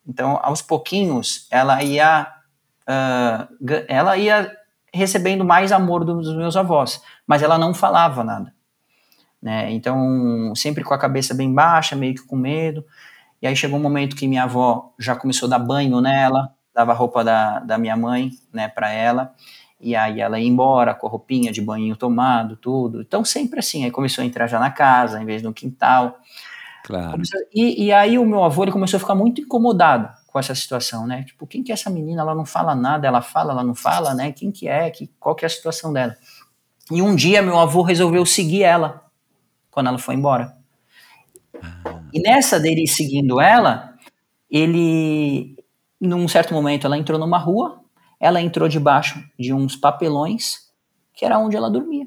[0.06, 2.26] Então, aos pouquinhos, ela ia,
[2.82, 4.50] uh, ela ia
[4.92, 8.52] recebendo mais amor dos meus avós, mas ela não falava nada.
[9.40, 9.70] Né?
[9.72, 12.84] Então, sempre com a cabeça bem baixa, meio que com medo.
[13.40, 16.92] E aí chegou um momento que minha avó já começou a dar banho nela, dava
[16.92, 19.34] a roupa da, da minha mãe, né, para ela.
[19.80, 23.00] E aí ela ia embora com a roupinha de banho tomado, tudo.
[23.00, 26.18] Então sempre assim, aí começou a entrar já na casa, em vez no quintal.
[26.84, 27.22] Claro.
[27.54, 31.06] E, e aí o meu avô ele começou a ficar muito incomodado com essa situação,
[31.06, 31.24] né?
[31.24, 32.22] Tipo, quem que é essa menina?
[32.22, 34.32] Ela não fala nada, ela fala, ela não fala, né?
[34.32, 34.90] Quem que é?
[34.90, 36.14] Que, qual que é a situação dela?
[36.90, 39.04] E um dia meu avô resolveu seguir ela
[39.70, 40.59] quando ela foi embora.
[42.12, 43.94] E nessa dele seguindo ela,
[44.50, 45.56] ele,
[46.00, 47.80] num certo momento, ela entrou numa rua,
[48.18, 50.70] ela entrou debaixo de uns papelões,
[51.14, 52.06] que era onde ela dormia.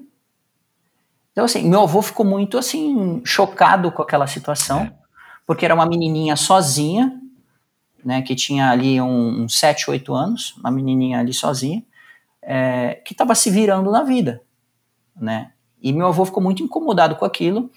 [1.31, 4.93] Então, assim, meu avô ficou muito, assim, chocado com aquela situação, é.
[5.47, 7.19] porque era uma menininha sozinha,
[8.05, 11.83] né, que tinha ali uns um, um 7, 8 anos, uma menininha ali sozinha,
[12.41, 14.41] é, que estava se virando na vida,
[15.15, 17.71] né, e meu avô ficou muito incomodado com aquilo,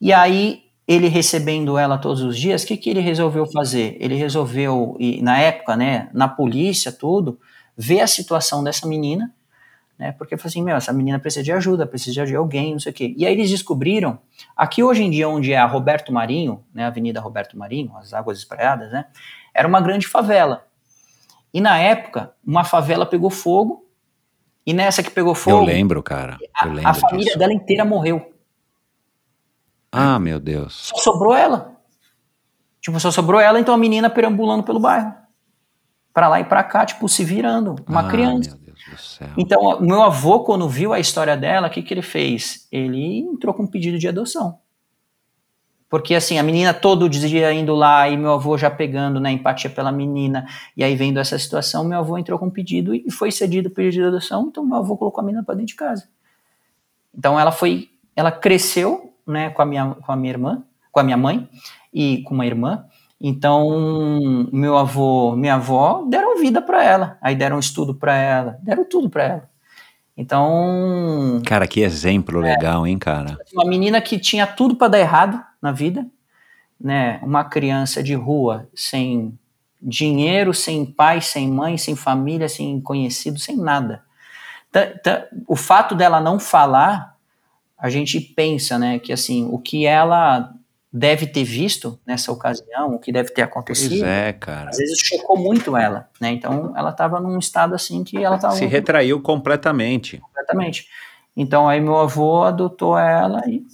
[0.00, 0.62] e aí
[0.92, 3.96] ele recebendo ela todos os dias, o que, que ele resolveu fazer?
[4.00, 7.38] Ele resolveu, e na época, né, na polícia, tudo,
[7.76, 9.32] ver a situação dessa menina,
[9.98, 12.90] né, porque falou assim, meu, essa menina precisa de ajuda, precisa de alguém, não sei
[12.90, 13.14] o quê.
[13.16, 14.18] E aí eles descobriram,
[14.56, 18.12] aqui hoje em dia, onde é a Roberto Marinho, né, a Avenida Roberto Marinho, as
[18.12, 19.06] Águas Espraiadas, né,
[19.54, 20.66] era uma grande favela.
[21.54, 23.86] E na época, uma favela pegou fogo,
[24.66, 25.58] e nessa que pegou fogo...
[25.58, 26.38] Eu lembro, cara.
[26.62, 27.38] Eu lembro a, a família disso.
[27.38, 28.31] dela inteira morreu.
[29.92, 30.90] Ah, meu Deus.
[30.94, 31.76] Só sobrou ela.
[32.80, 35.14] Tipo, só sobrou ela, então a menina perambulando pelo bairro.
[36.14, 37.76] Pra lá e pra cá, tipo, se virando.
[37.86, 38.50] Uma ah, criança.
[38.50, 39.28] Meu Deus do céu.
[39.36, 42.66] Então, meu avô, quando viu a história dela, o que, que ele fez?
[42.72, 44.58] Ele entrou com um pedido de adoção.
[45.92, 49.32] Porque assim, a menina todo dia indo lá e meu avô já pegando na né,
[49.32, 53.10] empatia pela menina, e aí vendo essa situação, meu avô entrou com um pedido e
[53.10, 55.74] foi cedido o pedido de adoção, então meu avô colocou a menina para dentro de
[55.74, 56.08] casa.
[57.14, 61.02] Então ela foi, ela cresceu né, com a minha, com a minha irmã, com a
[61.02, 61.48] minha mãe
[61.92, 62.84] e com uma irmã.
[63.20, 68.84] Então, meu avô, minha avó deram vida para ela, aí deram estudo para ela, deram
[68.84, 69.50] tudo para ela.
[70.16, 73.38] Então, cara, que exemplo é, legal, hein, cara?
[73.54, 76.04] Uma menina que tinha tudo para dar errado na vida,
[76.80, 77.20] né?
[77.22, 79.38] Uma criança de rua, sem
[79.80, 84.02] dinheiro, sem pai, sem mãe, sem família, sem conhecido, sem nada.
[85.46, 87.11] O fato dela não falar
[87.82, 90.54] a gente pensa, né, que assim, o que ela
[90.92, 94.70] deve ter visto nessa ocasião, o que deve ter acontecido, pois é, cara.
[94.70, 98.54] às vezes chocou muito ela, né, então ela estava num estado assim que ela estava...
[98.54, 100.18] Se retraiu completamente.
[100.18, 100.86] Completamente.
[101.36, 103.66] Então aí meu avô adotou ela e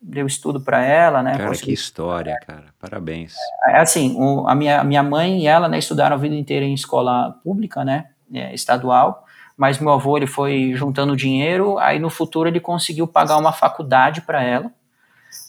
[0.00, 1.36] deu estudo para ela, né.
[1.36, 3.34] Cara, que história, cara, parabéns.
[3.66, 6.72] É, assim, o, a minha, minha mãe e ela, né, estudaram a vida inteira em
[6.72, 9.26] escola pública, né, é, estadual,
[9.56, 14.22] mas meu avô ele foi juntando dinheiro, aí no futuro ele conseguiu pagar uma faculdade
[14.22, 14.70] para ela,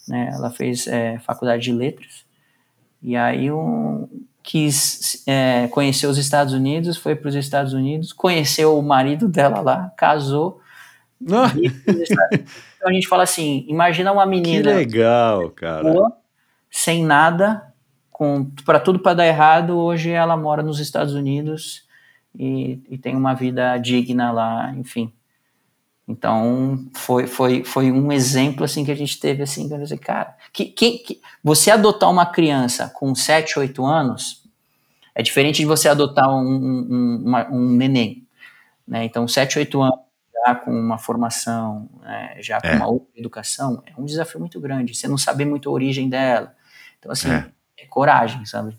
[0.07, 0.31] né?
[0.33, 2.23] Ela fez é, faculdade de letras
[3.01, 4.07] e aí um,
[4.41, 9.59] quis é, conhecer os Estados Unidos, foi para os Estados Unidos, conheceu o marido dela
[9.59, 10.61] lá, casou.
[11.19, 11.45] Não.
[12.83, 16.17] Então a gente fala assim, imagina uma menina que legal, cara, boa,
[16.69, 17.73] sem nada,
[18.11, 21.82] com para tudo para dar errado, hoje ela mora nos Estados Unidos
[22.37, 25.11] e, e tem uma vida digna lá, enfim.
[26.07, 29.97] Então, foi, foi, foi um exemplo, assim, que a gente teve, assim, que eu disse,
[29.97, 34.43] cara, que, que, que, você adotar uma criança com 7, 8 anos
[35.15, 38.27] é diferente de você adotar um, um, uma, um neném,
[38.87, 39.05] né?
[39.05, 39.99] Então, 7, 8 anos,
[40.45, 42.75] já com uma formação, né, já com É.
[42.75, 44.93] uma outra educação, é um desafio muito grande.
[44.95, 46.53] Você não saber muito a origem dela.
[46.99, 47.49] Então, assim, É.
[47.77, 48.77] é, coragem, sabe?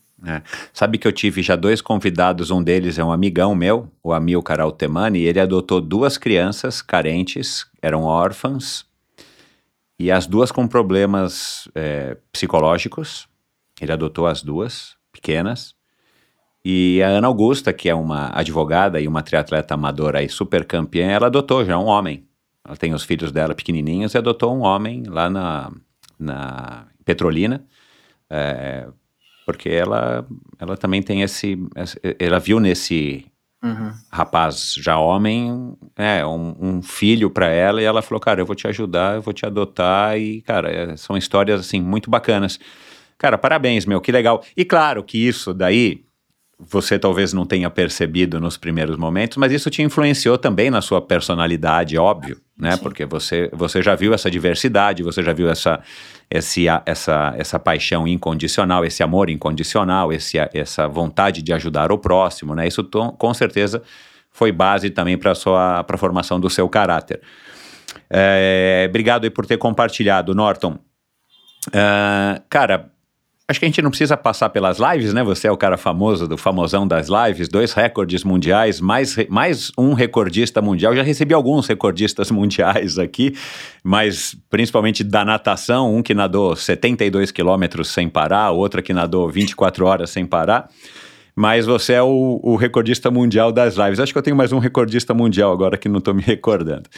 [0.73, 4.61] Sabe que eu tive já dois convidados, um deles é um amigão meu, o Amilcar
[4.61, 8.87] Altemani, e ele adotou duas crianças carentes, eram órfãs,
[9.99, 13.29] e as duas com problemas é, psicológicos.
[13.81, 15.75] Ele adotou as duas, pequenas.
[16.65, 21.11] E a Ana Augusta, que é uma advogada e uma triatleta amadora aí, super campeã,
[21.11, 22.27] ela adotou já um homem.
[22.65, 25.71] Ela tem os filhos dela pequenininhos e adotou um homem lá na,
[26.19, 27.65] na Petrolina.
[28.31, 28.89] É,
[29.45, 30.27] porque ela,
[30.59, 31.59] ela também tem esse,
[32.19, 33.27] Ela viu nesse
[33.63, 33.91] Uhum.
[34.13, 38.55] rapaz já homem é, um, um filho para ela e ela falou: Cara, eu vou
[38.55, 40.19] te ajudar, eu vou te adotar.
[40.19, 42.61] E, cara, é, são histórias assim muito bacanas.
[43.17, 44.43] Cara, parabéns, meu, que legal.
[44.55, 46.05] E claro que isso daí
[46.59, 51.01] você talvez não tenha percebido nos primeiros momentos, mas isso te influenciou também na sua
[51.01, 52.73] personalidade, óbvio, né?
[52.77, 52.83] Sim.
[52.83, 55.83] Porque você, você já viu essa diversidade, você já viu essa,
[56.37, 62.57] esse, essa, essa paixão incondicional, esse amor incondicional, esse, essa vontade de ajudar o próximo,
[62.57, 62.67] né?
[62.67, 63.81] Isso to- com certeza
[64.33, 67.21] foi base também para a formação do seu caráter.
[68.11, 70.77] É, obrigado aí por ter compartilhado, Norton.
[71.73, 72.91] Ah, cara,
[73.47, 75.23] acho que a gente não precisa passar pelas lives, né?
[75.23, 79.93] Você é o cara famoso do famosão das lives, dois recordes mundiais, mais, mais um
[79.93, 80.97] recordista mundial.
[80.97, 83.35] Já recebi alguns recordistas mundiais aqui,
[83.83, 89.85] mas principalmente da natação, um que nadou 72 quilômetros sem parar, outro que nadou 24
[89.85, 90.71] horas sem parar.
[91.37, 93.99] Mas você é o, o recordista mundial das lives.
[93.99, 96.89] Acho que eu tenho mais um recordista mundial agora que não estou me recordando.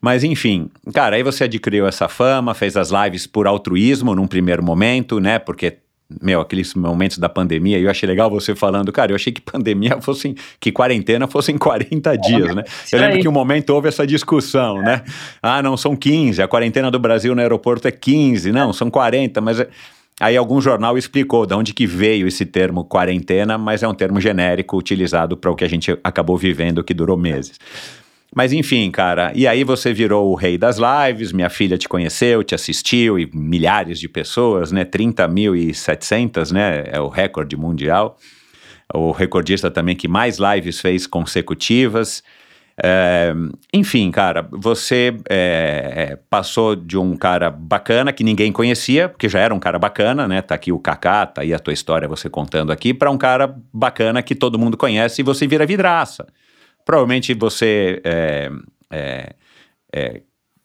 [0.00, 4.62] Mas enfim, cara, aí você adquiriu essa fama, fez as lives por altruísmo num primeiro
[4.62, 5.38] momento, né?
[5.38, 5.78] Porque,
[6.22, 9.98] meu, aqueles momentos da pandemia, eu achei legal você falando, cara, eu achei que pandemia
[10.02, 12.62] fosse, que quarentena fossem 40 dias, né?
[12.92, 13.22] Eu lembro aí.
[13.22, 15.02] que um momento houve essa discussão, né?
[15.42, 19.40] Ah, não, são 15, a quarentena do Brasil no aeroporto é 15, não, são 40,
[19.40, 19.60] mas...
[19.60, 19.68] é-
[20.18, 24.18] Aí algum jornal explicou de onde que veio esse termo quarentena, mas é um termo
[24.18, 27.58] genérico utilizado para o que a gente acabou vivendo, que durou meses.
[28.36, 32.44] Mas enfim, cara, e aí você virou o rei das lives, minha filha te conheceu,
[32.44, 34.84] te assistiu, e milhares de pessoas, né?
[34.84, 36.84] 30.700, né?
[36.92, 38.18] É o recorde mundial.
[38.92, 42.22] O recordista também que mais lives fez consecutivas.
[42.84, 43.32] É,
[43.72, 49.54] enfim, cara, você é, passou de um cara bacana que ninguém conhecia, porque já era
[49.54, 50.42] um cara bacana, né?
[50.42, 53.56] Tá aqui o Kaká, tá aí a tua história você contando aqui, para um cara
[53.72, 56.26] bacana que todo mundo conhece e você vira vidraça.
[56.86, 58.50] Provavelmente você é,
[58.92, 59.34] é,
[59.92, 60.22] é,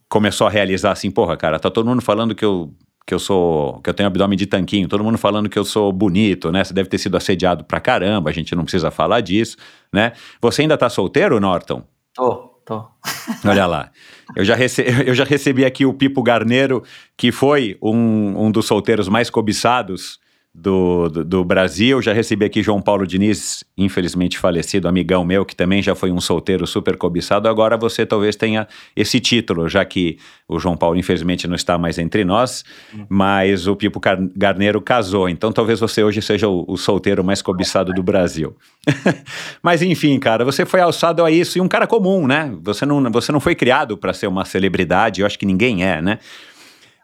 [0.07, 2.71] começou a realizar assim, porra, cara, tá todo mundo falando que eu
[3.07, 5.91] que eu sou, que eu tenho abdômen de tanquinho, todo mundo falando que eu sou
[5.91, 6.63] bonito, né?
[6.63, 9.57] Você deve ter sido assediado pra caramba, a gente não precisa falar disso,
[9.91, 10.13] né?
[10.39, 11.83] Você ainda tá solteiro, Norton?
[12.13, 12.85] Tô, tô.
[13.43, 13.91] Olha lá.
[14.35, 16.83] Eu já, rece eu já recebi aqui o Pipo Garneiro,
[17.17, 20.19] que foi um, um dos solteiros mais cobiçados
[20.53, 22.01] do, do, do Brasil.
[22.01, 26.19] Já recebi aqui João Paulo Diniz, infelizmente falecido, amigão meu, que também já foi um
[26.19, 27.47] solteiro super cobiçado.
[27.47, 30.17] Agora você talvez tenha esse título, já que
[30.47, 32.65] o João Paulo, infelizmente, não está mais entre nós,
[33.07, 35.29] mas o Pipo Gar- Garneiro casou.
[35.29, 38.55] Então talvez você hoje seja o, o solteiro mais cobiçado do Brasil.
[39.61, 42.51] Mas enfim, cara, você foi alçado a isso e um cara comum, né?
[42.63, 46.01] Você não, você não foi criado para ser uma celebridade, eu acho que ninguém é,
[46.01, 46.17] né?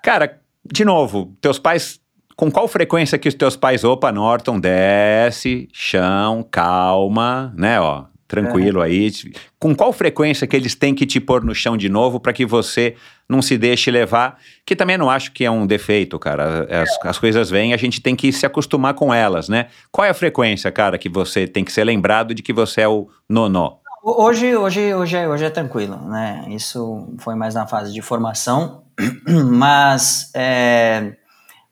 [0.03, 0.39] Cara,
[0.71, 1.99] de novo, teus pais.
[2.37, 8.79] Com qual frequência que os teus pais, opa, Norton, desce, chão, calma, né, ó, tranquilo
[8.79, 9.11] aí.
[9.57, 12.45] Com qual frequência que eles têm que te pôr no chão de novo para que
[12.45, 12.95] você
[13.27, 14.37] não se deixe levar?
[14.63, 16.67] Que também não acho que é um defeito, cara.
[16.69, 19.69] As, as coisas vêm, a gente tem que se acostumar com elas, né?
[19.91, 22.87] Qual é a frequência, cara, que você tem que ser lembrado de que você é
[22.87, 23.77] o nonó?
[24.03, 26.45] Hoje, hoje, hoje, é, hoje é tranquilo, né?
[26.49, 28.83] Isso foi mais na fase de formação,
[29.51, 31.13] mas é,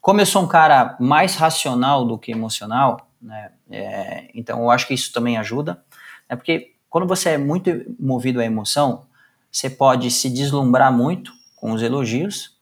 [0.06, 3.50] como eu sou um cara mais racional do que emocional, né?
[3.72, 5.84] é, então eu acho que isso também ajuda,
[6.30, 6.36] né?
[6.36, 9.08] Porque quando você é muito movido à emoção,
[9.52, 12.56] você pode se deslumbrar muito com os elogios,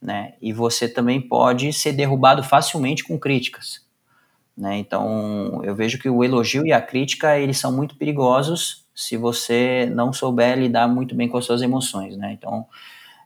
[0.00, 0.34] né?
[0.40, 3.84] E você também pode ser derrubado facilmente com críticas.
[4.56, 4.78] Né?
[4.78, 9.90] Então, eu vejo que o elogio e a crítica, eles são muito perigosos se você
[9.92, 12.32] não souber lidar muito bem com as suas emoções, né?
[12.34, 12.68] Então,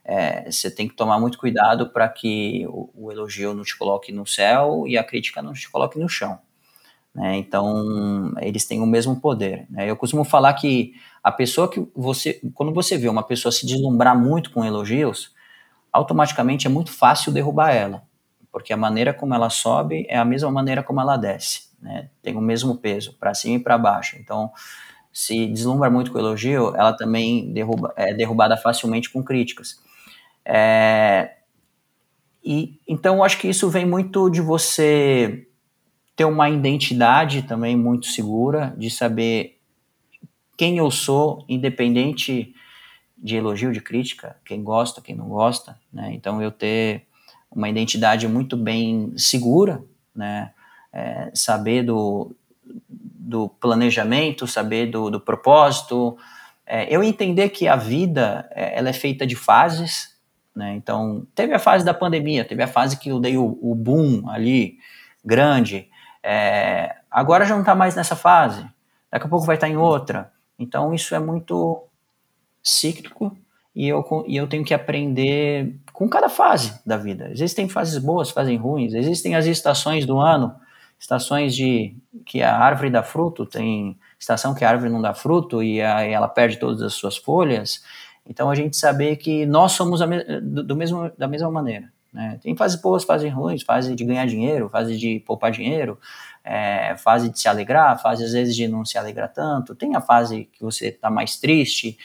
[0.09, 4.11] é, você tem que tomar muito cuidado para que o, o, elogio não te coloque
[4.11, 6.39] no céu e a crítica não te coloque no chão.
[7.13, 7.37] Né?
[7.37, 9.67] Então, eles têm o mesmo poder.
[9.69, 9.89] Né?
[9.89, 14.17] Eu costumo falar que a pessoa que você, quando você vê uma pessoa se deslumbrar
[14.17, 15.31] muito com elogios,
[15.93, 18.09] automaticamente é muito fácil derrubar ela
[18.51, 22.09] porque a maneira como ela sobe é a mesma maneira como ela desce, né?
[22.21, 24.17] Tem o mesmo peso para cima e para baixo.
[24.19, 24.51] Então,
[25.13, 29.79] se deslumbra muito com elogio, ela também derruba, é derrubada facilmente com críticas.
[30.51, 31.35] É,
[32.43, 35.47] e então acho que isso vem muito de você
[36.15, 39.59] ter uma identidade também muito segura, de saber
[40.57, 42.55] quem eu sou, independente
[43.15, 46.11] de elogio, de crítica, quem gosta, quem não gosta, né?
[46.13, 47.05] Então eu ter
[47.51, 49.83] uma identidade muito bem segura,
[50.15, 50.51] né?
[50.91, 52.35] É, saber do,
[52.65, 56.17] do planejamento, saber do, do propósito,
[56.65, 60.18] é, eu entender que a vida é, ela é feita de fases,
[60.55, 60.75] né?
[60.75, 64.29] Então teve a fase da pandemia, teve a fase que eu dei o, o boom
[64.29, 64.77] ali
[65.23, 65.87] grande,
[66.23, 68.65] é, agora já não está mais nessa fase,
[69.11, 70.31] daqui a pouco vai estar tá em outra.
[70.57, 71.83] Então isso é muito
[72.61, 73.35] cíclico
[73.75, 77.29] e eu, e eu tenho que aprender com cada fase da vida.
[77.31, 80.53] Existem fases boas, fases ruins, existem as estações do ano,
[80.99, 81.95] estações de
[82.25, 86.01] que a árvore dá fruto, tem estação que a árvore não dá fruto e a,
[86.01, 87.83] ela perde todas as suas folhas.
[88.29, 91.91] Então a gente saber que nós somos me, do, do, mesmo, da mesma maneira.
[92.13, 92.39] Né?
[92.41, 95.99] Tem fases boas, fases ruins, fase de ganhar dinheiro, fase de poupar dinheiro,
[96.43, 100.01] é, fase de se alegrar, fase às vezes de não se alegrar tanto, tem a
[100.01, 101.97] fase que você está mais triste,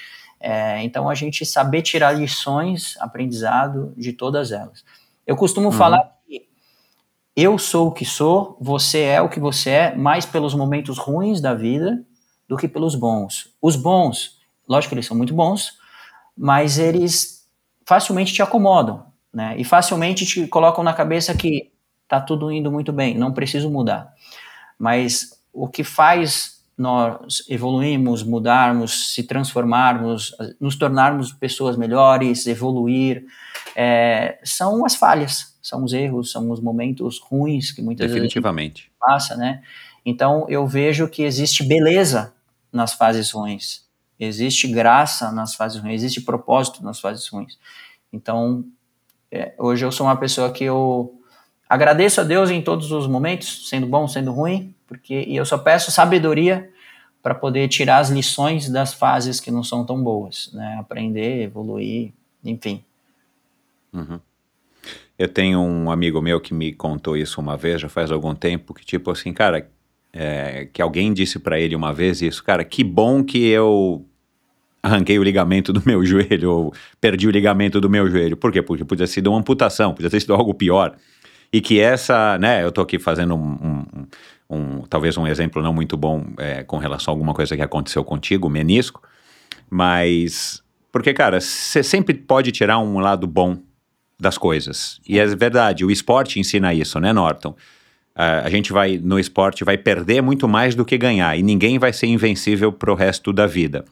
[0.46, 4.84] é, então, a gente saber tirar lições, aprendizado de todas elas.
[5.26, 5.72] Eu costumo uhum.
[5.72, 6.46] falar que
[7.34, 11.40] eu sou o que sou, você é o que você é, mais pelos momentos ruins
[11.40, 12.05] da vida
[12.46, 13.55] do que pelos bons.
[13.60, 14.38] Os bons,
[14.68, 15.78] lógico que eles são muito bons,
[16.36, 17.47] mas eles
[17.86, 19.55] facilmente te acomodam, né?
[19.59, 21.73] E facilmente te colocam na cabeça que
[22.09, 24.12] tá tudo indo muito bem, não preciso mudar.
[24.78, 33.24] Mas o que faz nós evoluímos, mudarmos, se transformarmos, nos tornarmos pessoas melhores, evoluir,
[33.77, 38.82] é, são as falhas, são os erros, são os momentos ruins que muitas Definitivamente.
[38.82, 39.62] vezes passa, né?
[40.05, 42.35] Então eu vejo que existe beleza
[42.73, 43.84] nas fases ruins,
[44.18, 47.58] existe graça nas fases ruins, existe propósito nas fases ruins.
[48.12, 48.64] Então
[49.30, 51.20] é, hoje eu sou uma pessoa que eu
[51.68, 55.58] agradeço a Deus em todos os momentos, sendo bom, sendo ruim, porque e eu só
[55.58, 56.70] peço sabedoria
[57.22, 60.76] para poder tirar as lições das fases que não são tão boas, né?
[60.78, 62.12] Aprender, evoluir,
[62.44, 62.84] enfim.
[63.92, 64.20] Uhum.
[65.18, 68.74] Eu tenho um amigo meu que me contou isso uma vez, já faz algum tempo,
[68.74, 69.68] que tipo assim, cara,
[70.14, 74.06] é, que alguém disse para ele uma vez isso, cara, que bom que eu
[74.82, 78.36] arranquei o ligamento do meu joelho, ou perdi o ligamento do meu joelho.
[78.36, 78.62] Por quê?
[78.62, 80.94] Porque podia ter sido uma amputação, podia ter sido algo pior.
[81.52, 84.06] E que essa, né, eu tô aqui fazendo um, um
[84.48, 88.04] um, talvez um exemplo não muito bom é, com relação a alguma coisa que aconteceu
[88.04, 89.02] contigo, menisco,
[89.70, 90.62] mas
[90.92, 93.58] porque, cara, você sempre pode tirar um lado bom
[94.18, 95.00] das coisas.
[95.06, 97.56] E é verdade, o esporte ensina isso, né, Norton?
[98.14, 101.36] A gente vai, no esporte, vai perder muito mais do que ganhar.
[101.36, 103.84] E ninguém vai ser invencível pro resto da vida,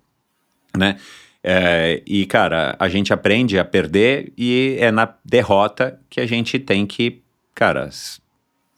[0.77, 0.97] né?
[1.45, 6.57] É, e, cara, a gente aprende a perder e é na derrota que a gente
[6.57, 7.21] tem que,
[7.53, 7.91] cara,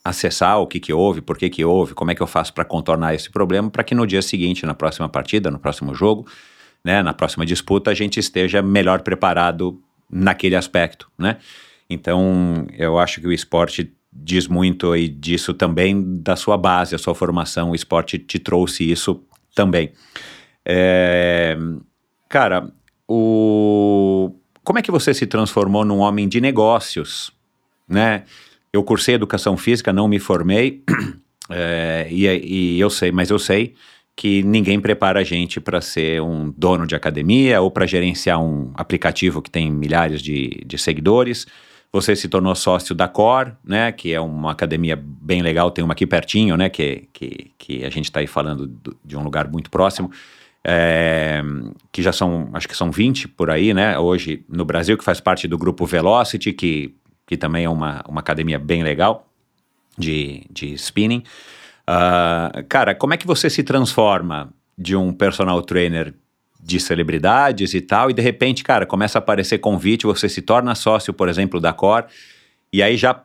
[0.02, 2.64] acessar o que, que houve, por que, que houve, como é que eu faço para
[2.64, 6.26] contornar esse problema, para que no dia seguinte, na próxima partida, no próximo jogo,
[6.82, 9.78] né, na próxima disputa, a gente esteja melhor preparado
[10.10, 11.38] naquele aspecto, né?
[11.88, 16.99] Então, eu acho que o esporte diz muito aí disso também da sua base, a
[16.99, 19.23] sua formação, o esporte te trouxe isso
[19.55, 19.93] também.
[20.65, 21.57] É,
[22.28, 22.70] cara,
[23.09, 24.32] o,
[24.62, 27.32] como é que você se transformou num homem de negócios,
[27.89, 28.24] né?
[28.73, 30.82] Eu cursei educação física, não me formei,
[31.51, 32.27] é, e,
[32.77, 33.74] e eu sei, mas eu sei
[34.16, 38.73] que ninguém prepara a gente para ser um dono de academia ou para gerenciar um
[38.74, 41.47] aplicativo que tem milhares de, de seguidores.
[41.94, 45.92] Você se tornou sócio da Cor, né, que é uma academia bem legal, tem uma
[45.92, 49.48] aqui pertinho, né, que, que, que a gente está aí falando do, de um lugar
[49.48, 50.10] muito próximo,
[50.64, 51.40] é,
[51.92, 55.20] que já são, acho que são 20 por aí, né, hoje no Brasil, que faz
[55.20, 56.94] parte do grupo Velocity, que
[57.26, 59.26] que também é uma, uma academia bem legal
[59.96, 61.22] de, de spinning.
[61.88, 66.14] Uh, cara, como é que você se transforma de um personal trainer
[66.65, 70.74] de celebridades e tal, e de repente, cara, começa a aparecer convite, você se torna
[70.74, 72.07] sócio, por exemplo, da Cor,
[72.73, 73.23] e aí já,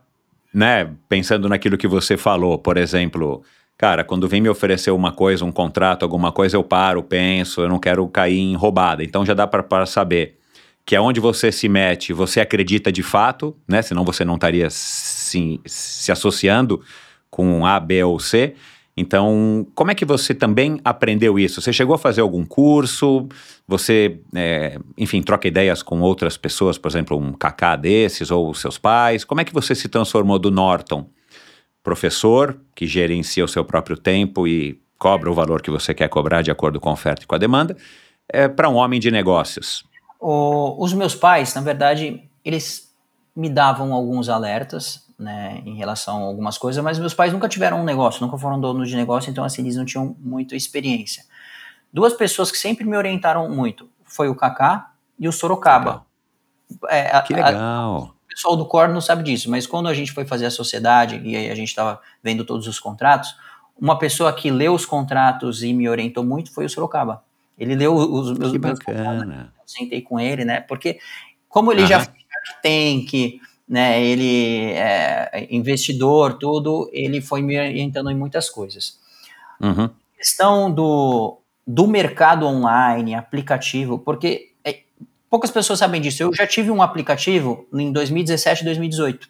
[0.54, 3.42] né, pensando naquilo que você falou, por exemplo,
[3.78, 7.70] cara, quando vem me oferecer uma coisa, um contrato, alguma coisa, eu paro, penso, eu
[7.70, 9.04] não quero cair em roubada.
[9.06, 10.38] Então já dá para saber
[10.86, 13.82] que é onde você se mete, você acredita de fato, né?
[13.82, 16.82] Senão você não estaria se, se associando
[17.30, 18.56] com A, B ou C.
[19.00, 21.62] Então, como é que você também aprendeu isso?
[21.62, 23.30] Você chegou a fazer algum curso?
[23.66, 28.78] Você, é, enfim, troca ideias com outras pessoas, por exemplo, um Kaká desses ou seus
[28.78, 29.24] pais?
[29.24, 31.06] Como é que você se transformou do Norton,
[31.82, 36.42] professor que gerencia o seu próprio tempo e cobra o valor que você quer cobrar
[36.42, 37.78] de acordo com a oferta e com a demanda,
[38.28, 39.86] é para um homem de negócios?
[40.20, 42.94] O, os meus pais, na verdade, eles
[43.34, 47.82] me davam alguns alertas, né, em relação a algumas coisas, mas meus pais nunca tiveram
[47.82, 51.26] um negócio, nunca foram donos de negócio, então assim, eles não tinham muita experiência.
[51.92, 56.06] Duas pessoas que sempre me orientaram muito foi o Kaká e o Sorocaba.
[56.88, 57.56] É, que legal.
[57.56, 60.52] A, o pessoal do Core não sabe disso, mas quando a gente foi fazer a
[60.52, 63.36] sociedade e aí a gente estava vendo todos os contratos,
[63.78, 67.24] uma pessoa que leu os contratos e me orientou muito foi o Sorocaba.
[67.58, 69.26] Ele leu os meus, que bacana.
[69.26, 70.62] Meus eu sentei com ele, né?
[70.62, 71.00] Porque
[71.50, 72.08] como ele já
[72.62, 78.98] tem que né, ele é investidor, tudo, ele foi me orientando em muitas coisas.
[79.62, 79.86] Uhum.
[79.86, 84.80] A questão do, do mercado online, aplicativo, porque é,
[85.30, 86.24] poucas pessoas sabem disso.
[86.24, 89.30] Eu já tive um aplicativo em 2017 e 2018.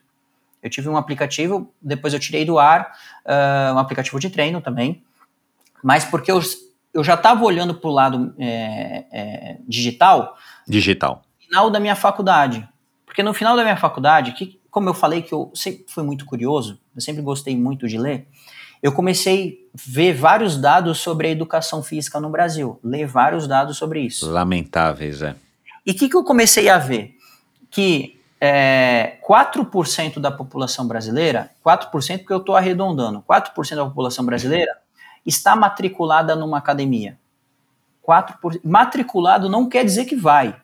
[0.63, 2.93] Eu tive um aplicativo, depois eu tirei do ar,
[3.25, 5.03] uh, um aplicativo de treino também,
[5.83, 6.41] mas porque eu,
[6.93, 10.37] eu já estava olhando para o lado é, é, digital.
[10.67, 11.23] Digital.
[11.39, 12.67] No final da minha faculdade.
[13.09, 16.27] Porque no final da minha faculdade, que, como eu falei que eu sempre fui muito
[16.27, 18.27] curioso, eu sempre gostei muito de ler,
[18.83, 23.77] eu comecei a ver vários dados sobre a educação física no Brasil, ler vários dados
[23.77, 24.29] sobre isso.
[24.29, 25.35] Lamentáveis, é.
[25.83, 27.15] E o que, que eu comecei a ver?
[27.71, 34.77] Que é, 4% da população brasileira, 4% porque eu estou arredondando, 4% da população brasileira
[35.25, 37.17] está matriculada numa academia.
[38.07, 40.55] 4%, matriculado não quer dizer que vai.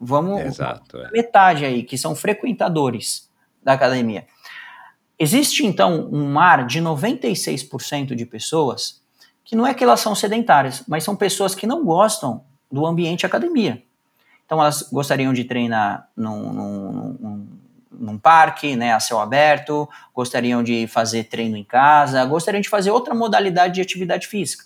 [0.00, 1.10] Vamos Exato, é.
[1.10, 3.28] metade aí, que são frequentadores
[3.62, 4.26] da academia.
[5.18, 9.02] Existe então um mar de 96% de pessoas
[9.44, 13.24] que não é que elas são sedentárias, mas são pessoas que não gostam do ambiente
[13.24, 13.82] academia.
[14.44, 17.48] Então elas gostariam de treinar num, num, num,
[17.90, 22.90] num parque, né, a céu aberto, gostariam de fazer treino em casa, gostariam de fazer
[22.90, 24.64] outra modalidade de atividade física.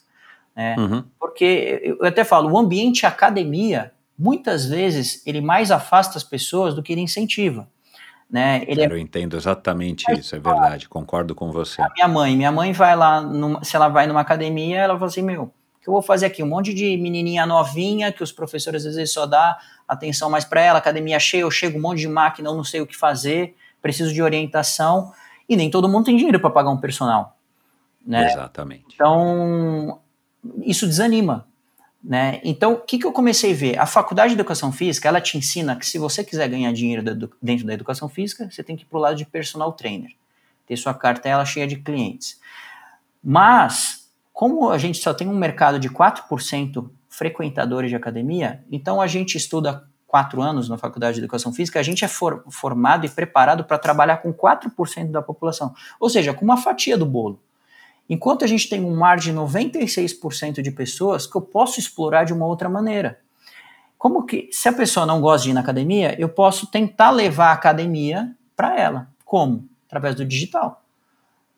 [0.54, 0.76] Né?
[0.78, 1.04] Uhum.
[1.18, 6.82] Porque eu até falo, o ambiente academia muitas vezes ele mais afasta as pessoas do
[6.82, 7.68] que ele incentiva.
[8.30, 8.64] Né?
[8.68, 9.00] Ele é eu é...
[9.00, 11.82] entendo exatamente isso, é verdade, concordo com você.
[11.82, 15.06] A minha mãe, minha mãe vai lá, numa, se ela vai numa academia, ela fala
[15.06, 15.50] assim, meu, o
[15.82, 16.42] que eu vou fazer aqui?
[16.42, 20.60] Um monte de menininha novinha, que os professores às vezes só dá atenção mais para
[20.62, 23.56] ela, academia cheia, eu chego um monte de máquina, eu não sei o que fazer,
[23.82, 25.12] preciso de orientação,
[25.48, 27.36] e nem todo mundo tem dinheiro para pagar um personal.
[28.06, 28.30] Né?
[28.30, 28.94] Exatamente.
[28.94, 30.00] Então,
[30.64, 31.46] isso desanima.
[32.02, 32.40] Né?
[32.42, 33.78] Então, o que, que eu comecei a ver?
[33.78, 37.02] A faculdade de educação física, ela te ensina que se você quiser ganhar dinheiro
[37.40, 40.10] dentro da educação física, você tem que ir para o lado de personal trainer,
[40.66, 42.40] ter sua cartela cheia de clientes.
[43.22, 49.06] Mas, como a gente só tem um mercado de 4% frequentadores de academia, então a
[49.06, 53.08] gente estuda quatro anos na faculdade de educação física, a gente é for, formado e
[53.08, 57.40] preparado para trabalhar com 4% da população, ou seja, com uma fatia do bolo.
[58.08, 62.32] Enquanto a gente tem um mar de 96% de pessoas que eu posso explorar de
[62.32, 63.18] uma outra maneira.
[63.96, 67.50] Como que, se a pessoa não gosta de ir na academia, eu posso tentar levar
[67.50, 69.08] a academia para ela.
[69.24, 69.68] Como?
[69.86, 70.82] Através do digital.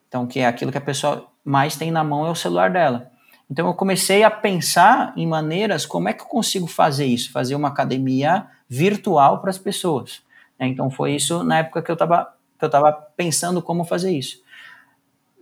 [0.09, 3.11] Então, que é aquilo que a pessoa mais tem na mão é o celular dela.
[3.51, 7.55] Então, eu comecei a pensar em maneiras como é que eu consigo fazer isso, fazer
[7.55, 10.23] uma academia virtual para as pessoas.
[10.61, 14.44] Então, foi isso na época que eu estava que eu estava pensando como fazer isso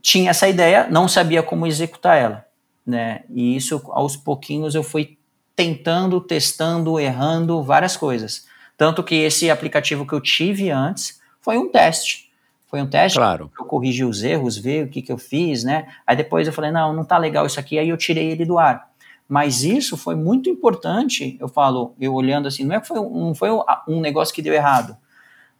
[0.03, 2.45] tinha essa ideia, não sabia como executar ela,
[2.85, 3.23] né?
[3.31, 5.16] E isso aos pouquinhos eu fui
[5.55, 8.47] tentando, testando, errando várias coisas.
[8.77, 12.31] Tanto que esse aplicativo que eu tive antes foi um teste.
[12.69, 13.51] Foi um teste claro.
[13.59, 15.87] eu corrigi os erros, ver o que, que eu fiz, né?
[16.07, 18.59] Aí depois eu falei, não, não tá legal isso aqui, aí eu tirei ele do
[18.59, 18.89] ar.
[19.29, 23.35] Mas isso foi muito importante, eu falo, eu olhando assim, não é que foi, não
[23.35, 23.51] foi
[23.87, 24.97] um negócio que deu errado.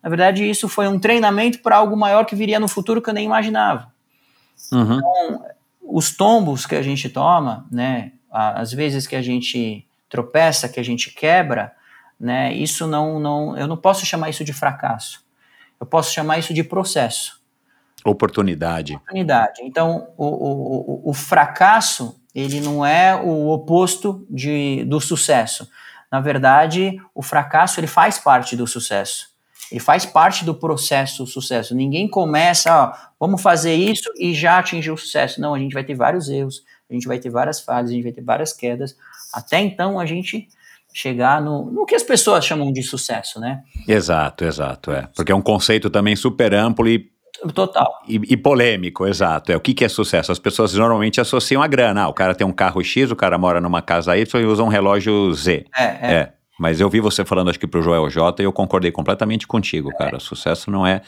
[0.03, 3.15] Na verdade, isso foi um treinamento para algo maior que viria no futuro que eu
[3.15, 3.92] nem imaginava.
[4.73, 4.99] Uhum.
[4.99, 5.45] Então,
[5.83, 10.83] os tombos que a gente toma, né, às vezes que a gente tropeça, que a
[10.83, 11.73] gente quebra,
[12.19, 15.25] né, isso não, não, eu não posso chamar isso de fracasso.
[15.81, 17.43] Eu posso chamar isso de processo.
[18.05, 18.95] Oportunidade.
[18.95, 19.61] Oportunidade.
[19.63, 25.69] Então, o, o, o fracasso, ele não é o oposto de, do sucesso.
[26.11, 29.32] Na verdade, o fracasso, ele faz parte do sucesso.
[29.73, 31.75] Ele faz parte do processo do sucesso.
[31.75, 35.41] Ninguém começa, ó, vamos fazer isso e já atingiu o sucesso.
[35.41, 38.03] Não, a gente vai ter vários erros, a gente vai ter várias falhas, a gente
[38.03, 38.95] vai ter várias quedas,
[39.33, 40.47] até então a gente
[40.93, 43.63] chegar no, no que as pessoas chamam de sucesso, né?
[43.89, 45.09] Exato, exato, é.
[45.17, 47.11] Porque é um conceito também super amplo e
[47.55, 48.03] Total.
[48.07, 49.51] E, e, polêmico, exato.
[49.51, 50.31] É o que, que é sucesso?
[50.31, 52.03] As pessoas normalmente associam a grana.
[52.03, 54.63] Ah, o cara tem um carro X, o cara mora numa casa Y e usa
[54.63, 55.65] um relógio Z.
[55.77, 56.13] É, é.
[56.13, 56.33] é.
[56.59, 59.91] Mas eu vi você falando, acho que pro Joel J, e eu concordei completamente contigo,
[59.97, 60.19] cara.
[60.21, 61.03] Sucesso não é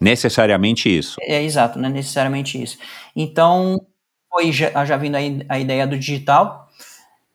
[0.00, 1.16] necessariamente isso.
[1.22, 2.78] É, exato, não é necessariamente isso.
[3.14, 3.80] Então,
[4.30, 6.68] foi já, já vindo a, a ideia do digital.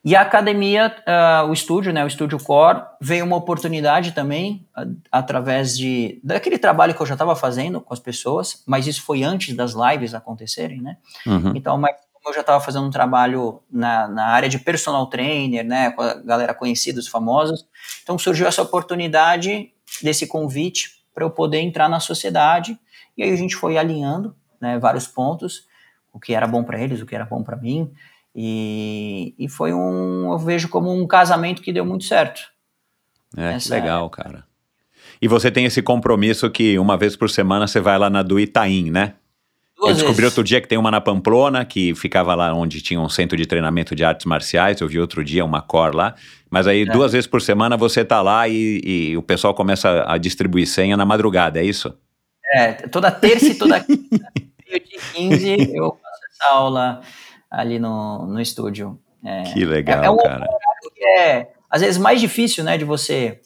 [0.06, 4.96] E a academia, uh, o estúdio, né, o Estúdio Core, veio uma oportunidade também, uh,
[5.12, 9.24] através de daquele trabalho que eu já estava fazendo com as pessoas, mas isso foi
[9.24, 10.96] antes das lives acontecerem, né?
[11.26, 11.52] Uhum.
[11.56, 11.96] Então, mas
[12.28, 16.16] eu já estava fazendo um trabalho na, na área de personal trainer, né, com a
[16.16, 17.66] galera conhecida, os famosos,
[18.04, 19.72] então surgiu essa oportunidade
[20.02, 22.78] desse convite para eu poder entrar na sociedade,
[23.18, 25.66] e aí a gente foi alinhando, né, vários pontos,
[26.14, 27.92] o que era bom para eles, o que era bom para mim,
[28.36, 32.42] e, e foi um, eu vejo como um casamento que deu muito certo.
[33.36, 34.46] É, Essa que legal, cara.
[35.22, 38.40] E você tem esse compromisso que uma vez por semana você vai lá na do
[38.40, 39.16] Itaim, né?
[39.78, 40.32] Duas eu descobri vezes.
[40.32, 43.46] outro dia que tem uma na Pamplona, que ficava lá onde tinha um centro de
[43.46, 44.82] treinamento de artes marciais.
[44.82, 46.16] Eu vi outro dia uma cor lá.
[46.50, 46.86] Mas aí, é.
[46.86, 50.98] duas vezes por semana, você tá lá e, e, o pessoal começa a distribuir senha
[50.98, 51.96] na madrugada, é isso?
[52.54, 54.32] É, toda terça e toda quinta,
[54.66, 57.02] meio de 15, eu faço essa aula
[57.52, 59.00] ali no, no estúdio.
[59.24, 60.48] É, que legal, é, é um cara.
[60.96, 63.42] Que é, às vezes, mais difícil, né, de você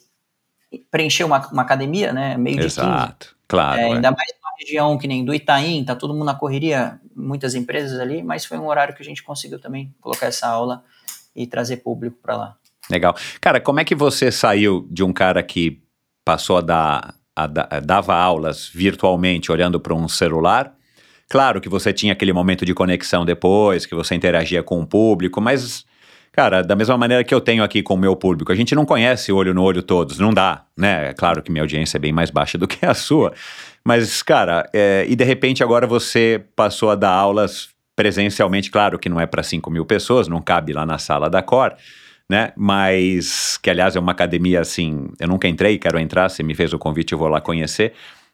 [0.90, 3.36] preencher uma, uma academia, né, meio Exato, de 15.
[3.48, 3.80] claro.
[3.80, 4.32] É, ainda mais
[4.62, 8.58] região que nem do Itaim, tá todo mundo na correria, muitas empresas ali, mas foi
[8.58, 10.82] um horário que a gente conseguiu também colocar essa aula
[11.34, 12.56] e trazer público para lá.
[12.90, 13.14] Legal.
[13.40, 15.82] Cara, como é que você saiu de um cara que
[16.24, 20.76] passou a dar, a, a, dava aulas virtualmente olhando para um celular
[21.32, 25.40] Claro que você tinha aquele momento de conexão depois, que você interagia com o público,
[25.40, 25.82] mas,
[26.30, 28.84] cara, da mesma maneira que eu tenho aqui com o meu público, a gente não
[28.84, 31.08] conhece olho no olho todos, não dá, né?
[31.08, 33.32] É claro que minha audiência é bem mais baixa do que a sua,
[33.84, 39.08] mas, cara, é, e de repente agora você passou a dar aulas presencialmente, claro que
[39.08, 41.74] não é para 5 mil pessoas, não cabe lá na sala da Cor,
[42.28, 42.52] né?
[42.56, 46.72] Mas que aliás é uma academia assim, eu nunca entrei, quero entrar, se me fez
[46.72, 47.92] o convite eu vou lá conhecer.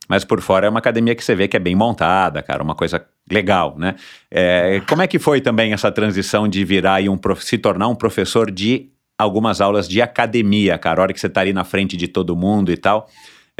[0.08, 2.74] Mas por fora é uma academia que você vê que é bem montada, cara, uma
[2.74, 3.94] coisa legal, né?
[4.30, 7.94] É, como é que foi também essa transição de virar e um se tornar um
[7.94, 8.88] professor de
[9.18, 11.00] algumas aulas de academia, cara?
[11.00, 13.08] A hora que você tá ali na frente de todo mundo e tal.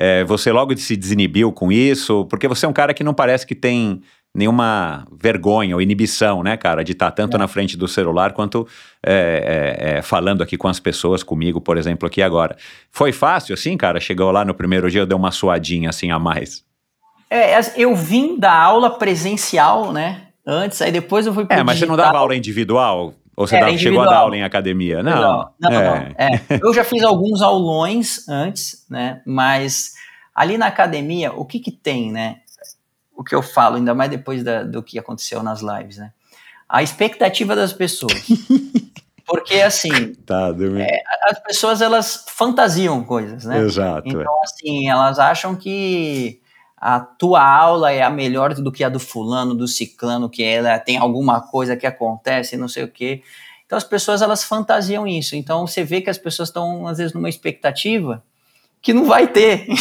[0.01, 2.25] É, você logo se desinibiu com isso?
[2.27, 4.01] Porque você é um cara que não parece que tem
[4.33, 7.39] nenhuma vergonha ou inibição, né, cara, de estar tanto é.
[7.39, 8.69] na frente do celular quanto
[9.05, 12.57] é, é, é, falando aqui com as pessoas, comigo, por exemplo, aqui agora.
[12.93, 13.99] Foi fácil assim, cara?
[13.99, 16.63] Chegou lá no primeiro dia, deu uma suadinha assim a mais?
[17.29, 21.77] É, eu vim da aula presencial, né, antes, aí depois eu fui pro É, mas
[21.77, 21.97] digital.
[21.97, 23.15] você não dava aula individual?
[23.39, 25.03] Ou você dava, chegou a dar aula em academia?
[25.03, 25.71] Não, não, não.
[25.71, 26.43] não, é.
[26.51, 26.59] não.
[26.63, 29.95] eu já fiz alguns aulões antes, né, mas
[30.35, 32.41] ali na academia, o que que tem, né?
[33.19, 36.13] o que eu falo, ainda mais depois da, do que aconteceu nas lives, né?
[36.69, 38.13] A expectativa das pessoas.
[39.27, 43.59] Porque, assim, tá, é, as pessoas, elas fantasiam coisas, né?
[43.59, 44.09] Exato.
[44.09, 44.45] Então, é.
[44.45, 46.41] assim, elas acham que
[46.81, 50.79] a tua aula é a melhor do que a do fulano, do ciclano, que ela
[50.79, 53.23] tem alguma coisa que acontece, não sei o quê.
[53.67, 55.37] Então, as pessoas, elas fantasiam isso.
[55.37, 58.23] Então, você vê que as pessoas estão, às vezes, numa expectativa
[58.81, 59.67] que não vai ter.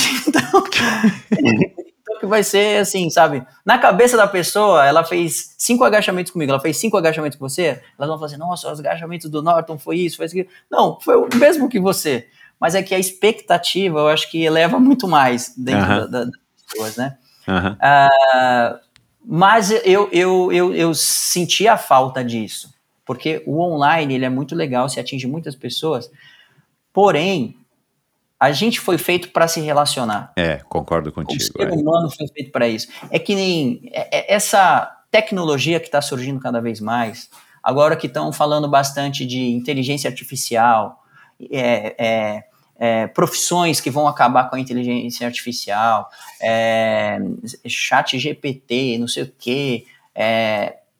[2.07, 3.45] Então, que vai ser assim, sabe?
[3.65, 7.81] Na cabeça da pessoa, ela fez cinco agachamentos comigo, ela fez cinco agachamentos com você,
[7.97, 10.35] elas vão fazer, assim, nossa, os agachamentos do Norton foi isso, foi isso.
[10.71, 12.27] Não, foi o mesmo que você.
[12.59, 16.07] Mas é que a expectativa, eu acho que eleva muito mais dentro uh -huh.
[16.07, 16.31] da, das
[16.69, 17.17] pessoas, né?
[17.47, 17.75] Uh -huh.
[17.75, 18.79] uh,
[19.29, 22.73] mas eu, eu, eu, eu senti a falta disso,
[23.05, 26.09] porque o online ele é muito legal, se atinge muitas pessoas,
[26.93, 27.57] porém,
[28.39, 30.31] a gente foi feito para se relacionar.
[30.35, 31.41] É, concordo contigo.
[31.41, 31.71] O ser é.
[31.71, 32.87] humano foi feito para isso.
[33.09, 37.29] É que nem é, é, essa tecnologia que está surgindo cada vez mais,
[37.63, 41.03] agora que estão falando bastante de inteligência artificial,
[41.51, 42.43] é, é,
[42.79, 46.09] é, profissões que vão acabar com a inteligência artificial,
[46.41, 47.19] é,
[47.67, 49.85] chat GPT, não sei o quê.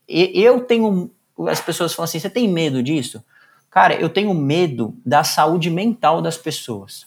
[0.08, 1.12] eu tenho.
[1.48, 3.24] As pessoas falam assim: você tem medo disso?
[3.70, 7.06] Cara, eu tenho medo da saúde mental das pessoas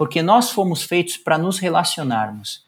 [0.00, 2.64] porque nós fomos feitos para nos relacionarmos.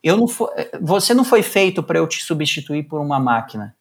[0.00, 3.74] Eu não for, você não foi feito para eu te substituir por uma máquina.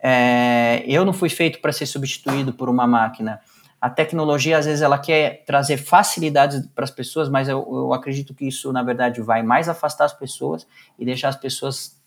[0.00, 3.40] É, eu não fui feito para ser substituído por uma máquina.
[3.84, 8.32] A tecnologia, às vezes, ela quer trazer facilidades para as pessoas, mas eu, eu acredito
[8.32, 10.66] que isso, na verdade, vai mais afastar as pessoas
[10.98, 12.02] e deixar as pessoas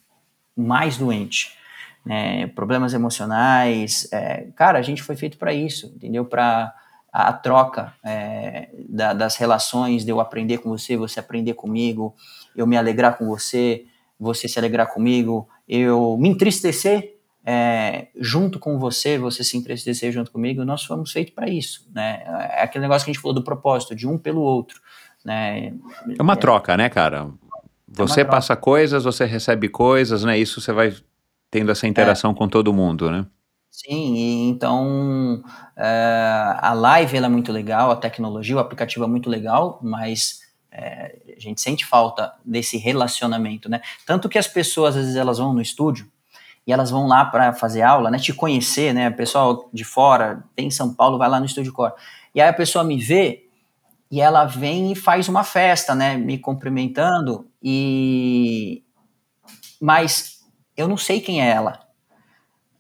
[0.56, 1.56] mais doentes.
[2.04, 2.48] Né?
[2.48, 4.12] Problemas emocionais.
[4.12, 6.26] É, cara, a gente foi feito para isso, entendeu?
[6.26, 6.74] Para
[7.14, 12.16] a, troca é, da, das relações, de eu aprender com você, você aprender comigo,
[12.56, 13.86] eu me alegrar com você,
[14.20, 17.17] você se alegrar comigo, eu me entristecer
[17.50, 22.22] é, junto com você, você se entristecer junto comigo, nós fomos feitos para isso, né?
[22.52, 24.82] É aquele negócio que a gente falou do propósito, de um pelo outro,
[25.24, 25.74] né?
[26.20, 27.30] É uma troca, né, cara?
[27.30, 27.48] É
[27.88, 30.38] você é passa coisas, você recebe coisas, né?
[30.38, 30.94] Isso você vai
[31.50, 32.36] tendo essa interação é.
[32.36, 33.26] com todo mundo, né?
[33.72, 35.42] Sim, e então
[35.78, 40.42] é, a live ela é muito legal, a tecnologia, o aplicativo é muito legal, mas
[40.70, 43.80] é, a gente sente falta desse relacionamento, né?
[44.06, 46.12] Tanto que as pessoas às vezes elas vão no estúdio
[46.68, 48.20] e elas vão lá para fazer aula, né?
[48.20, 49.08] Te conhecer, né?
[49.08, 51.94] O pessoal de fora, tem em São Paulo, vai lá no estúdio core.
[52.36, 53.48] E aí a pessoa me vê
[54.12, 56.18] e ela vem e faz uma festa, né?
[56.18, 58.84] Me cumprimentando e
[59.80, 60.42] mas
[60.76, 61.88] eu não sei quem é ela.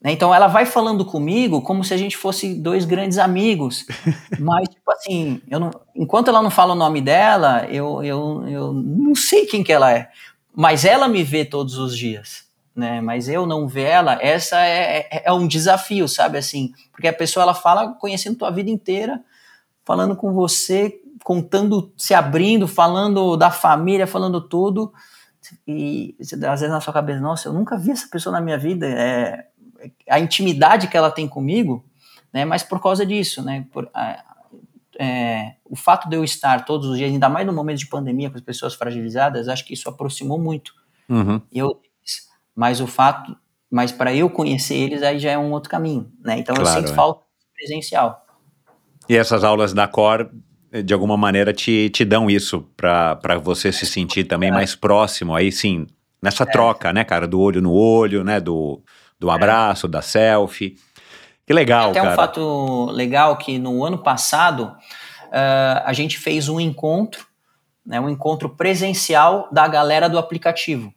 [0.01, 0.11] Né?
[0.11, 3.85] Então ela vai falando comigo como se a gente fosse dois grandes amigos,
[4.39, 8.73] mas tipo assim, eu não, enquanto ela não fala o nome dela, eu, eu, eu
[8.73, 10.09] não sei quem que ela é,
[10.53, 12.46] mas ela me vê todos os dias,
[12.77, 13.01] né?
[13.01, 17.13] Mas eu não ver ela, essa é, é, é um desafio, sabe assim, porque a
[17.13, 19.19] pessoa ela fala conhecendo tua vida inteira,
[19.83, 24.93] falando com você, contando, se abrindo, falando da família, falando tudo.
[25.67, 28.85] E às vezes na sua cabeça, nossa, eu nunca vi essa pessoa na minha vida.
[28.87, 29.47] É,
[30.09, 31.83] a intimidade que ela tem comigo,
[32.31, 33.89] né, mas por causa disso, né, por,
[34.99, 38.29] é, o fato de eu estar todos os dias, ainda mais no momento de pandemia
[38.29, 40.73] com as pessoas fragilizadas, acho que isso aproximou muito.
[41.09, 41.41] Uhum.
[41.51, 41.81] Eu,
[42.57, 43.37] mas o fato,
[43.69, 46.39] mas para eu conhecer eles aí já é um outro caminho, né?
[46.39, 46.95] Então claro, eu sinto é.
[46.95, 47.21] falta
[47.53, 48.25] presencial.
[49.07, 50.29] E essas aulas da Cor,
[50.83, 54.51] de alguma maneira, te, te dão isso para você se sentir também é.
[54.51, 55.85] mais próximo, aí sim,
[56.21, 56.47] nessa é.
[56.47, 58.81] troca, né, cara, do olho no olho, né, do
[59.19, 59.89] do abraço, é.
[59.89, 60.75] da selfie.
[61.45, 62.11] Que legal, Até cara.
[62.11, 64.75] um fato legal que no ano passado
[65.27, 67.25] uh, a gente fez um encontro,
[67.85, 70.93] né, um encontro presencial da galera do aplicativo.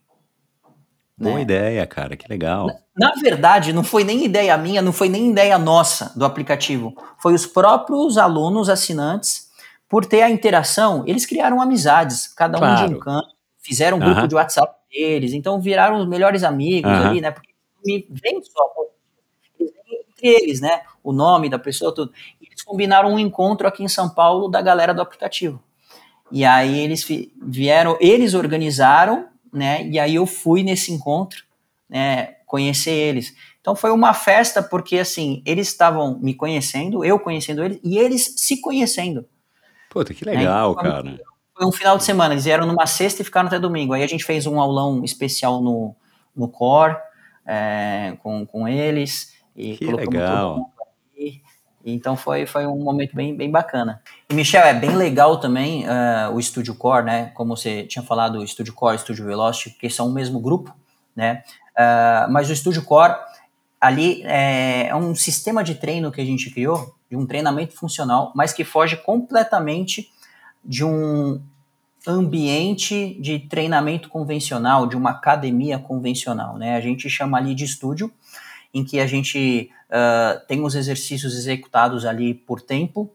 [1.20, 1.42] Boa né?
[1.42, 2.66] ideia, cara, que legal.
[2.96, 6.94] Na, na, verdade, não foi nem ideia minha, não foi nem ideia nossa do aplicativo.
[7.18, 9.50] Foi os próprios alunos assinantes,
[9.86, 12.88] por ter a interação, eles criaram amizades, cada um claro.
[12.88, 13.28] de um canto,
[13.58, 14.28] fizeram um grupo uh -huh.
[14.28, 17.06] de WhatsApp deles, então viraram os melhores amigos uh -huh.
[17.08, 17.30] ali, né?
[17.30, 17.50] Porque
[17.84, 18.62] me vem só
[19.58, 20.82] eles vêm entre eles, né?
[21.02, 22.12] O nome da pessoa, tudo.
[22.40, 25.62] E eles combinaram um encontro aqui em São Paulo da galera do aplicativo.
[26.32, 27.06] E aí eles
[27.42, 29.86] vieram, eles organizaram, né?
[29.86, 31.44] E aí eu fui nesse encontro,
[31.88, 32.34] né?
[32.46, 33.34] Conhecer eles.
[33.60, 38.34] Então foi uma festa porque assim eles estavam me conhecendo, eu conhecendo eles e eles
[38.36, 39.26] se conhecendo.
[39.90, 40.80] Puta que legal, né?
[40.80, 41.20] então, cara.
[41.56, 42.32] Foi um final de semana.
[42.32, 43.92] Eles vieram numa sexta e ficaram até domingo.
[43.92, 45.94] Aí a gente fez um aulão especial no,
[46.34, 46.96] no Core
[47.46, 49.34] é, com, com eles.
[49.54, 50.72] E que legal.
[51.84, 54.02] Então foi, foi um momento bem, bem bacana.
[54.28, 57.32] E Michel, é bem legal também uh, o Studio Core, né?
[57.34, 60.40] Como você tinha falado, o Studio Core e o Studio Velocity, que são o mesmo
[60.40, 60.74] grupo,
[61.16, 61.42] né?
[61.70, 63.14] Uh, mas o Studio Core
[63.80, 68.30] ali é, é, um sistema de treino que a gente criou, de um treinamento funcional,
[68.36, 70.10] mas que foge completamente
[70.62, 71.40] de um
[72.06, 76.76] ambiente de treinamento convencional, de uma academia convencional, né?
[76.76, 78.12] A gente chama ali de estúdio,
[78.72, 83.10] em que a gente uh, tem os exercícios executados ali por tempo,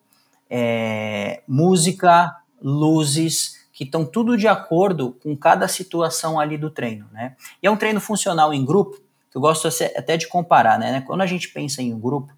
[0.49, 7.35] é, música, luzes, que estão tudo de acordo com cada situação ali do treino, né?
[7.61, 8.97] E é um treino funcional em grupo,
[9.30, 11.02] que eu gosto até de comparar, né?
[11.02, 12.34] Quando a gente pensa em um grupo,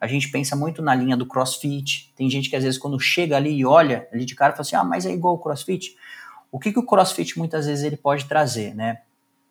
[0.00, 2.12] a gente pensa muito na linha do crossfit.
[2.16, 4.74] Tem gente que às vezes quando chega ali e olha ali de cara fala assim,
[4.74, 5.94] ah, mas é igual o crossfit.
[6.50, 9.02] O que, que o crossfit muitas vezes ele pode trazer, né?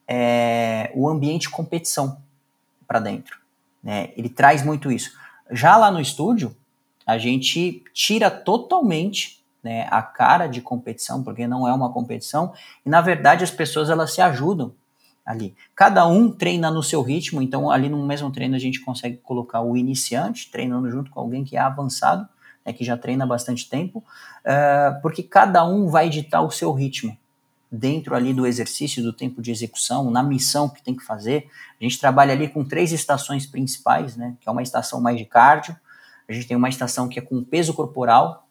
[0.08, 2.22] É o ambiente competição
[2.88, 3.40] para dentro.
[3.84, 4.12] Né?
[4.16, 5.12] Ele traz muito isso.
[5.52, 6.56] Já lá no estúdio,
[7.06, 12.54] a gente tira totalmente né, a cara de competição, porque não é uma competição,
[12.86, 14.74] e na verdade as pessoas elas se ajudam
[15.26, 15.56] ali.
[15.76, 19.62] Cada um treina no seu ritmo, então ali no mesmo treino a gente consegue colocar
[19.62, 22.28] o iniciante treinando junto com alguém que é avançado,
[22.66, 27.18] né, que já treina bastante tempo, uh, porque cada um vai ditar o seu ritmo
[27.72, 31.48] dentro ali do exercício, do tempo de execução, na missão que tem que fazer.
[31.80, 35.26] A gente trabalha ali com três estações principais, né, que é uma estação mais de
[35.26, 35.76] cardio,
[36.28, 38.48] a gente tem uma estação que é com peso corporal,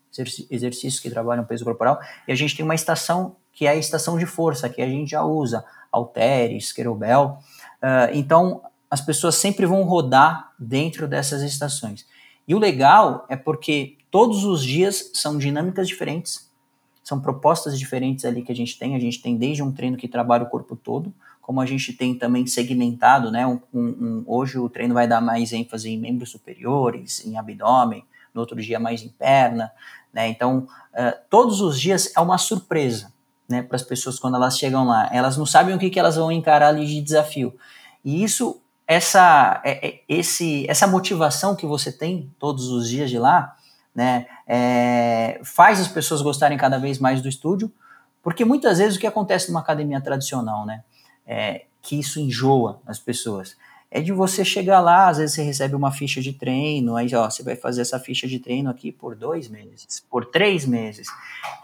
[0.51, 4.19] exercícios que trabalham peso corporal, e a gente tem uma estação que é a estação
[4.19, 7.39] de força, que a gente já usa halteres, querobel.
[7.82, 12.07] Uh, então, as pessoas sempre vão rodar dentro dessas estações.
[12.47, 16.48] E o legal é porque todos os dias são dinâmicas diferentes,
[17.09, 18.95] são propostas diferentes ali que a gente tem.
[18.95, 21.11] A gente tem desde um treino que trabalha o corpo todo,
[21.41, 23.47] como a gente tem também segmentado, né?
[23.47, 28.05] Um, um, hoje o treino vai dar mais ênfase em membros superiores, em abdômen,
[28.35, 29.73] no outro dia mais em perna,
[30.13, 30.29] né?
[30.29, 33.11] Então, uh, todos os dias é uma surpresa
[33.49, 35.09] né, para as pessoas quando elas chegam lá.
[35.11, 37.57] Elas não sabem o que, que elas vão encarar ali de desafio.
[38.05, 43.19] E isso, essa, é, é, esse, essa motivação que você tem todos os dias de
[43.19, 43.57] lá,
[43.99, 47.69] né, é, faz as pessoas gostarem cada vez mais do estúdio,
[48.23, 50.85] porque muitas vezes o que acontece numa academia tradicional, né,
[51.27, 53.57] é, que isso enjoa as pessoas.
[53.91, 57.29] É de você chegar lá, às vezes você recebe uma ficha de treino, aí ó,
[57.29, 61.09] você vai fazer essa ficha de treino aqui por dois meses, por três meses.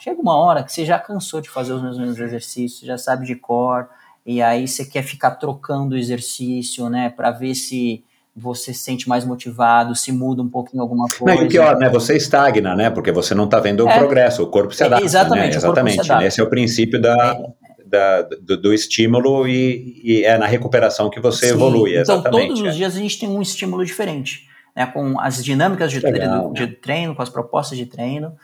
[0.00, 3.36] Chega uma hora que você já cansou de fazer os mesmos exercícios, já sabe de
[3.36, 3.88] cor,
[4.26, 8.02] e aí você quer ficar trocando o exercício, né, para ver se
[8.36, 11.38] você se sente mais motivado, se muda um pouquinho alguma coisa.
[11.38, 11.88] Não, e pior, né?
[11.88, 12.90] Você estagna, né?
[12.90, 15.04] Porque você não está vendo é, o progresso, o corpo se é, adapta.
[15.04, 15.56] exatamente, né?
[15.56, 16.00] exatamente.
[16.00, 16.26] Adapta.
[16.26, 17.84] Esse é o princípio da, é.
[17.86, 21.54] da do, do, estímulo e, e, é na recuperação que você Sim.
[21.54, 21.96] evolui.
[21.96, 22.70] Então, todos os é.
[22.72, 24.84] dias a gente tem um estímulo diferente, né?
[24.86, 28.34] Com as dinâmicas de, Legal, treino, de treino, com as propostas de treino.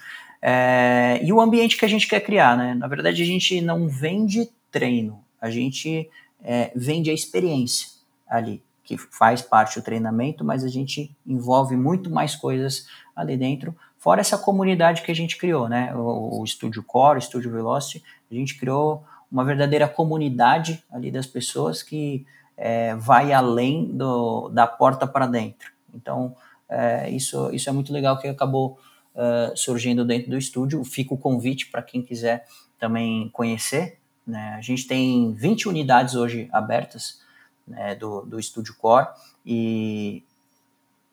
[0.40, 2.74] É, e o ambiente que a gente quer criar, né?
[2.74, 6.08] Na verdade, a gente não vende treino, a gente
[6.44, 7.88] é, vende a experiência
[8.28, 13.72] ali que faz parte do treinamento, mas a gente envolve muito mais coisas ali dentro,
[13.96, 15.94] fora essa comunidade que a gente criou, né?
[15.94, 21.84] O, Estúdio Core, o Estúdio Velocity, a gente criou uma verdadeira comunidade ali das pessoas
[21.84, 22.26] que
[22.56, 25.70] é, vai além do, da porta para dentro.
[25.94, 26.34] Então,
[26.68, 28.76] é, isso, isso é muito legal que acabou
[29.14, 30.82] uh, surgindo dentro do estúdio.
[30.82, 32.44] Fica o convite para quem quiser
[32.76, 34.00] também conhecer.
[34.26, 34.56] Né?
[34.58, 37.20] A gente tem 20 unidades hoje abertas
[37.66, 39.08] né, do, do Estúdio Core
[39.44, 40.24] e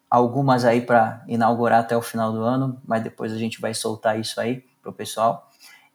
[0.10, 4.20] algumas aí para inaugurar até o final do ano, mas depois a gente vai soltar
[4.20, 5.50] isso aí para o pessoal.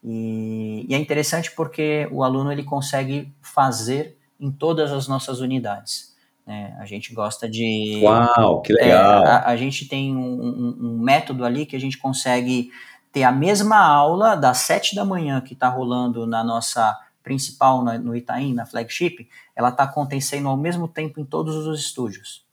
[0.04, 6.12] E, e, é interessante porque o aluno ele consegue fazer em todas as nossas unidades.
[6.46, 6.76] Né?
[6.78, 8.00] A gente gosta de.
[8.02, 9.24] Uau, que legal!
[9.24, 12.70] É, a, a, gente tem um, um, um, método ali que a gente consegue
[13.12, 18.14] ter a mesma aula das sete da manhã que está rolando na nossa principal no
[18.14, 22.44] Itaim, na flagship, ela está acontecendo ao mesmo tempo em todos os estúdios.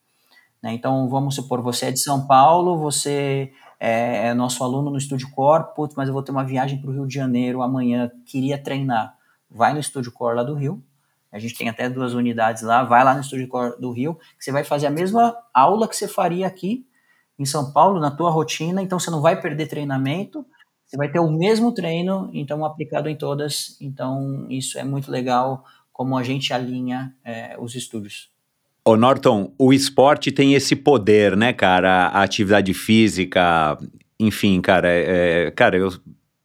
[0.61, 0.73] Né?
[0.73, 5.31] Então, vamos supor, você é de São Paulo, você é, é nosso aluno no Estúdio
[5.31, 8.57] Core, putz, mas eu vou ter uma viagem para o Rio de Janeiro amanhã, queria
[8.57, 9.15] treinar.
[9.49, 10.83] Vai no Estúdio Core lá do Rio,
[11.31, 14.43] a gente tem até duas unidades lá, vai lá no Estúdio Core do Rio, que
[14.43, 16.85] você vai fazer a mesma aula que você faria aqui
[17.37, 20.45] em São Paulo, na tua rotina, então você não vai perder treinamento,
[20.90, 23.78] você vai ter o mesmo treino, então aplicado em todas.
[23.80, 25.64] Então isso é muito legal
[25.94, 28.30] como a gente alinha é, os estúdios.
[28.84, 32.07] Ô Norton, o esporte tem esse poder, né, cara?
[32.07, 33.78] A atividade física,
[34.20, 35.94] enfim, cara, é, é cara, eu,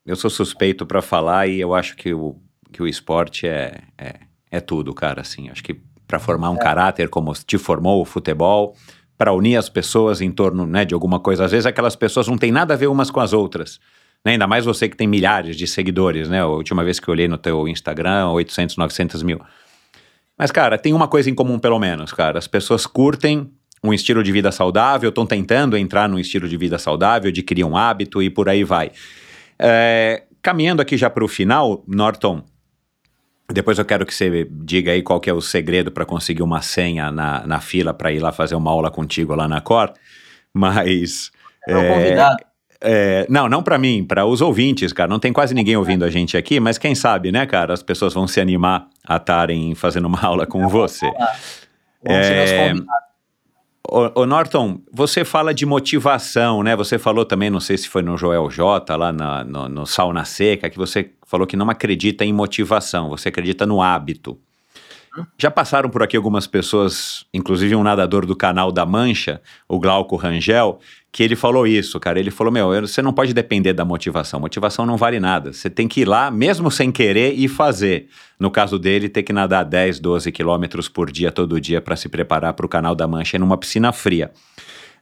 [0.05, 2.35] eu sou suspeito para falar e eu acho que o,
[2.71, 4.13] que o esporte é, é,
[4.51, 6.59] é tudo, cara, assim, acho que para formar um é.
[6.59, 8.75] caráter como te formou o futebol,
[9.17, 11.45] para unir as pessoas em torno né, de alguma coisa.
[11.45, 13.79] Às vezes aquelas pessoas não têm nada a ver umas com as outras.
[14.25, 14.31] Né?
[14.31, 16.41] Ainda mais você que tem milhares de seguidores, né?
[16.41, 19.39] A última vez que eu olhei no teu Instagram, 800, 900 mil.
[20.35, 22.39] Mas, cara, tem uma coisa em comum pelo menos, cara.
[22.39, 23.51] As pessoas curtem
[23.83, 27.77] um estilo de vida saudável, estão tentando entrar num estilo de vida saudável, adquirir um
[27.77, 28.91] hábito e por aí vai.
[29.59, 32.43] É, caminhando aqui já para o final, Norton,
[33.53, 36.63] depois eu quero que você diga aí qual que é o segredo para conseguir uma
[36.63, 39.93] senha na, na fila para ir lá fazer uma aula contigo lá na Cor,
[40.51, 41.31] mas...
[41.67, 42.54] É, convidado.
[42.81, 45.09] É, não, não para mim, para os ouvintes, cara.
[45.09, 47.73] Não tem quase ninguém ouvindo a gente aqui, mas quem sabe, né, cara?
[47.73, 51.09] As pessoas vão se animar a estarem fazendo uma aula com você.
[52.07, 52.73] É,
[53.89, 56.75] o, o, Norton, você fala de motivação, né?
[56.75, 60.25] Você falou também, não sei se foi no Joel J, lá na, no, no Sauna
[60.25, 64.39] Seca, que você falou que não acredita em motivação, você acredita no hábito.
[65.37, 70.15] Já passaram por aqui algumas pessoas, inclusive um nadador do canal da Mancha, o Glauco
[70.17, 70.79] Rangel,
[71.15, 72.19] que ele falou isso, cara.
[72.19, 74.37] Ele falou: Meu, você não pode depender da motivação.
[74.37, 75.53] Motivação não vale nada.
[75.53, 78.09] Você tem que ir lá, mesmo sem querer, e fazer.
[78.37, 82.09] No caso dele, ter que nadar 10, 12 quilômetros por dia, todo dia, para se
[82.09, 84.29] preparar para o canal da Mancha numa piscina fria.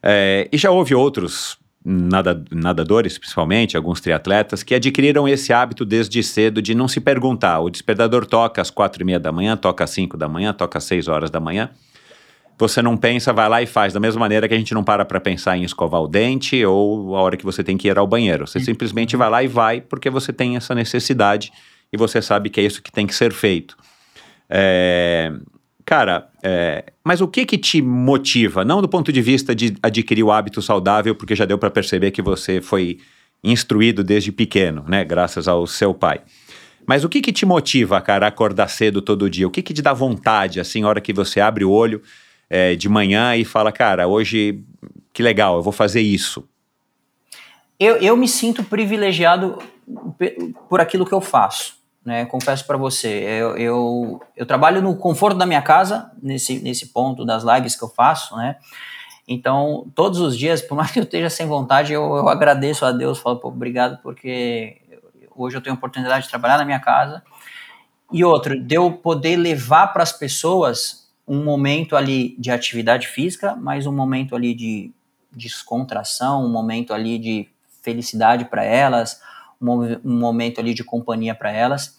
[0.00, 6.22] É, e já houve outros nada, nadadores, principalmente, alguns triatletas, que adquiriram esse hábito desde
[6.22, 7.58] cedo de não se perguntar.
[7.58, 10.78] O despertador toca às quatro e meia da manhã, toca às cinco da manhã, toca
[10.78, 11.70] às seis horas da manhã.
[12.58, 13.92] Você não pensa, vai lá e faz.
[13.92, 17.16] Da mesma maneira que a gente não para para pensar em escovar o dente ou
[17.16, 18.46] a hora que você tem que ir ao banheiro.
[18.46, 21.52] Você simplesmente vai lá e vai porque você tem essa necessidade
[21.92, 23.76] e você sabe que é isso que tem que ser feito.
[24.48, 25.32] É,
[25.84, 28.64] Cara, é, mas o que que te motiva?
[28.64, 32.10] Não do ponto de vista de adquirir o hábito saudável, porque já deu para perceber
[32.10, 32.98] que você foi
[33.42, 35.04] instruído desde pequeno, né?
[35.04, 36.22] Graças ao seu pai.
[36.86, 39.46] Mas o que que te motiva, cara, a acordar cedo todo dia?
[39.46, 42.00] O que que te dá vontade, assim, a hora que você abre o olho
[42.48, 44.64] é, de manhã e fala, cara, hoje
[45.12, 46.48] que legal, eu vou fazer isso?
[47.78, 49.58] Eu, eu me sinto privilegiado
[50.68, 52.26] por aquilo que eu faço né?
[52.26, 57.24] Confesso para você, eu, eu, eu, trabalho no conforto da minha casa, nesse, nesse ponto
[57.24, 58.56] das lives que eu faço, né?
[59.26, 62.92] Então, todos os dias, por mais que eu esteja sem vontade, eu, eu agradeço a
[62.92, 64.82] Deus, falo, pô, obrigado, porque
[65.34, 67.22] hoje eu tenho a oportunidade de trabalhar na minha casa
[68.12, 73.56] E outro, de eu poder levar para as pessoas um momento ali de atividade física,
[73.56, 74.92] mas um momento ali de
[75.32, 77.48] descontração, um momento ali de
[77.82, 79.20] felicidade para elas,
[79.60, 79.72] um,
[80.04, 81.98] um momento ali de companhia para elas.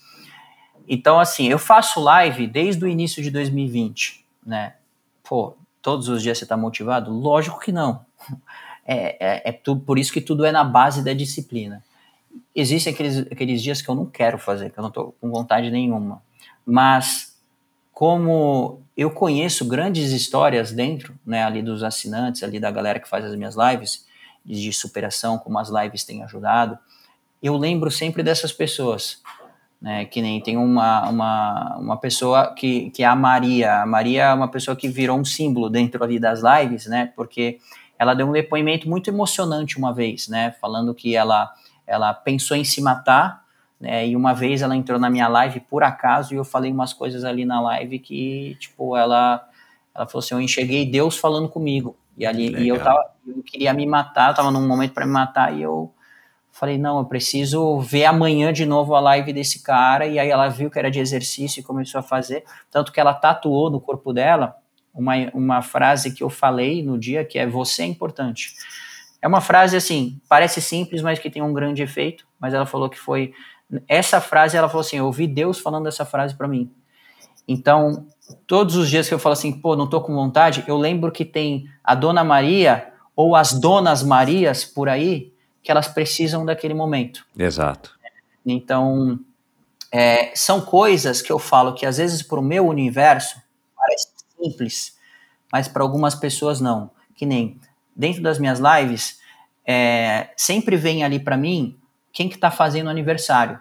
[0.88, 4.76] Então, assim, eu faço live desde o início de 2020, né?
[5.24, 7.12] Pô, todos os dias você está motivado?
[7.12, 8.06] Lógico que não.
[8.88, 11.84] É, é, é tudo, por isso que tudo é na base da disciplina.
[12.54, 15.72] Existem aqueles, aqueles dias que eu não quero fazer, que eu não estou com vontade
[15.72, 16.22] nenhuma.
[16.64, 17.36] Mas,
[17.92, 23.26] como eu conheço grandes histórias dentro, né, ali dos assinantes, ali da galera que faz
[23.26, 24.06] as minhas lives,
[24.46, 26.78] de superação, como as lives têm ajudado,
[27.42, 29.22] eu lembro sempre dessas pessoas
[29.86, 30.04] né?
[30.06, 33.84] Que nem tem uma, uma, uma pessoa que, que é a Maria.
[33.84, 37.14] A Maria é uma pessoa que virou um símbolo dentro ali das lives, né?
[37.16, 37.60] Porque
[38.00, 40.56] ela deu um depoimento muito emocionante uma vez, né?
[40.60, 41.54] Falando que ela,
[41.86, 43.45] ela pensou em se matar,
[43.80, 44.08] né?
[44.08, 47.24] E uma vez ela entrou na minha live por acaso e eu falei umas coisas
[47.24, 49.48] ali na live que, tipo, ela,
[49.94, 51.98] ela falou assim: eu enxerguei Deus falando comigo.
[52.18, 55.12] E ali e eu, tava, eu queria me matar, eu tava num momento para me
[55.12, 55.94] matar e eu
[56.58, 60.08] Falei, não, eu preciso ver amanhã de novo a live desse cara.
[60.08, 62.46] E aí ela viu que era de exercício e começou a fazer.
[62.72, 64.56] Tanto que ela tatuou no corpo dela
[64.94, 68.54] uma, uma frase que eu falei no dia, que é você é importante.
[69.22, 72.26] É uma frase assim, parece simples, mas que tem um grande efeito.
[72.40, 73.34] Mas ela falou que foi.
[73.88, 76.72] Essa frase, ela falou assim: eu ouvi Deus falando essa frase para mim.
[77.48, 78.08] Então,
[78.48, 81.24] todos os dias que eu falo assim, pô, não tô com vontade, eu lembro que
[81.24, 87.26] tem a Dona Maria ou as Donas Marias por aí que elas precisam daquele momento.
[87.38, 87.98] Exato.
[88.46, 89.20] Então,
[89.92, 93.42] é, são coisas que eu falo que às vezes para o meu universo
[93.76, 94.08] parece
[94.40, 94.98] simples,
[95.52, 96.92] mas para algumas pessoas não.
[97.16, 97.60] Que nem
[97.96, 99.20] dentro das minhas lives,
[99.66, 101.80] é, sempre vem ali para mim
[102.16, 103.60] quem que está fazendo aniversário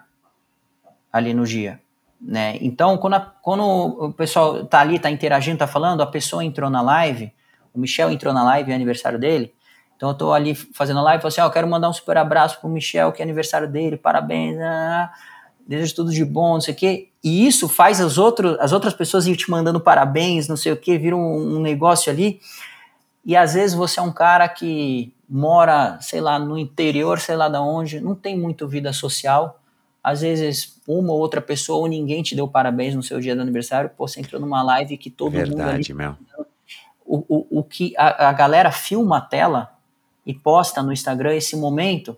[1.11, 1.81] ali no dia.
[2.19, 2.57] Né?
[2.61, 6.69] Então, quando, a, quando o pessoal está ali, está interagindo, está falando, a pessoa entrou
[6.69, 7.33] na live,
[7.73, 9.53] o Michel entrou na live, é aniversário dele,
[9.97, 12.59] então eu tô ali fazendo live, falo assim, ó, oh, quero mandar um super abraço
[12.61, 15.11] pro Michel, que é aniversário dele, parabéns, ah,
[15.67, 17.09] desejo tudo de bom, não sei o quê.
[17.21, 20.77] E isso faz as, outro, as outras pessoas ir te mandando parabéns, não sei o
[20.77, 22.39] quê, vira um, um negócio ali.
[23.25, 27.49] E às vezes você é um cara que mora, sei lá, no interior, sei lá
[27.49, 29.59] da onde, não tem muito vida social.
[30.03, 33.41] Às vezes uma ou outra pessoa ou ninguém te deu parabéns no seu dia do
[33.41, 35.93] aniversário, pô, você entrou numa live que todo Verdade, mundo ali...
[35.93, 36.15] Meu.
[37.07, 39.71] O, o, o que a, a galera filma a tela
[40.25, 42.17] e posta no Instagram esse momento,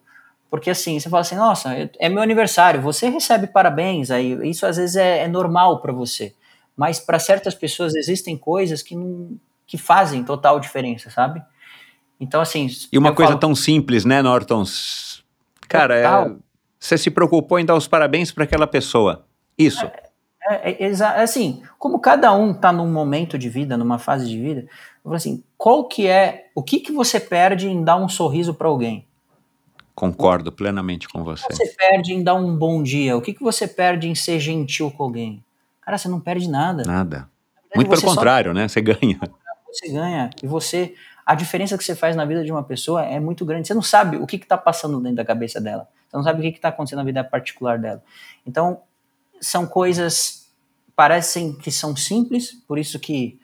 [0.50, 4.78] porque assim, você fala assim, nossa, é meu aniversário, você recebe parabéns, aí isso às
[4.78, 6.34] vezes é, é normal para você,
[6.76, 11.44] mas para certas pessoas existem coisas que não, que fazem total diferença, sabe?
[12.20, 12.68] Então assim.
[12.92, 14.64] E uma coisa falo, tão simples, né, Norton?
[15.68, 16.36] Cara, é,
[16.80, 19.26] você se preocupou em dar os parabéns para aquela pessoa.
[19.58, 19.86] Isso.
[19.86, 20.08] É,
[20.50, 24.40] é, é, é, assim, como cada um está num momento de vida, numa fase de
[24.40, 28.08] vida, eu falo assim, qual que é, o que que você perde em dar um
[28.08, 29.06] sorriso para alguém?
[29.94, 31.44] Concordo plenamente com você.
[31.44, 33.18] O que você perde em dar um bom dia?
[33.18, 35.44] O que que você perde em ser gentil com alguém?
[35.82, 36.84] Cara, você não perde nada.
[36.84, 37.18] Nada.
[37.18, 38.54] Verdade, Muito pelo contrário, só...
[38.54, 38.68] né?
[38.68, 39.20] Você ganha.
[39.72, 40.30] Você ganha.
[40.42, 40.94] E você,
[41.28, 43.68] a diferença que você faz na vida de uma pessoa é muito grande.
[43.68, 45.86] Você não sabe o que está passando dentro da cabeça dela.
[46.08, 48.02] Você não sabe o que está acontecendo na vida particular dela.
[48.46, 48.80] Então,
[49.42, 50.48] são coisas
[50.96, 53.38] parecem que são simples, por isso que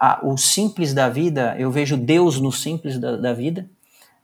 [0.00, 3.68] a, o simples da vida, eu vejo Deus no simples da, da vida.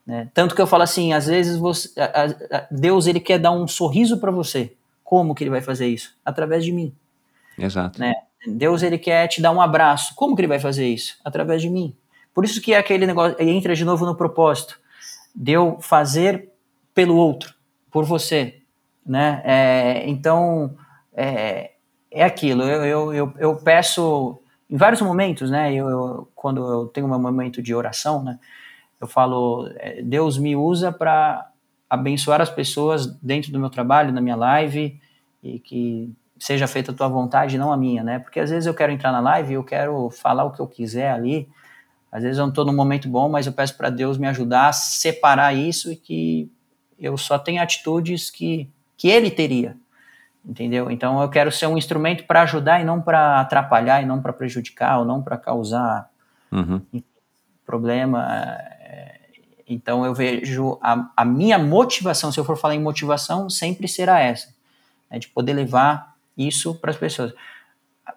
[0.03, 0.27] Né?
[0.33, 2.25] Tanto que eu falo assim, às vezes você, a,
[2.57, 4.73] a, Deus ele quer dar um sorriso para você.
[5.03, 6.17] Como que ele vai fazer isso?
[6.25, 6.91] Através de mim.
[7.55, 7.99] Exato.
[7.99, 8.13] Né?
[8.47, 10.15] Deus ele quer te dar um abraço.
[10.15, 11.17] Como que ele vai fazer isso?
[11.23, 11.95] Através de mim.
[12.33, 14.79] Por isso que é aquele negócio entra de novo no propósito.
[15.35, 16.49] Deu fazer
[16.93, 17.53] pelo outro,
[17.91, 18.61] por você,
[19.05, 19.41] né?
[19.43, 20.75] É, então,
[21.13, 21.71] é,
[22.11, 22.63] é aquilo.
[22.63, 24.39] Eu, eu, eu, eu, peço
[24.69, 25.73] em vários momentos, né?
[25.73, 28.39] Eu, eu, quando eu tenho um momento de oração, né?
[28.99, 31.49] Eu falo, é, Deus me usa para
[31.89, 34.99] abençoar as pessoas dentro do meu trabalho, na minha live,
[35.43, 38.19] e que seja feita a tua vontade, não a minha, né?
[38.19, 41.11] Porque às vezes eu quero entrar na live eu quero falar o que eu quiser
[41.11, 41.49] ali.
[42.13, 44.67] Às vezes eu não estou num momento bom, mas eu peço para Deus me ajudar
[44.67, 46.47] a separar isso e que
[46.99, 49.75] eu só tenha atitudes que que ele teria,
[50.45, 50.91] entendeu?
[50.91, 54.31] Então eu quero ser um instrumento para ajudar e não para atrapalhar e não para
[54.31, 56.07] prejudicar ou não para causar
[56.51, 56.79] uhum.
[57.65, 58.23] problema.
[58.79, 59.19] É,
[59.67, 64.19] então eu vejo a, a, minha motivação, se eu for falar em motivação, sempre será
[64.19, 64.53] essa,
[65.09, 67.33] né, de poder levar isso para as pessoas.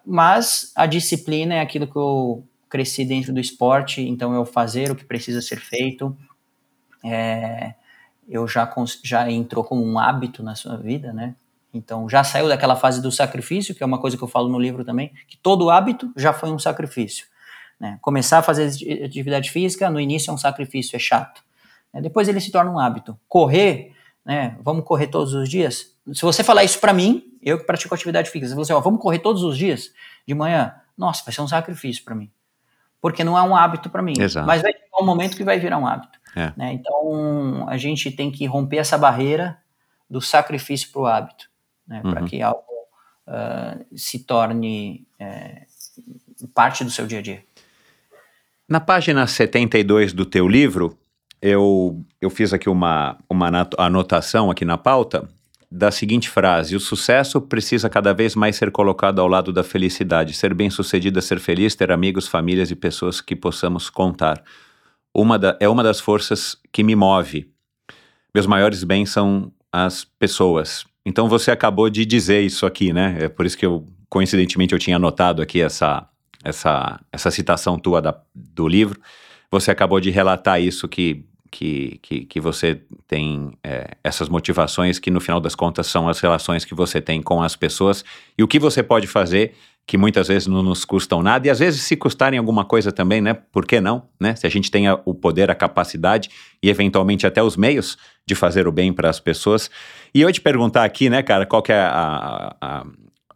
[0.05, 4.95] Mas a disciplina é aquilo que eu cresci dentro do esporte, então eu fazer o
[4.95, 6.15] que precisa ser feito.
[7.03, 7.73] É,
[8.27, 8.71] eu já,
[9.03, 11.35] já entrou como um hábito na sua vida, né?
[11.73, 14.59] Então já saiu daquela fase do sacrifício, que é uma coisa que eu falo no
[14.59, 17.25] livro também, que todo hábito já foi um sacrifício.
[17.79, 17.97] Né?
[18.01, 18.71] Começar a fazer
[19.03, 21.43] atividade física no início é um sacrifício, é chato.
[21.93, 22.01] Né?
[22.01, 23.17] Depois ele se torna um hábito.
[23.27, 23.93] Correr,
[24.25, 24.57] né?
[24.61, 25.95] Vamos correr todos os dias.
[26.13, 28.79] Se você falar isso para mim, eu que pratico atividade física, você fala assim, ó,
[28.79, 29.91] vamos correr todos os dias
[30.27, 30.73] de manhã.
[30.97, 32.31] Nossa, vai ser um sacrifício para mim,
[33.01, 34.13] porque não é um hábito para mim.
[34.17, 34.47] Exato.
[34.47, 36.19] Mas vai chegar um momento que vai virar um hábito.
[36.35, 36.53] É.
[36.55, 36.73] Né?
[36.73, 39.57] Então a gente tem que romper essa barreira
[40.09, 41.49] do sacrifício para o hábito,
[41.87, 42.01] né?
[42.03, 42.11] Uhum.
[42.11, 42.63] para que algo
[43.27, 45.63] uh, se torne é,
[46.53, 47.43] parte do seu dia a dia.
[48.69, 50.97] Na página 72 do teu livro,
[51.41, 55.27] eu, eu fiz aqui uma, uma anotação aqui na pauta
[55.69, 60.33] da seguinte frase: O sucesso precisa cada vez mais ser colocado ao lado da felicidade.
[60.33, 64.41] Ser bem-sucedido é ser feliz, ter amigos, famílias e pessoas que possamos contar.
[65.13, 67.49] Uma da, é uma das forças que me move.
[68.33, 70.85] Meus maiores bens são as pessoas.
[71.05, 73.17] Então você acabou de dizer isso aqui, né?
[73.21, 76.07] É por isso que eu, coincidentemente, eu tinha anotado aqui essa,
[76.43, 78.99] essa, essa citação tua da, do livro.
[79.49, 85.11] Você acabou de relatar isso que que, que, que você tem é, essas motivações que
[85.11, 88.03] no final das contas são as relações que você tem com as pessoas
[88.37, 89.53] e o que você pode fazer
[89.87, 93.21] que muitas vezes não nos custam nada e às vezes se custarem alguma coisa também,
[93.21, 93.33] né?
[93.33, 94.35] Por que não, né?
[94.35, 96.29] Se a gente tem o poder, a capacidade
[96.61, 99.71] e eventualmente até os meios de fazer o bem para as pessoas.
[100.13, 102.85] E eu te perguntar aqui, né, cara, qual que é a, a,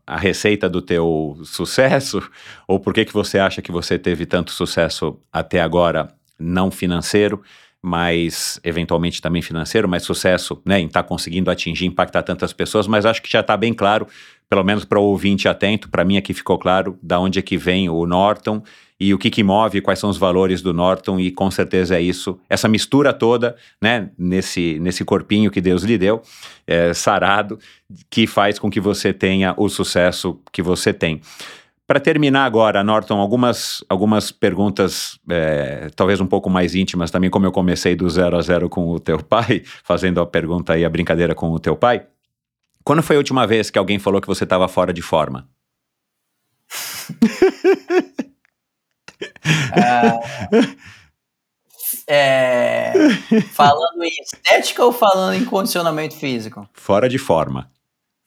[0.06, 2.22] a receita do teu sucesso
[2.68, 7.42] ou por que que você acha que você teve tanto sucesso até agora não financeiro?
[7.82, 12.88] Mas eventualmente também financeiro, mais sucesso né, em estar tá conseguindo atingir, impactar tantas pessoas,
[12.88, 14.08] mas acho que já está bem claro,
[14.50, 17.58] pelo menos para o ouvinte atento, para mim aqui ficou claro da onde é que
[17.58, 18.62] vem o Norton
[19.00, 22.02] e o que, que move, quais são os valores do Norton, e com certeza é
[22.02, 26.22] isso, essa mistura toda, né, nesse, nesse corpinho que Deus lhe deu,
[26.68, 27.58] é, sarado,
[28.12, 31.20] que faz com que você tenha o sucesso que você tem.
[31.92, 37.46] Para terminar agora, Norton, algumas, algumas perguntas, é, talvez um pouco mais íntimas também, como
[37.46, 40.90] eu comecei do zero a zero com o teu pai, fazendo a pergunta e a
[40.90, 42.08] brincadeira com o teu pai.
[42.86, 45.50] Quando foi a última vez que alguém falou que você estava fora de forma?
[47.10, 47.82] uh,
[52.08, 52.94] é,
[53.52, 56.66] falando em estética ou falando em condicionamento físico?
[56.72, 57.70] Fora de forma.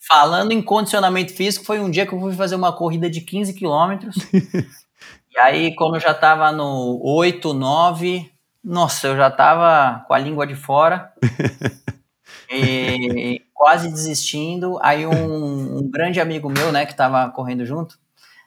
[0.07, 3.55] Falando em condicionamento físico, foi um dia que eu fui fazer uma corrida de 15
[3.55, 4.17] quilômetros.
[5.33, 8.31] e aí, quando eu já tava no 8, 9,
[8.63, 11.13] nossa, eu já tava com a língua de fora.
[12.51, 14.79] e quase desistindo.
[14.83, 17.99] Aí um, um, grande amigo meu, né, que tava correndo junto,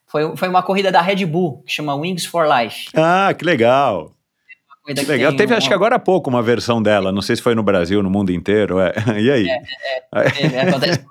[0.05, 2.89] foi, foi uma corrida da Red Bull, que chama Wings for Life.
[2.95, 4.16] Ah, que legal!
[4.95, 5.35] Que legal.
[5.35, 5.57] Teve, um...
[5.57, 7.11] acho que agora há pouco, uma versão dela.
[7.11, 8.79] Não sei se foi no Brasil, no mundo inteiro.
[8.79, 8.93] É.
[9.19, 9.49] E aí?
[9.49, 9.61] É,
[10.15, 11.05] é, é, acontece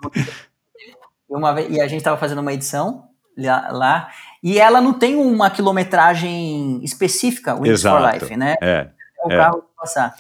[1.29, 3.05] uma vez, E a gente estava fazendo uma edição
[3.37, 4.09] lá, lá,
[4.43, 8.55] e ela não tem uma quilometragem específica, o Wings for Life, né?
[8.63, 8.89] É.
[9.25, 10.15] O carro passar.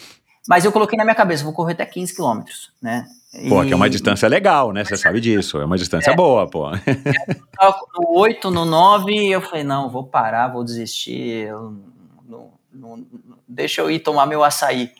[0.48, 3.06] Mas eu coloquei na minha cabeça, vou correr até 15 quilômetros, né?
[3.48, 3.66] Pô, e...
[3.66, 4.84] que é uma distância legal, né?
[4.84, 5.58] Você sabe disso.
[5.58, 6.16] É uma distância é.
[6.16, 6.70] boa, pô.
[6.70, 11.48] No 8, no 9, eu falei, não, vou parar, vou desistir.
[11.48, 11.76] Eu
[12.28, 13.06] não, não,
[13.46, 14.92] deixa eu ir tomar meu açaí.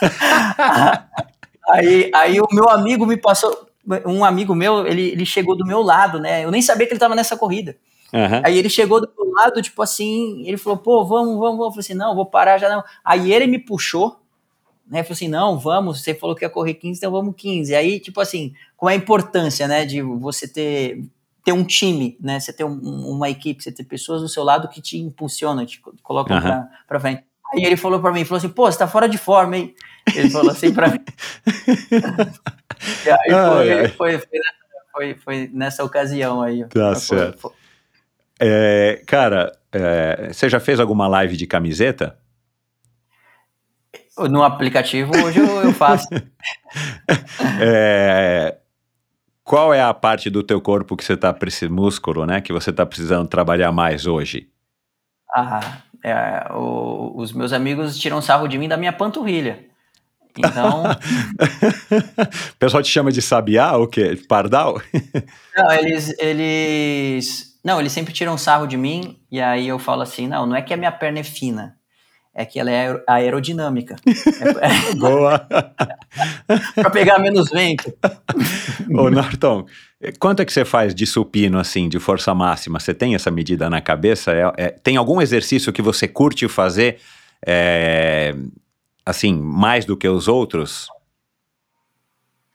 [1.68, 3.68] aí, aí o meu amigo me passou,
[4.06, 6.44] um amigo meu, ele, ele chegou do meu lado, né?
[6.44, 7.76] Eu nem sabia que ele estava nessa corrida.
[8.12, 8.42] Uhum.
[8.44, 11.64] Aí ele chegou do meu lado, tipo assim, ele falou, pô, vamos, vamos, vamos.
[11.64, 12.84] Eu falei assim, não, vou parar já não.
[13.04, 14.20] Aí ele me puxou,
[14.86, 15.02] né?
[15.02, 17.74] Falou assim, não, vamos, você falou que ia correr 15, então vamos 15.
[17.74, 21.04] Aí, tipo assim, com a importância, né, de você ter
[21.44, 22.40] ter um time, né?
[22.40, 25.78] Você ter um, uma equipe, você ter pessoas do seu lado que te impulsionam, te
[26.02, 26.42] colocam uhum.
[26.42, 27.24] pra, pra frente.
[27.54, 29.74] Aí ele falou pra mim, falou assim, pô, você tá fora de forma, hein?
[30.14, 30.98] Ele falou assim pra mim.
[33.06, 34.40] e aí foi, foi, foi,
[34.92, 36.64] foi, foi, nessa ocasião aí.
[36.64, 37.52] Tá certo.
[38.40, 42.18] É, cara, é, você já fez alguma live de camiseta?
[44.18, 46.08] No aplicativo hoje eu, eu faço.
[47.60, 48.56] é,
[49.42, 52.72] qual é a parte do teu corpo que você tá precisando, músculo, né, que você
[52.72, 54.48] tá precisando trabalhar mais hoje?
[55.32, 59.64] Ah, é, o, os meus amigos tiram sarro de mim da minha panturrilha.
[60.36, 60.82] Então.
[62.52, 64.20] o pessoal te chama de sabiá ou quê?
[64.28, 64.80] Pardal?
[65.56, 67.58] não, eles, eles.
[67.64, 70.60] Não, eles sempre tiram sarro de mim, e aí eu falo assim: não, não é
[70.60, 71.76] que a minha perna é fina
[72.34, 73.96] é que ela é aerodinâmica.
[74.98, 75.38] Boa!
[76.74, 77.92] para pegar menos vento.
[78.90, 79.66] Ô, Norton,
[80.18, 82.80] quanto é que você faz de supino, assim, de força máxima?
[82.80, 84.32] Você tem essa medida na cabeça?
[84.32, 86.98] É, é, tem algum exercício que você curte fazer,
[87.46, 88.34] é,
[89.06, 90.88] assim, mais do que os outros?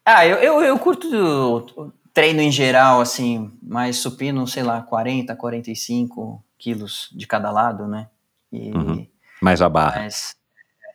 [0.06, 6.44] Ah, eu, eu, eu curto treino em geral, assim, mas supino, sei lá, 40, 45
[6.58, 8.08] quilos de cada lado, né?
[8.52, 9.08] E, Uhum.
[9.42, 10.02] Mais a barra.
[10.02, 10.36] mas,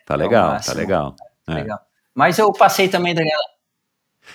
[0.06, 0.76] Tá é legal, tá máximo.
[0.76, 1.16] legal.
[1.48, 1.54] É.
[1.54, 1.80] legal.
[2.14, 3.42] Mas eu passei também daquela.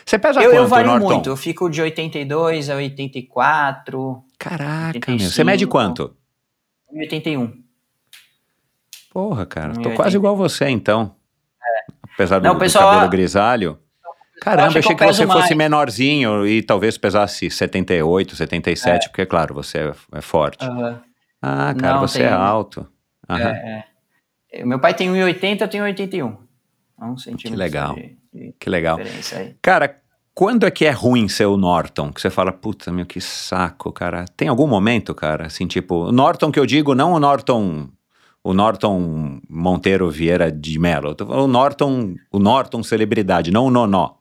[0.05, 1.07] Você pesa Eu, quanto, eu vario Norton?
[1.13, 5.19] muito, eu fico de 82 a 84, Caraca, meu.
[5.19, 5.71] Você mede 85.
[5.71, 6.15] quanto?
[6.93, 7.63] 81.
[9.11, 9.95] Porra, cara, tô 1,80.
[9.95, 11.15] quase igual você, então.
[12.13, 13.79] Apesar do, Não, o do pessoal- cabelo grisalho.
[14.41, 15.57] Caramba, eu achei que que você peso fosse mais.
[15.57, 20.63] menorzinho e talvez pesasse 78, 77, porque, claro, você é, é forte.
[20.63, 21.01] Aham.
[21.41, 22.87] Ah, cara, Não, você tem- é alto.
[23.29, 23.39] Aham.
[23.41, 23.83] É, é.
[24.65, 26.37] Meu pai tem 1,80, eu tenho 81.
[27.01, 27.95] É um centímetro legal.
[27.95, 28.99] de, de Que legal.
[29.61, 30.01] Cara,
[30.33, 32.11] quando é que é ruim ser o Norton?
[32.11, 34.25] Que você fala, puta, meu, que saco, cara.
[34.35, 37.89] Tem algum momento, cara, assim, tipo, o Norton que eu digo, não o Norton,
[38.43, 44.15] o Norton Monteiro Vieira de Mello, o Norton, o Norton celebridade, não o Nonó.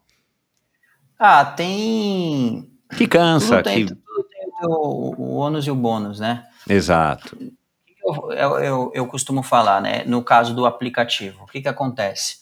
[1.18, 2.70] Ah, tem.
[2.96, 3.94] Que cansa, Tudo tem, que...
[3.94, 6.44] tudo tem o, o ônus e o bônus, né?
[6.68, 7.36] Exato.
[8.32, 10.02] Eu, eu, eu, costumo falar, né?
[10.04, 12.38] No caso do aplicativo, o que, que acontece?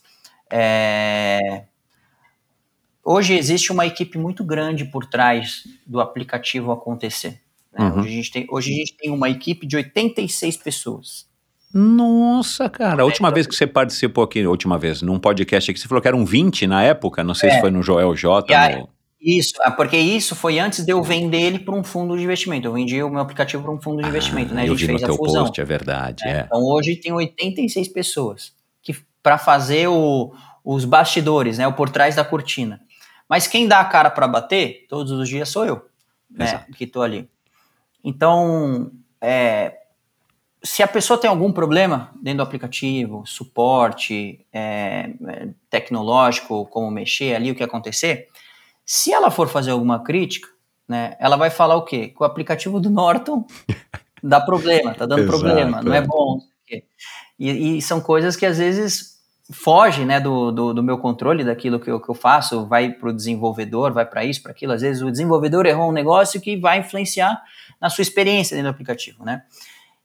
[0.50, 1.64] É,
[3.08, 7.40] Hoje existe uma equipe muito grande por trás do aplicativo acontecer.
[7.72, 7.88] né?
[7.88, 8.00] Uhum.
[8.00, 11.24] Hoje, a gente tem, hoje a gente tem uma equipe de 86 pessoas.
[11.72, 15.78] Nossa, cara, a última vez que você participou aqui, a última vez, num podcast aqui,
[15.78, 18.52] você falou que eram 20 na época, não sei se foi no Joel J.
[18.52, 18.56] É.
[18.56, 18.88] Aí- no-
[19.26, 22.68] Isso, ah, porque isso foi antes de eu vender ele para um fundo de investimento.
[22.68, 24.60] Eu vendi o meu aplicativo para um fundo de investimento, né?
[24.60, 25.44] A Ah, eu gente vi no fez a teu fusão.
[25.46, 26.44] post, é verdade, é.
[26.46, 28.94] Então hoje tem 86 pessoas que
[29.24, 30.32] para fazer o-
[30.64, 32.80] os bastidores, né, o por trás da cortina.
[33.28, 35.84] Mas quem dá a cara para bater todos os dias sou eu,
[36.30, 36.72] né, Exato.
[36.72, 37.28] que estou ali.
[38.04, 39.74] Então, é,
[40.62, 47.34] se a pessoa tem algum problema dentro do aplicativo, suporte é, é, tecnológico, como mexer
[47.34, 48.28] ali, o que acontecer,
[48.86, 50.48] se ela for fazer alguma crítica,
[50.88, 52.08] né, ela vai falar o quê?
[52.08, 53.44] Que o aplicativo do Norton
[54.22, 56.00] dá problema, tá dando Exato, problema, não é, é.
[56.00, 56.40] bom.
[57.38, 59.16] E, e são coisas que às vezes
[59.52, 63.10] fogem né, do, do, do meu controle, daquilo que eu, que eu faço, vai para
[63.10, 64.72] o desenvolvedor, vai para isso, para aquilo.
[64.72, 67.40] Às vezes o desenvolvedor errou um negócio que vai influenciar
[67.80, 69.42] na sua experiência dentro do aplicativo, né?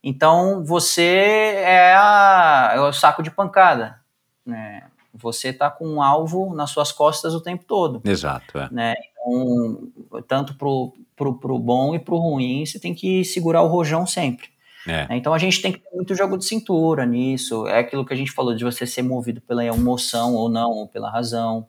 [0.04, 3.98] Então você é, a- é o saco de pancada,
[4.44, 4.82] né?
[5.14, 8.68] Você está com um alvo nas suas costas o tempo todo Exato, é.
[8.70, 8.94] né?
[9.12, 9.92] Então,
[10.26, 14.48] tanto pro, pro, pro bom e pro ruim, você tem que segurar o rojão sempre.
[14.86, 15.06] É.
[15.08, 15.16] né?
[15.16, 17.66] Então a gente tem que ter muito jogo de cintura nisso.
[17.66, 20.88] É aquilo que a gente falou de você ser movido pela emoção ou não, ou
[20.88, 21.66] pela razão.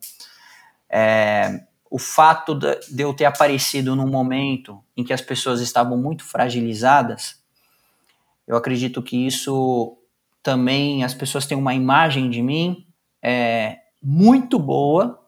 [0.89, 5.97] É, o fato de de eu ter aparecido num momento em que as pessoas estavam
[5.97, 7.41] muito fragilizadas,
[8.47, 9.97] eu acredito que isso
[10.41, 12.85] também as pessoas têm uma imagem de mim
[13.23, 15.25] é, muito boa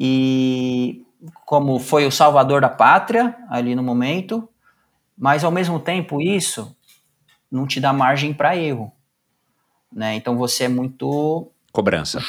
[0.00, 1.04] e
[1.44, 4.48] como foi o salvador da pátria ali no momento,
[5.16, 6.74] mas ao mesmo tempo isso
[7.50, 8.92] não te dá margem para erro,
[9.92, 10.14] né?
[10.14, 12.20] Então você é muito Cobrança.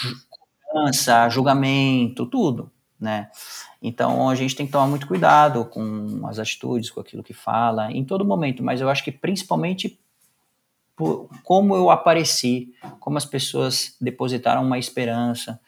[0.62, 3.30] cobrança, julgamento, tudo, né?
[3.82, 7.92] Então a gente tem que tomar muito cuidado com as atitudes, com aquilo que fala,
[7.92, 10.00] em todo momento, mas eu acho que principalmente
[10.98, 15.62] por como eu apareci, como as pessoas depositaram uma esperança.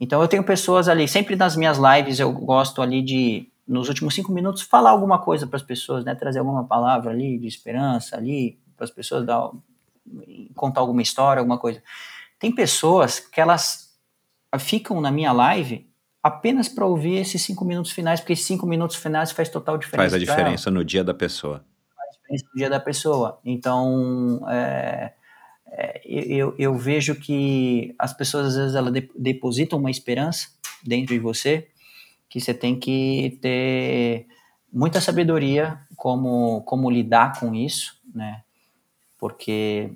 [0.00, 4.14] Então eu tenho pessoas ali, sempre nas minhas lives eu gosto ali de, nos últimos
[4.14, 6.14] cinco minutos, falar alguma coisa para as pessoas, né?
[6.14, 9.50] Trazer alguma palavra ali de esperança ali, para as pessoas dar,
[10.56, 11.82] contar alguma história, alguma coisa.
[12.38, 13.94] Tem pessoas que elas
[14.58, 15.86] ficam na minha live
[16.22, 20.10] apenas para ouvir esses cinco minutos finais, porque esses cinco minutos finais faz total diferença.
[20.10, 21.62] Faz a diferença no dia da pessoa.
[22.36, 23.40] Diferença no dia da pessoa.
[23.44, 25.12] Então, é,
[25.72, 30.48] é, eu, eu vejo que as pessoas, às vezes, elas de- depositam uma esperança
[30.84, 31.68] dentro de você,
[32.28, 34.26] que você tem que ter
[34.72, 38.42] muita sabedoria como, como lidar com isso, né?
[39.18, 39.90] Porque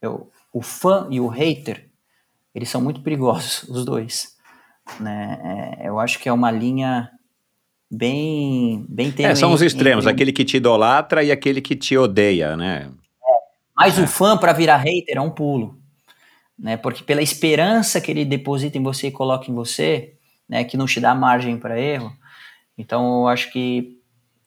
[0.00, 1.88] eu, o fã e o hater,
[2.54, 4.36] eles são muito perigosos, os dois.
[5.00, 5.78] Né?
[5.82, 7.10] É, eu acho que é uma linha
[7.90, 12.56] bem, bem É, são os extremos, aquele que te idolatra e aquele que te odeia,
[12.56, 12.90] né?
[13.76, 15.78] Mas o fã, para virar hater, é um pulo.
[16.58, 16.76] Né?
[16.76, 20.14] Porque pela esperança que ele deposita em você e coloca em você,
[20.48, 22.12] né, que não te dá margem para erro,
[22.76, 23.96] então eu acho que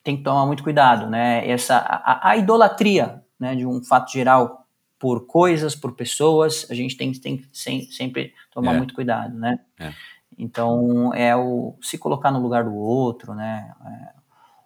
[0.03, 1.09] tem que tomar muito cuidado.
[1.09, 1.47] Né?
[1.49, 4.65] Essa, a, a idolatria né, de um fato geral
[4.99, 8.77] por coisas, por pessoas, a gente tem, tem que sem- sempre tomar É.
[8.77, 9.33] muito cuidado.
[9.37, 9.57] Né?
[9.79, 9.93] É.
[10.41, 13.71] Então, é o se colocar no lugar do outro, né?
[13.85, 14.09] É,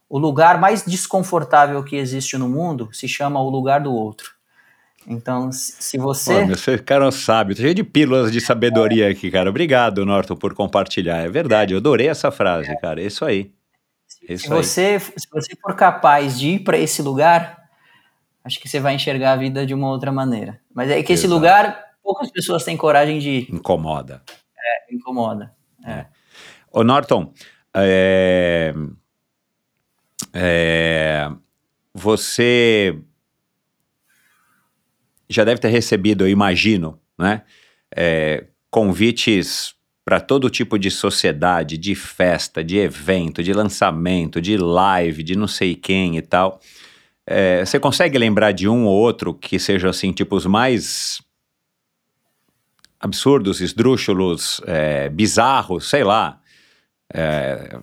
[0.07, 4.31] o lugar mais desconfortável que existe no mundo se chama o lugar do outro.
[5.06, 6.34] Então, se você.
[6.34, 9.49] Pô, meu, você cara sábio, tá cheio de pílulas de sabedoria aqui, cara.
[9.49, 11.18] Obrigado, Norton, por compartilhar.
[11.18, 13.02] É verdade, eu adorei essa frase, cara.
[13.02, 13.52] É isso aí.
[14.30, 17.69] Isso se você, se você for capaz de ir para esse lugar,
[18.45, 20.57] acho que você vai enxergar a vida de uma outra maneira.
[20.73, 21.34] Mas é que esse Exato.
[21.34, 23.53] lugar, poucas pessoas têm coragem de ir.
[23.53, 24.23] Incomoda.
[24.57, 25.53] É, incomoda.
[25.85, 26.07] É.
[26.71, 27.31] Ô, Norton,
[27.75, 28.73] é,
[30.33, 31.29] é,
[31.93, 32.97] você
[35.29, 37.43] já deve ter recebido, eu imagino, né,
[37.95, 45.23] é, convites para todo tipo de sociedade, de festa, de evento, de lançamento, de live,
[45.23, 46.59] de não sei quem e tal.
[47.25, 51.24] É, você consegue lembrar de um ou outro que seja assim, tipo os mais
[53.06, 56.40] absurdos, esdrúxulos, é, bizarros, sei lá.
[57.14, 57.77] É,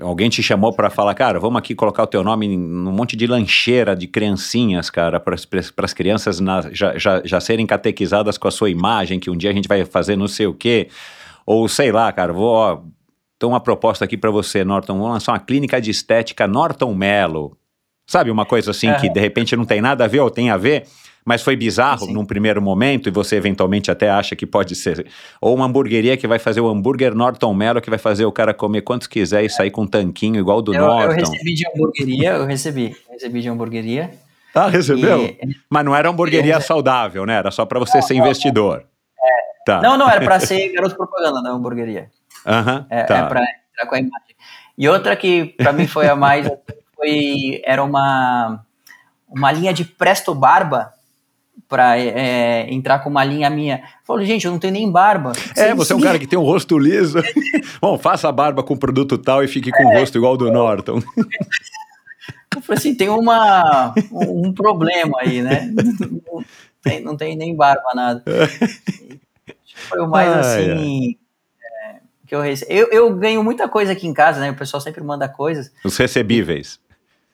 [0.00, 3.26] alguém te chamou para falar, cara, vamos aqui colocar o teu nome num monte de
[3.26, 8.50] lancheira de criancinhas, cara, para as crianças na, já, já, já serem catequizadas com a
[8.50, 10.88] sua imagem, que um dia a gente vai fazer não sei o quê.
[11.44, 12.48] Ou sei lá, cara, vou.
[12.48, 12.82] Ó,
[13.44, 14.94] uma proposta aqui para você, Norton.
[14.94, 17.54] Vamos lançar uma clínica de estética Norton Mello.
[18.06, 20.56] Sabe, uma coisa assim que de repente não tem nada a ver ou tem a
[20.56, 20.86] ver,
[21.24, 22.12] mas foi bizarro Sim.
[22.12, 25.06] num primeiro momento e você eventualmente até acha que pode ser.
[25.40, 28.52] Ou uma hamburgueria que vai fazer o hambúrguer Norton Mello, que vai fazer o cara
[28.52, 31.14] comer quantos quiser e sair com um tanquinho igual do Eu, eu Norton.
[31.14, 32.96] recebi de hamburgueria, eu recebi.
[33.10, 34.10] Recebi de hamburgueria.
[34.54, 35.24] Ah, recebeu?
[35.24, 35.38] E-
[35.68, 37.34] Mas não era hamburgueria Eu- saudável, né?
[37.36, 38.84] Era só para você ser investidor.
[39.66, 39.80] Tá.
[39.80, 42.10] Não, não, era para ser garoto propaganda da hamburgueria.
[42.46, 43.16] Aham, É, tá.
[43.16, 44.36] é para entrar com a imagem.
[44.76, 46.46] E outra que para mim foi a mais
[46.94, 48.62] foi era uma
[49.28, 50.92] uma linha de Presto Barba
[51.68, 51.98] para
[52.68, 53.82] entrar com uma linha minha.
[54.04, 55.32] Falei, gente, eu não tenho nem barba.
[55.56, 57.18] É, você é um cara que tem um rosto liso.
[57.80, 60.52] Bom, faça a barba com produto tal e fique com o rosto igual ao do
[60.52, 61.02] Norton.
[62.54, 65.68] Eu falei assim, tem uma, um problema aí, né?
[65.72, 66.44] Não
[66.80, 68.22] tem, não tem nem barba, nada.
[69.74, 71.18] Foi o mais Ai, assim.
[71.60, 72.64] é, que eu, rece...
[72.68, 74.50] eu Eu ganho muita coisa aqui em casa, né?
[74.50, 75.72] O pessoal sempre manda coisas.
[75.84, 76.78] Os recebíveis.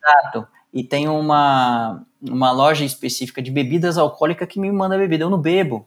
[0.03, 0.47] Exato.
[0.73, 5.25] E tem uma, uma loja específica de bebidas alcoólicas que me manda bebida.
[5.25, 5.87] Eu não bebo.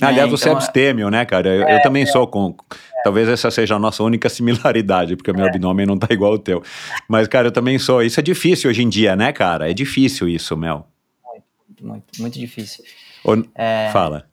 [0.00, 1.48] Aliás, É, você é então, abstêmio, né, cara?
[1.50, 2.54] Eu, eu também sou com.
[3.04, 6.38] Talvez essa seja a nossa única similaridade, porque o meu abdômen não tá igual ao
[6.38, 6.62] teu.
[7.08, 8.02] Mas, cara, eu também sou.
[8.02, 9.70] Isso é difícil hoje em dia, né, cara?
[9.70, 10.86] É difícil isso, Mel.
[11.24, 12.82] Muito, muito, muito difícil.
[13.24, 13.90] Ô, É.
[13.92, 14.24] Fala.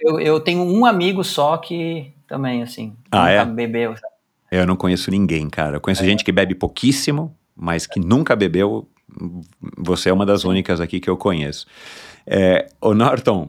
[0.00, 3.44] Eu, eu tenho um amigo só que também, assim, Ah, é?
[3.44, 3.94] bebeu.
[4.50, 5.72] Eu não conheço ninguém, cara.
[5.72, 5.80] Eu É.
[5.80, 8.88] conheço gente que bebe pouquíssimo, mas que nunca bebeu.
[9.76, 11.66] Você é uma das únicas aqui que eu conheço.
[12.26, 13.48] É, ô Norton,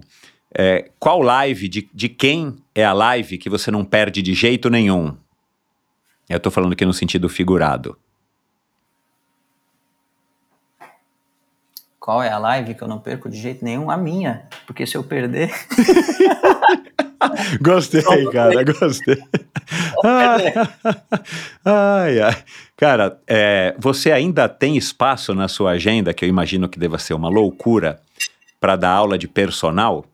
[0.54, 4.70] é, qual live, de, de quem é a live que você não perde de jeito
[4.70, 5.16] nenhum?
[6.28, 7.98] Eu tô falando aqui no sentido figurado.
[12.00, 13.91] Qual é a live que eu não perco de jeito nenhum?
[13.91, 14.48] A minha.
[14.66, 15.52] Porque se eu perder.
[17.62, 18.02] Gostei,
[18.32, 19.18] cara, gostei.
[21.66, 22.44] ai, ai.
[22.78, 27.14] Cara, é, você ainda tem espaço na sua agenda, que eu imagino que deva ser
[27.14, 28.00] uma loucura,
[28.60, 30.06] para dar aula de personal?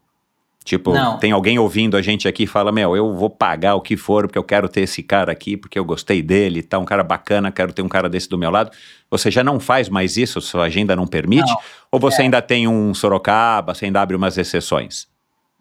[0.64, 1.20] Tipo, Não.
[1.20, 4.24] tem alguém ouvindo a gente aqui e fala: Meu, eu vou pagar o que for,
[4.24, 7.52] porque eu quero ter esse cara aqui, porque eu gostei dele, tá um cara bacana,
[7.52, 8.72] quero ter um cara desse do meu lado.
[9.12, 10.42] Você já não faz mais isso?
[10.42, 11.48] Sua agenda não permite?
[11.52, 11.60] Não.
[11.92, 15.08] Ou você ainda tem um Sorocaba, você ainda abre umas exceções?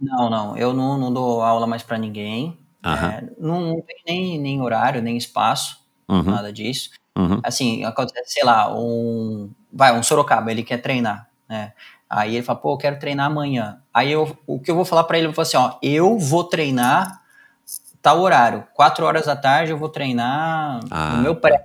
[0.01, 0.57] Não, não.
[0.57, 2.59] Eu não, não dou aula mais pra ninguém.
[2.85, 3.09] Aham.
[3.11, 6.91] É, não, tem nem, nem horário, nem espaço, Uhum, nada disso.
[7.17, 7.41] uhum.
[7.43, 9.51] Assim, acontece, sei lá, um.
[9.73, 11.73] Vai, um Sorocaba, ele quer treinar, né?
[12.11, 13.81] Aí ele fala, pô, eu quero treinar amanhã.
[13.93, 16.19] Aí eu, o que eu vou falar pra ele, eu vou falar assim, ó, eu
[16.19, 17.23] vou treinar
[18.03, 18.67] tal horário.
[18.75, 21.65] Quatro horas da tarde eu vou treinar Ah, no meu prédio.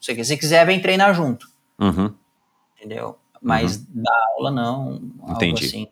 [0.00, 1.48] Se você quiser, vem treinar junto.
[1.80, 2.12] Uhum.
[2.76, 3.16] entendeu?
[3.40, 5.66] Mas da aula não, algo Entendi.
[5.66, 5.88] assim,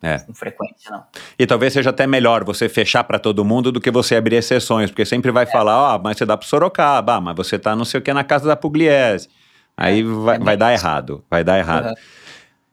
[0.00, 0.18] É.
[0.20, 1.02] com frequência não.
[1.38, 4.90] E talvez seja até melhor você fechar para todo mundo do que você abrir exceções,
[4.90, 7.84] porque sempre vai falar, ó, mas você dá pro Sorocaba, ah, mas você tá não
[7.84, 9.28] sei o que na casa da Pugliese.
[9.76, 11.88] Aí vai, é vai dar errado, vai dar errado.
[11.88, 11.94] Uhum.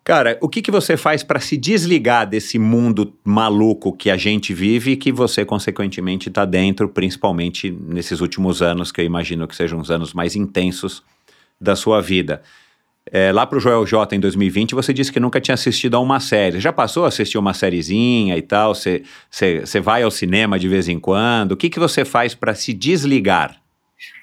[0.04, 4.54] Cara, o que, que você faz para se desligar desse mundo maluco que a gente
[4.54, 9.56] vive e que você, consequentemente, está dentro, principalmente nesses últimos anos, que eu imagino que
[9.56, 11.02] sejam os anos mais intensos
[11.60, 12.44] da sua vida?
[13.12, 16.20] É, lá pro Joel J em 2020, você disse que nunca tinha assistido a uma
[16.20, 16.60] série.
[16.60, 18.74] Já passou a assistir uma sériezinha e tal?
[18.74, 19.04] Você
[19.82, 21.52] vai ao cinema de vez em quando?
[21.52, 23.62] O que, que você faz para se desligar?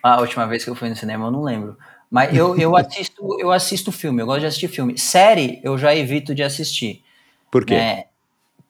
[0.03, 1.77] A última vez que eu fui no cinema eu não lembro.
[2.11, 4.99] Mas eu, eu assisto eu assisto filme, eu gosto de assistir filme.
[4.99, 7.03] Série eu já evito de assistir.
[7.51, 7.75] Por quê?
[7.77, 8.05] né?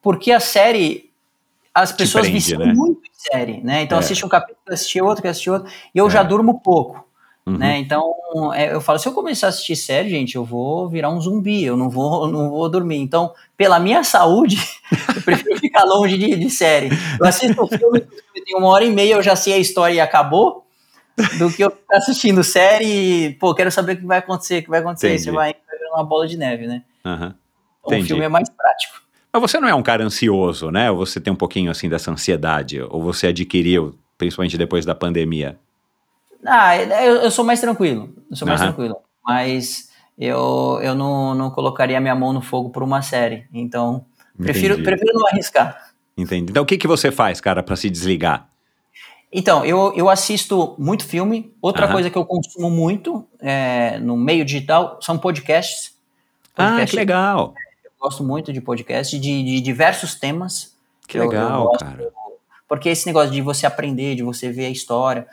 [0.01, 1.09] Porque a série,
[1.73, 2.73] as pessoas prende, viciam né?
[2.73, 3.81] muito em série, né?
[3.81, 3.99] Então É.
[3.99, 6.09] assiste um capítulo, assiste outro, assiste outro, e eu É.
[6.09, 7.03] já durmo pouco.
[7.45, 7.57] Uhum.
[7.57, 7.77] Né?
[7.79, 11.19] Então, é, eu falo, se eu começar a assistir série, gente, eu vou virar um
[11.19, 12.97] zumbi, eu não vou, não vou dormir.
[12.97, 14.57] Então, pela minha saúde,
[15.15, 16.89] eu prefiro ficar longe de, de série.
[17.19, 19.57] Eu assisto um filme, o filme tem uma hora e meia, eu já sei a
[19.57, 20.65] história e acabou,
[21.37, 24.63] do que eu ficar assistindo série e, pô, quero saber o que vai acontecer, o
[24.63, 25.07] que vai acontecer.
[25.07, 25.23] Entendi.
[25.23, 26.81] Você vai vai uma bola de neve, né?
[27.85, 29.01] Então, o filme é mais prático.
[29.31, 30.91] Mas você não é um cara ansioso, né?
[30.91, 32.81] Ou você tem um pouquinho assim dessa ansiedade?
[32.81, 35.57] Ou você adquiriu, principalmente depois da pandemia?
[36.45, 38.13] Ah, eu, eu sou mais tranquilo.
[38.29, 38.71] Eu sou mais Aham.
[38.73, 38.97] tranquilo.
[39.25, 43.45] Mas eu, eu não, não colocaria minha mão no fogo por uma série.
[43.53, 44.05] Então,
[44.37, 44.83] prefiro, Entendi.
[44.89, 45.91] prefiro não arriscar.
[46.17, 46.51] Entendi.
[46.51, 48.49] Então o que, que você faz, cara, pra se desligar?
[49.31, 51.51] Então, eu, eu assisto muito filme.
[51.61, 51.93] Outra Aham.
[51.93, 55.93] coisa que eu consumo muito é, no meio digital são podcasts.
[56.55, 57.53] Ah, Podcast- que legal.
[57.83, 60.75] Eu gosto muito de podcasts de, de diversos temas.
[61.07, 62.11] Que Eu- eu legal, gosto, cara.
[62.67, 65.25] Porque esse negócio de você aprender, de você ver a história.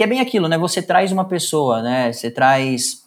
[0.00, 0.56] Que é bem aquilo, né?
[0.56, 2.10] Você traz uma pessoa, né?
[2.10, 3.06] Você traz.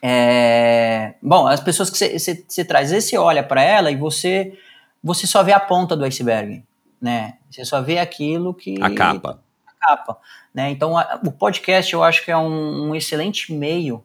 [0.00, 4.56] é, Bom, as pessoas que você, você, você traz, você olha para ela e você,
[5.02, 6.62] você só vê a ponta do iceberg,
[7.02, 7.38] né?
[7.50, 8.80] Você só vê aquilo que.
[8.80, 9.42] A capa.
[9.66, 10.18] a capa,
[10.54, 10.70] né?
[10.70, 14.04] Então, a- o podcast eu acho que é um, um excelente meio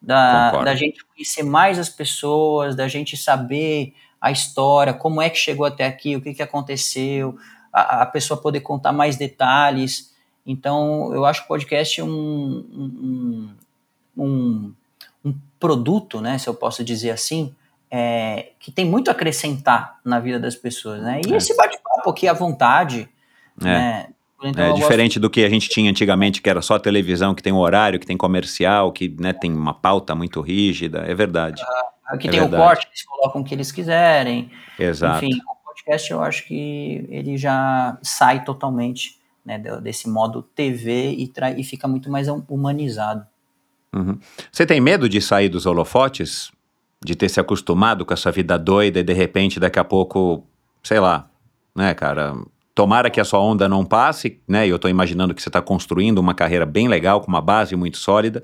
[0.00, 0.64] da, Concordo.
[0.64, 5.66] da gente conhecer mais as pessoas, da gente saber a história, como é que chegou
[5.66, 7.36] até aqui, o que, que aconteceu,
[7.70, 10.16] a, a pessoa poder contar mais detalhes.
[10.50, 13.50] Então, eu acho que o podcast é um, um,
[14.16, 14.72] um,
[15.24, 17.52] um- produto, né, se eu posso dizer assim,
[17.90, 21.20] é, que tem muito a acrescentar na vida das pessoas, né?
[21.26, 21.36] E É.
[21.36, 23.08] esse bate-papo aqui à vontade,
[23.60, 23.64] É.
[23.64, 24.06] né?
[24.44, 27.42] Então, É gosto- diferente do que a gente tinha antigamente, que era só televisão, que
[27.42, 31.00] tem um horário, que tem comercial, que né, tem uma pauta muito rígida.
[31.08, 31.60] É verdade.
[32.06, 32.62] Aqui É tem verdade.
[32.62, 34.48] o corte, eles colocam o que eles quiserem.
[34.78, 35.24] Exato.
[35.24, 41.32] Enfim, o podcast eu acho que ele já sai totalmente né, desse modo TV e,
[41.56, 43.26] e fica muito mais hum- humanizado.
[43.94, 44.18] Uhum.
[44.52, 46.50] Você tem medo de sair dos holofotes?
[47.04, 50.44] De ter se acostumado com essa vida doida e de repente daqui a pouco,
[50.82, 51.30] sei lá,
[51.74, 52.34] né, cara?
[52.74, 54.66] Tomara que a sua onda não passe, né?
[54.66, 57.76] E eu tô imaginando que você está construindo uma carreira bem legal, com uma base
[57.76, 58.42] muito sólida,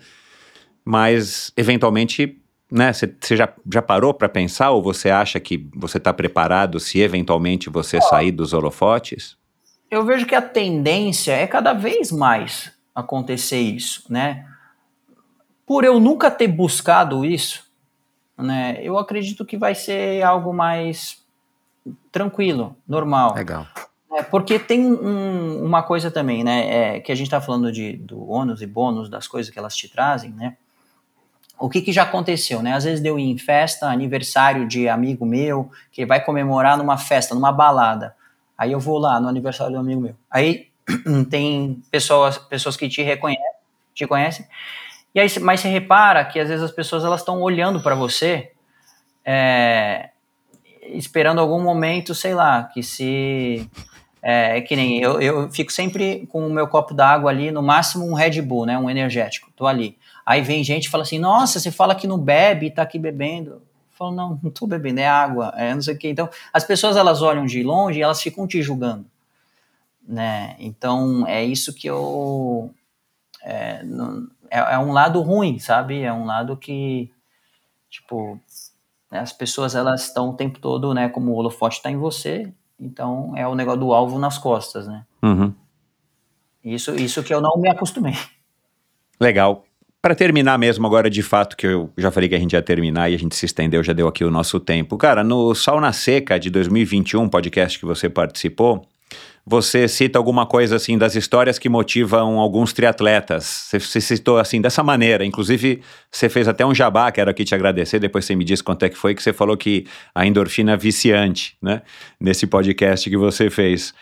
[0.85, 2.41] mas eventualmente,
[2.71, 2.93] né?
[2.93, 7.01] Você você já, já parou para pensar ou você acha que você está preparado se
[7.01, 9.37] eventualmente você sair dos holofotes?
[9.91, 14.47] Eu vejo que a tendência é cada vez mais acontecer isso, né?
[15.67, 17.65] Por eu nunca ter buscado isso,
[18.37, 18.79] né?
[18.83, 21.23] Eu acredito que vai ser algo mais
[22.11, 23.35] tranquilo, normal.
[23.35, 23.67] Legal.
[24.13, 26.97] É, porque tem um- uma coisa também, né?
[26.97, 29.75] é, que a gente está falando de, do ônus e bônus das coisas que elas
[29.75, 30.57] te trazem, né?
[31.59, 32.75] O que, que já aconteceu, né?
[32.75, 37.53] Às vezes deu em festa, aniversário de amigo meu, que vai comemorar numa festa, numa
[37.53, 38.15] balada.
[38.65, 40.15] Aí eu vou lá no aniversário do amigo meu.
[40.31, 40.69] Aí
[41.31, 43.45] tem pessoas, pessoas que te reconhecem,
[43.95, 44.47] te conhecem.
[45.15, 48.53] E aí, mas você repara que às vezes as pessoas elas estão olhando para você,
[49.23, 50.09] é,
[50.83, 53.71] esperando algum momento, sei lá, que se
[54.23, 58.11] é que nem eu, eu fico sempre com o meu copo d'água ali, no máximo
[58.11, 58.79] um Red Bull, né?
[58.79, 59.51] Um energético.
[59.55, 59.99] Tô ali.
[60.25, 62.99] Aí vem gente e fala assim: Nossa, você fala que não bebe e tá aqui
[62.99, 63.61] bebendo.
[64.13, 66.09] Não, não tô bebendo, é água, é não sei o quê.
[66.11, 69.07] Então, as pessoas elas olham de longe e elas ficam te julgando,
[70.07, 70.57] né?
[70.59, 72.71] Então, é isso que eu.
[73.43, 76.03] É, não- é, é um lado ruim, sabe?
[76.03, 77.11] É um lado que,
[77.91, 78.39] tipo,
[79.11, 81.09] né, as pessoas elas estão o tempo todo, né?
[81.09, 85.05] Como o holofote está em você, então é o negócio do alvo nas costas, né?
[85.23, 85.53] Uhum.
[86.63, 88.15] Isso, isso que eu não me acostumei.
[89.21, 89.64] Legal.
[90.05, 93.11] Para terminar mesmo agora, de fato, que eu já falei que a gente ia terminar
[93.11, 94.99] e a gente se estendeu, já deu aqui o nosso tempo.
[94.99, 98.87] Cara, no Sauna Seca de 2021, podcast que você participou,
[99.47, 103.45] você cita alguma coisa assim das histórias que motivam alguns triatletas.
[103.47, 105.25] Você, você citou assim dessa maneira.
[105.25, 105.81] Inclusive,
[106.13, 107.99] você fez até um jabá, quero aqui te agradecer.
[107.99, 110.77] Depois você me diz quanto é que foi que você falou que a endorfina é
[110.77, 111.81] viciante, né?
[112.21, 113.95] Nesse podcast que você fez.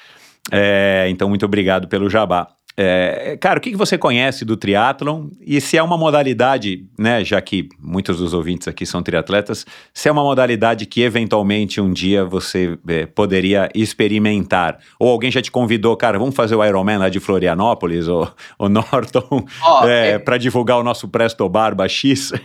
[0.50, 2.48] É, então, muito obrigado pelo jabá.
[2.76, 7.22] É, cara, o que, que você conhece do triatlon e se é uma modalidade, né,
[7.22, 11.92] já que muitos dos ouvintes aqui são triatletas, se é uma modalidade que eventualmente um
[11.92, 14.78] dia você é, poderia experimentar?
[14.98, 18.26] Ou alguém já te convidou, cara, vamos fazer o Ironman lá de Florianópolis, ou
[18.58, 22.32] o Norton, Ó, é, é- para divulgar o nosso Presto Barba X?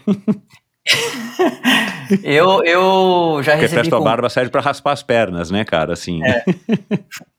[2.24, 5.92] Eu, eu já Porque recebi Presto com- Barba serve para raspar as pernas, né, cara,
[5.92, 6.22] assim.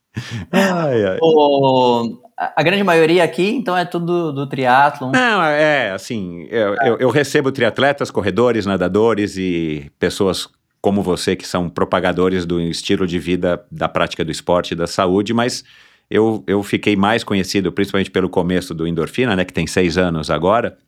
[0.52, 0.60] É.
[0.62, 1.18] ai, ai.
[1.22, 5.10] o- a grande maioria aqui, então é tudo do triatlon.
[5.12, 10.48] Não, é assim, eu, eu, eu recebo triatletas, corredores, nadadores e pessoas
[10.80, 14.86] como você que são propagadores do estilo de vida, da prática do esporte e da
[14.86, 15.64] saúde, mas
[16.08, 20.30] eu, eu fiquei mais conhecido, principalmente pelo começo do Endorfina, né, que tem seis anos
[20.30, 20.78] agora,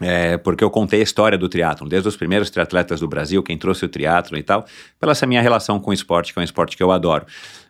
[0.00, 3.58] É, porque eu contei a história do triatlon, desde os primeiros triatletas do Brasil, quem
[3.58, 4.64] trouxe o triatlon e tal,
[5.00, 7.24] pela essa minha relação com o esporte, que é um esporte que eu adoro.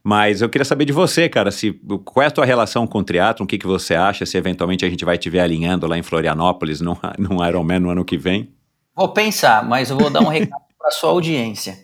[0.04, 1.72] Mas eu queria saber de você, cara, se,
[2.04, 4.84] qual é a tua relação com o triatlon, o que, que você acha, se eventualmente
[4.84, 8.18] a gente vai te ver alinhando lá em Florianópolis num, num Ironman no ano que
[8.18, 8.52] vem?
[8.94, 11.78] Vou pensar, mas eu vou dar um recado para sua audiência.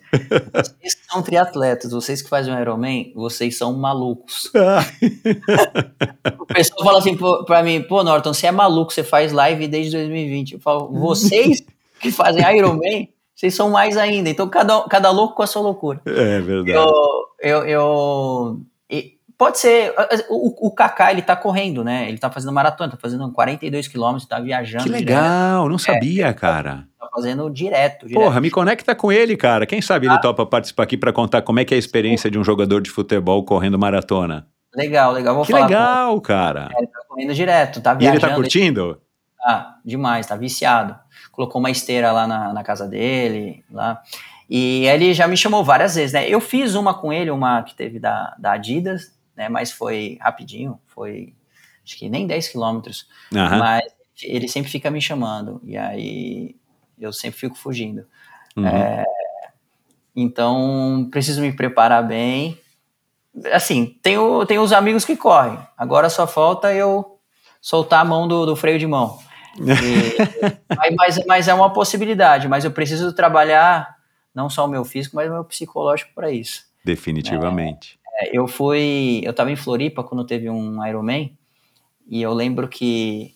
[0.53, 4.51] Vocês que são triatletas, vocês que fazem um Ironman, vocês são malucos.
[6.37, 9.93] o pessoal fala assim para mim, pô, Norton, você é maluco, você faz live desde
[9.93, 10.55] 2020.
[10.55, 11.63] Eu falo, vocês
[12.01, 13.07] que fazem Ironman,
[13.39, 14.29] vocês são mais ainda.
[14.29, 16.01] Então, cada, cada louco com a sua loucura.
[16.05, 16.71] É verdade.
[16.71, 18.61] Eu, eu, eu
[19.37, 19.93] pode ser.
[20.29, 22.09] O, o Kaká, ele tá correndo, né?
[22.09, 24.83] Ele tá fazendo maratona, tá fazendo 42 quilômetros, tá viajando.
[24.83, 25.71] Que legal, direto.
[25.71, 26.83] não sabia, é, cara.
[26.99, 29.65] Tá fazendo direto, direto, Porra, me conecta com ele, cara.
[29.65, 30.19] Quem sabe ele ah.
[30.19, 32.89] topa participar aqui para contar como é que é a experiência de um jogador de
[32.89, 34.47] futebol correndo maratona.
[34.75, 35.33] Legal, legal.
[35.33, 36.69] Vou que falar legal, cara.
[36.73, 38.19] É, ele tá correndo direto, tá viajando.
[38.19, 39.01] E ele tá curtindo?
[39.41, 40.93] Ah, demais, tá viciado.
[41.39, 44.03] Colocou uma esteira lá na, na casa dele, lá.
[44.49, 46.27] E ele já me chamou várias vezes, né?
[46.27, 49.47] Eu fiz uma com ele, uma que teve da, da Adidas, né?
[49.47, 51.33] Mas foi rapidinho, foi
[51.81, 53.07] acho que nem 10 quilômetros.
[53.31, 53.57] Uhum.
[53.57, 53.83] Mas
[54.21, 56.57] ele sempre fica me chamando, e aí
[56.99, 58.05] eu sempre fico fugindo.
[58.57, 58.67] Uhum.
[58.67, 59.05] É,
[60.13, 62.59] então, preciso me preparar bem.
[63.53, 67.17] Assim, tenho, tenho os amigos que correm, agora só falta eu
[67.61, 69.19] soltar a mão do, do freio de mão.
[69.61, 73.95] E, mas, mas é uma possibilidade, mas eu preciso trabalhar
[74.33, 76.63] não só o meu físico, mas o meu psicológico para isso.
[76.83, 77.99] Definitivamente.
[78.19, 81.37] É, eu fui, eu estava em Floripa quando teve um Ironman
[82.07, 83.35] e eu lembro que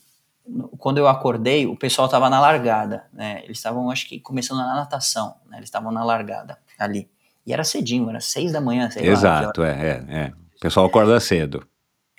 [0.77, 3.41] quando eu acordei, o pessoal estava na largada, né?
[3.43, 5.57] Eles estavam, acho que, começando na natação, né?
[5.57, 7.09] Eles estavam na largada ali.
[7.45, 10.31] E era cedinho, era seis da manhã, sei Exato, lá, é, é, é.
[10.55, 11.65] O pessoal acorda cedo.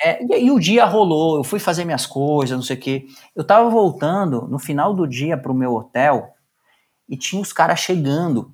[0.03, 3.07] É, e, e, o dia rolou, eu fui fazer minhas coisas, não sei o quê.
[3.35, 6.35] Eu tava voltando no final do dia pro meu hotel
[7.09, 8.53] e tinha os caras chegando.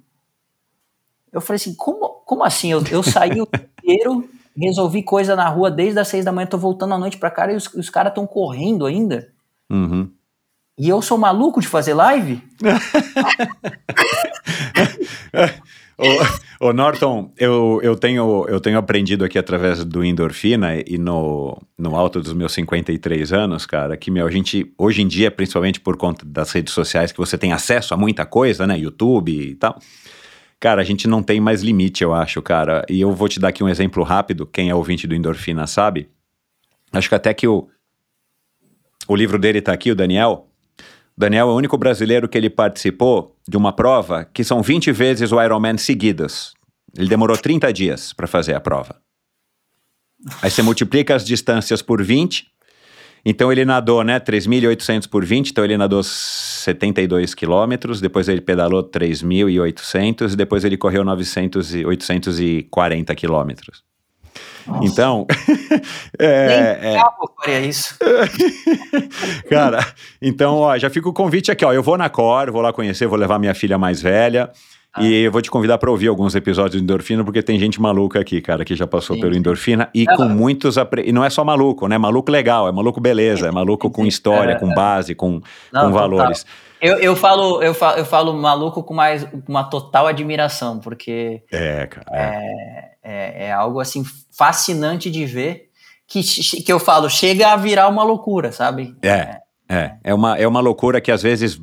[1.33, 2.73] Eu falei assim, como, como assim?
[2.73, 3.49] Eu, eu saí o
[3.81, 7.31] inteiro, resolvi coisa na rua desde as seis da manhã, tô voltando à noite pra
[7.31, 9.33] cá e os, os caras estão correndo ainda.
[9.70, 10.10] Uhum.
[10.77, 12.43] E eu sou maluco de fazer live?
[16.61, 21.97] ô, Norton, eu, eu, tenho, eu tenho aprendido aqui através do endorfina e no, no
[21.97, 25.97] alto dos meus 53 anos, cara, que meu, a gente, hoje em dia, principalmente por
[25.97, 28.79] conta das redes sociais, que você tem acesso a muita coisa, né?
[28.79, 29.79] YouTube e tal.
[30.61, 32.85] Cara, a gente não tem mais limite, eu acho, cara.
[32.89, 34.47] E eu vou te dar aqui um exemplo rápido.
[34.47, 36.11] Quem é ouvinte do Endorfina sabe.
[36.93, 37.67] Acho que até que o,
[39.09, 40.50] o livro dele está aqui, o Daniel.
[41.21, 45.31] Daniel é o único brasileiro que ele participou de uma prova que são 20 vezes
[45.31, 46.55] o Ironman seguidas.
[46.97, 48.97] Ele demorou 30 dias para fazer a prova.
[50.41, 52.47] Aí você multiplica as distâncias por 20.
[53.23, 58.83] Então ele nadou, né, 3.800 por 20, então ele nadou 72 quilômetros, depois ele pedalou
[58.83, 63.90] 3.800 e depois ele correu 900 e 840 quilômetros.
[64.83, 65.27] Então,
[66.19, 67.02] é, Nem é...
[67.36, 67.97] faria isso.
[69.49, 69.86] Cara,
[70.20, 71.73] então, ó, já fica o convite aqui, ó.
[71.73, 74.51] Eu vou na Cor, vou lá conhecer, vou levar minha filha mais velha.
[74.93, 75.05] Ah.
[75.05, 78.19] E eu vou te convidar para ouvir alguns episódios do Endorfina, porque tem gente maluca
[78.19, 80.77] aqui, cara, que já passou sim, pelo Endorfina e com muitos.
[80.77, 81.05] Apre...
[81.07, 81.97] E não é só maluco, né?
[81.97, 85.41] Maluco legal, é maluco beleza, é maluco com história, é, com base, com,
[85.73, 86.44] não, com valores.
[86.81, 91.42] Eu, eu, falo, eu, falo, eu falo maluco com mais uma total admiração, porque.
[91.52, 92.07] É, cara.
[92.10, 95.70] É, é, é algo assim fascinante de ver
[96.07, 96.23] que,
[96.62, 98.97] que eu falo, chega a virar uma loucura, sabe?
[99.02, 99.39] É.
[99.73, 101.60] É, é uma, é uma loucura que às vezes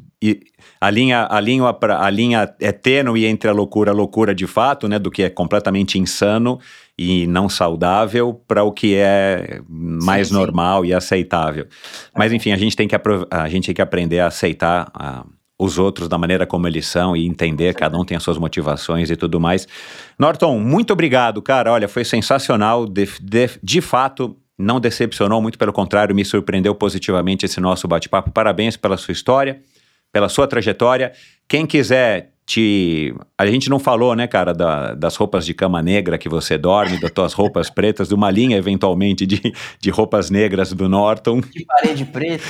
[0.79, 4.87] a linha, a, linha, a linha é tênue entre a loucura, a loucura de fato,
[4.87, 6.57] né, do que é completamente insano
[6.97, 10.89] e não saudável para o que é mais sim, normal sim.
[10.89, 11.67] e aceitável.
[12.15, 12.95] Mas enfim, a gente tem que,
[13.29, 15.25] a gente tem que aprender a aceitar a,
[15.59, 19.09] os outros da maneira como eles são e entender, cada um tem as suas motivações
[19.11, 19.67] e tudo mais.
[20.17, 21.71] Norton, muito obrigado, cara.
[21.71, 22.87] Olha, foi sensacional.
[22.87, 28.31] De, de, de fato, não decepcionou, muito pelo contrário, me surpreendeu positivamente esse nosso bate-papo.
[28.31, 29.61] Parabéns pela sua história
[30.11, 31.13] pela sua trajetória.
[31.47, 33.13] Quem quiser te.
[33.37, 36.97] A gente não falou, né, cara, da, das roupas de cama negra que você dorme,
[36.97, 41.41] das tuas roupas pretas, de uma linha, eventualmente, de, de roupas negras do Norton.
[41.41, 42.43] De parede preta.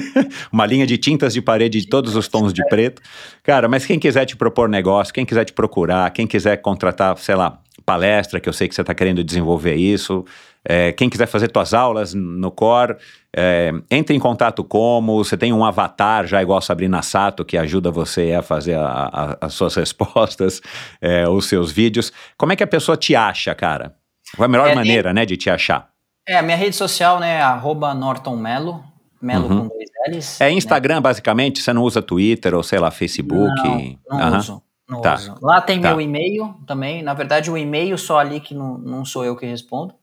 [0.50, 3.02] uma linha de tintas de parede de todos os tons de preto.
[3.42, 7.34] Cara, mas quem quiser te propor negócio, quem quiser te procurar, quem quiser contratar, sei
[7.34, 10.24] lá, palestra, que eu sei que você está querendo desenvolver isso.
[10.64, 12.96] É, quem quiser fazer tuas aulas no Core,
[13.36, 17.56] é, entre em contato como, você tem um avatar já igual a Sabrina Sato que
[17.58, 19.10] ajuda você a fazer a,
[19.40, 20.60] a, as suas respostas,
[21.00, 22.12] é, os seus vídeos.
[22.38, 23.96] Como é que a pessoa te acha, cara?
[24.36, 25.88] Qual é a melhor é, maneira, né, de te achar?
[26.26, 28.84] É, a minha rede social, né, arroba Norton Melo,
[29.20, 29.68] Melo Uhum.
[29.68, 30.40] com dois L's.
[30.40, 30.52] É né?
[30.52, 31.60] Instagram, basicamente?
[31.60, 33.50] Você não usa Twitter ou sei lá, Facebook?
[33.64, 34.38] Não, não Aham.
[34.38, 34.62] uso.
[34.88, 35.14] Não Tá.
[35.14, 35.36] uso.
[35.42, 35.88] Lá tem Tá.
[35.88, 37.02] meu e-mail também.
[37.02, 39.94] Na verdade, o e-mail só ali que não, não sou eu que respondo.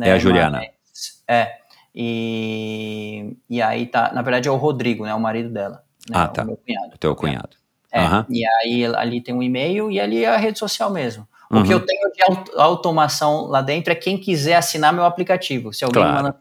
[0.00, 0.62] Né, É a Juliana.
[1.28, 1.56] é.
[1.94, 4.12] E, e aí tá.
[4.12, 5.14] Na verdade, é o Rodrigo, né?
[5.14, 5.82] O marido dela.
[6.08, 6.42] né, Ah, tá.
[6.42, 6.94] O meu cunhado.
[6.94, 7.50] O teu cunhado.
[7.92, 8.26] É, Aham.
[8.30, 11.26] E aí ali tem um e-mail e ali é a rede social mesmo.
[11.50, 11.64] O Uhum.
[11.64, 15.72] que eu tenho de aut- automação lá dentro é quem quiser assinar meu aplicativo.
[15.74, 16.16] Se alguém Claro.
[16.22, 16.32] manda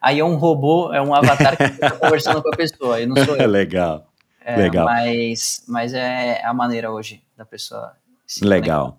[0.00, 3.16] aí é um robô, é um avatar que está conversando com a pessoa, e não
[3.24, 3.48] sou eu.
[3.48, 4.06] Legal.
[4.44, 4.84] É, legal.
[4.84, 7.94] Mas, mas é a maneira hoje da pessoa
[8.24, 8.96] se Legal.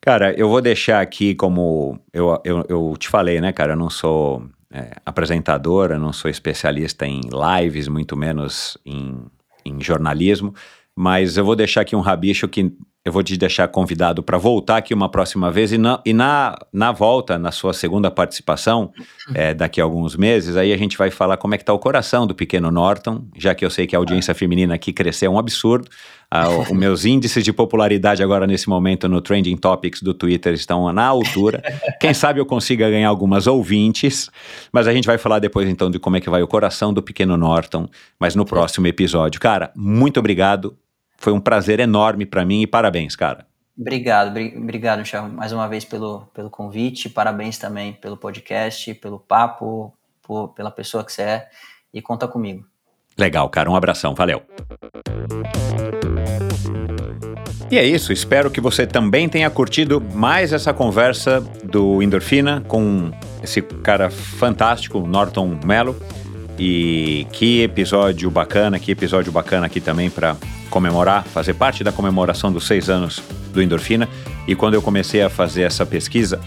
[0.00, 3.72] Cara, eu vou deixar aqui como eu, eu, eu te falei, né, cara?
[3.72, 9.26] Eu não sou é, apresentador, eu não sou especialista em lives, muito menos em,
[9.64, 10.54] em jornalismo,
[10.96, 12.72] mas eu vou deixar aqui um rabicho que
[13.02, 16.54] eu vou te deixar convidado para voltar aqui uma próxima vez e, na, e na,
[16.70, 18.92] na volta, na sua segunda participação,
[19.34, 21.78] é, daqui a alguns meses, aí a gente vai falar como é que tá o
[21.78, 25.38] coração do pequeno Norton, já que eu sei que a audiência feminina aqui cresceu um
[25.38, 25.88] absurdo.
[26.30, 30.92] Ah, os meus índices de popularidade agora nesse momento no Trending Topics do Twitter estão
[30.92, 31.62] na altura.
[31.98, 34.28] Quem sabe eu consiga ganhar algumas ouvintes,
[34.70, 37.02] mas a gente vai falar depois então de como é que vai o coração do
[37.02, 37.88] pequeno Norton,
[38.18, 39.40] mas no próximo episódio.
[39.40, 40.76] Cara, muito obrigado.
[41.20, 43.46] Foi um prazer enorme para mim e parabéns, cara.
[43.78, 47.08] Obrigado, bri- obrigado, Michel, mais uma vez pelo, pelo convite.
[47.08, 49.92] Parabéns também pelo podcast, pelo papo,
[50.22, 51.48] por- pela pessoa que você é.
[51.92, 52.64] E conta comigo.
[53.18, 53.70] Legal, cara.
[53.70, 54.14] Um abração.
[54.14, 54.42] Valeu.
[57.70, 58.12] E é isso.
[58.12, 63.10] Espero que você também tenha curtido mais essa conversa do Endorfina com
[63.42, 65.96] esse cara fantástico, Norton Mello.
[66.62, 70.36] E que episódio bacana, que episódio bacana aqui também para
[70.68, 74.06] comemorar, fazer parte da comemoração dos seis anos do Endorfina.
[74.46, 76.38] E quando eu comecei a fazer essa pesquisa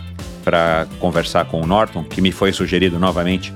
[0.43, 3.51] para conversar com o Norton, que me foi sugerido novamente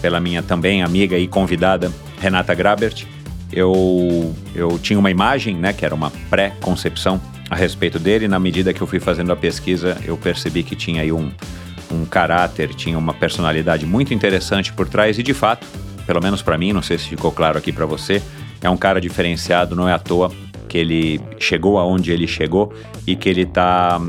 [0.00, 3.04] pela minha também amiga e convidada Renata Grabert,
[3.52, 7.20] eu, eu tinha uma imagem, né, que era uma pré-concepção
[7.50, 8.26] a respeito dele.
[8.26, 11.30] Na medida que eu fui fazendo a pesquisa, eu percebi que tinha aí um,
[11.92, 15.66] um caráter, tinha uma personalidade muito interessante por trás e de fato,
[16.06, 18.22] pelo menos para mim, não sei se ficou claro aqui para você,
[18.62, 20.30] é um cara diferenciado, não é à toa
[20.68, 22.72] que ele chegou aonde ele chegou
[23.04, 24.00] e que ele está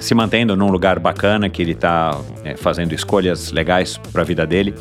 [0.00, 2.20] se mantendo num lugar bacana, que ele está
[2.58, 4.74] fazendo escolhas legais para a vida dele.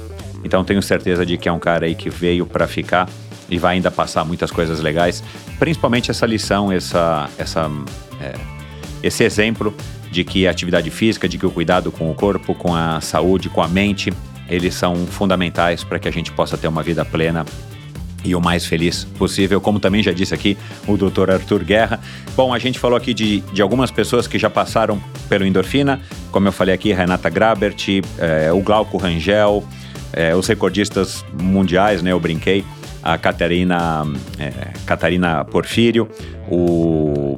[0.44, 3.08] Então tenho certeza de que é um cara aí que veio para ficar
[3.50, 5.24] e vai ainda passar muitas coisas legais,
[5.60, 7.72] principalmente essa lição, essa, essa,
[8.20, 8.34] é,
[9.02, 9.74] esse exemplo
[10.12, 13.50] de que a atividade física, de que o cuidado com o corpo, com a saúde,
[13.50, 14.12] com a mente,
[14.50, 17.46] eles são fundamentais para que a gente possa ter uma vida plena
[18.24, 20.58] e o mais feliz possível, como também já disse aqui
[20.88, 21.32] o Dr.
[21.32, 22.00] Arthur Guerra.
[22.36, 26.00] Bom, a gente falou aqui de, de algumas pessoas que já passaram pelo Endorfina,
[26.32, 29.64] como eu falei aqui, Renata Grabert, é, o Glauco Rangel,
[30.14, 32.64] é, os recordistas mundiais, né, eu brinquei,
[33.02, 34.04] a Catarina,
[34.40, 34.52] é,
[34.86, 36.10] Catarina Porfírio,
[36.50, 37.38] o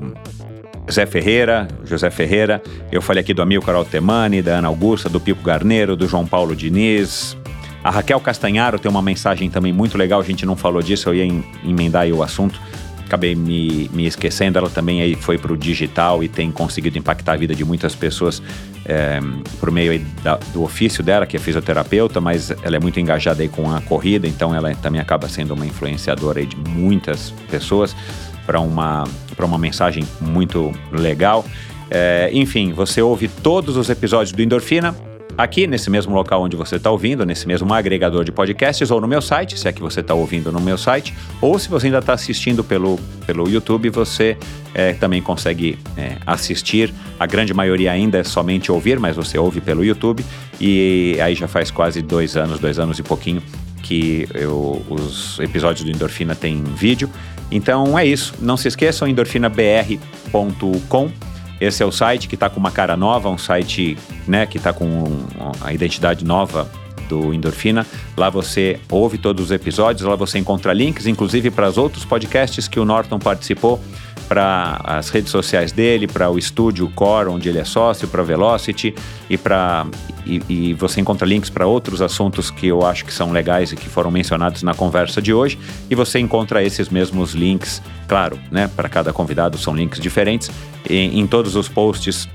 [0.92, 5.44] Zé Ferreira, José Ferreira, eu falei aqui do Amilcar Altemani, da Ana Augusta, do Pico
[5.44, 7.36] Garneiro, do João Paulo Diniz,
[7.86, 11.14] a Raquel Castanharo tem uma mensagem também muito legal, a gente não falou disso, eu
[11.14, 12.60] ia emendar aí o assunto,
[13.06, 17.34] acabei me, me esquecendo, ela também aí foi para o digital e tem conseguido impactar
[17.34, 18.42] a vida de muitas pessoas
[18.86, 19.20] é,
[19.60, 23.50] por meio da, do ofício dela, que é fisioterapeuta, mas ela é muito engajada aí
[23.50, 27.96] com a corrida, então ela também acaba sendo uma influenciadora aí de muitas pessoas
[28.46, 29.04] para uma,
[29.36, 31.46] para uma mensagem muito legal.
[31.90, 34.96] É, enfim, você ouve todos os episódios do Endorfina,
[35.38, 39.08] aqui nesse mesmo local onde você está ouvindo, nesse mesmo agregador de podcasts, ou no
[39.08, 42.00] meu site, se é que você está ouvindo no meu site, ou se você ainda
[42.00, 44.38] está assistindo pelo, pelo YouTube, você
[44.74, 46.94] é, também consegue é, assistir.
[47.20, 50.26] A grande maioria ainda é somente ouvir, mas você ouve pelo YouTube,
[50.60, 53.42] e aí já faz quase dois anos, dois anos e pouquinho
[53.84, 57.08] que eu, os episódios do Endorfina têm vídeo.
[57.52, 58.34] Então é isso.
[58.40, 61.12] Não se esqueçam, endorfinabr.com.
[61.60, 64.74] Esse é o site que está com uma cara nova, um site né, que está
[64.74, 65.06] com
[65.62, 66.70] a identidade nova
[67.08, 67.86] do Endorfina.
[68.18, 72.68] Lá você ouve todos os episódios, lá você encontra links, inclusive para os outros podcasts
[72.68, 73.82] que o Norton participou,
[74.28, 78.94] para as redes sociais dele, para o estúdio Core, onde ele é sócio, para Velocity
[79.30, 79.86] e para
[80.26, 83.76] e, e, você encontra links para outros assuntos que eu acho que são legais e
[83.76, 85.60] que foram mencionados na conversa de hoje.
[85.90, 88.68] E você encontra esses mesmos links, claro, né?
[88.76, 90.50] Para cada convidado são links diferentes
[90.90, 92.28] em, em todos os posts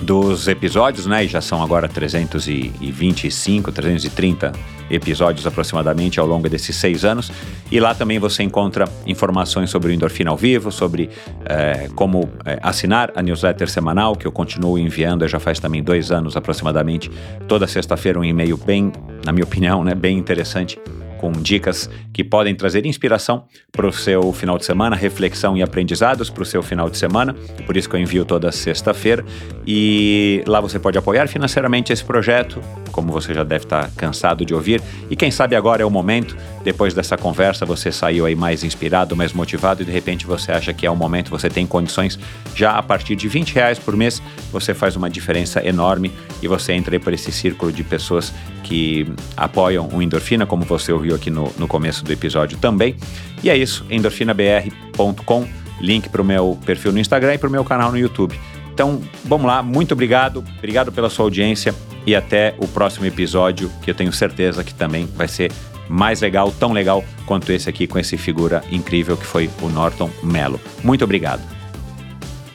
[0.00, 1.24] dos episódios, né?
[1.24, 4.52] E já são agora 325, 330
[4.90, 7.30] episódios aproximadamente ao longo desses seis anos.
[7.70, 11.10] E lá também você encontra informações sobre o Endorfina ao vivo, sobre
[11.44, 16.10] é, como é, assinar a newsletter semanal, que eu continuo enviando já faz também dois
[16.10, 17.10] anos aproximadamente,
[17.46, 18.90] toda sexta-feira um e-mail bem,
[19.24, 20.78] na minha opinião, né, bem interessante
[21.20, 26.30] com dicas que podem trazer inspiração para o seu final de semana, reflexão e aprendizados
[26.30, 27.36] para o seu final de semana.
[27.66, 29.22] Por isso que eu envio toda sexta-feira.
[29.66, 34.54] E lá você pode apoiar financeiramente esse projeto, como você já deve estar cansado de
[34.54, 34.80] ouvir.
[35.10, 36.34] E quem sabe agora é o momento,
[36.64, 40.72] depois dessa conversa, você saiu aí mais inspirado, mais motivado e de repente você acha
[40.72, 42.18] que é o momento, você tem condições
[42.54, 46.10] já a partir de 20 reais por mês, você faz uma diferença enorme
[46.42, 48.32] e você entra aí por esse círculo de pessoas
[48.62, 52.96] que apoiam o Endorfina, como você ouviu aqui no, no começo do episódio também.
[53.42, 55.48] E é isso, endorfinabr.com,
[55.80, 58.38] link para o meu perfil no Instagram e para o meu canal no YouTube.
[58.72, 61.74] Então, vamos lá, muito obrigado, obrigado pela sua audiência
[62.06, 65.52] e até o próximo episódio, que eu tenho certeza que também vai ser
[65.88, 70.08] mais legal, tão legal quanto esse aqui com esse figura incrível que foi o Norton
[70.22, 70.60] Mello.
[70.84, 71.42] Muito obrigado.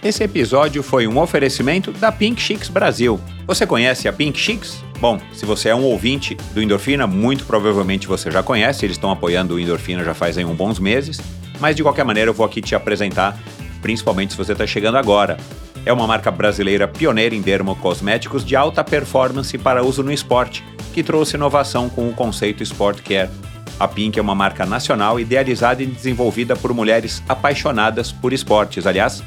[0.02, 3.20] Esse episódio foi um oferecimento da Pink Chicks Brasil.
[3.48, 4.85] Você conhece a Pink Chicks?
[5.00, 9.12] Bom, se você é um ouvinte do Endorfina, muito provavelmente você já conhece, eles estão
[9.12, 11.20] apoiando o Endorfina já fazem uns bons meses,
[11.60, 13.38] mas de qualquer maneira eu vou aqui te apresentar,
[13.82, 15.38] principalmente se você está chegando agora.
[15.86, 21.04] É uma marca brasileira pioneira em dermocosméticos de alta performance para uso no esporte, que
[21.04, 23.30] trouxe inovação com o conceito Sport Care.
[23.80, 28.88] A Pink é uma marca nacional idealizada e desenvolvida por mulheres apaixonadas por esportes.
[28.88, 29.22] Aliás,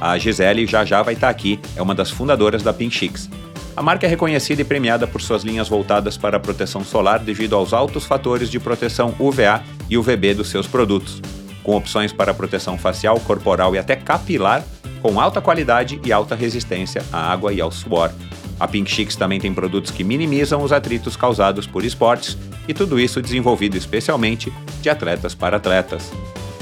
[0.00, 3.28] a Gisele já já vai estar aqui, é uma das fundadoras da Pink Chicks.
[3.76, 7.56] A marca é reconhecida e premiada por suas linhas voltadas para a proteção solar devido
[7.56, 11.20] aos altos fatores de proteção UVA e UVB dos seus produtos,
[11.64, 14.64] com opções para proteção facial, corporal e até capilar
[15.02, 18.12] com alta qualidade e alta resistência à água e ao suor.
[18.60, 22.38] A Pink Chicks também tem produtos que minimizam os atritos causados por esportes
[22.68, 26.12] e tudo isso desenvolvido especialmente de atletas para atletas.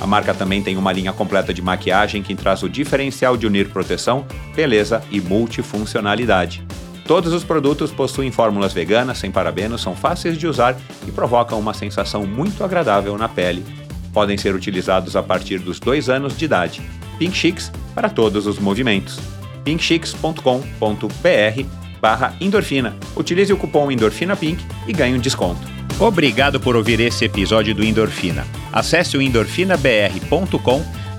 [0.01, 3.69] A marca também tem uma linha completa de maquiagem que traz o diferencial de unir
[3.69, 4.27] proteção,
[4.57, 6.65] beleza e multifuncionalidade.
[7.07, 11.75] Todos os produtos possuem fórmulas veganas sem parabenos, são fáceis de usar e provocam uma
[11.75, 13.65] sensação muito agradável na pele.
[14.13, 16.83] Podem ser utilizados a partir dos dois anos de idade.
[17.19, 19.19] Pink Chicks para todos os movimentos.
[19.65, 21.65] pinkchicks.com.br
[22.01, 22.97] barra endorfina.
[23.15, 25.61] Utilize o cupom EndorfinaPink e ganhe um desconto.
[26.01, 28.45] Obrigado por ouvir esse episódio do Endorfina.
[28.73, 30.85] Acesse o endorfinabr.com,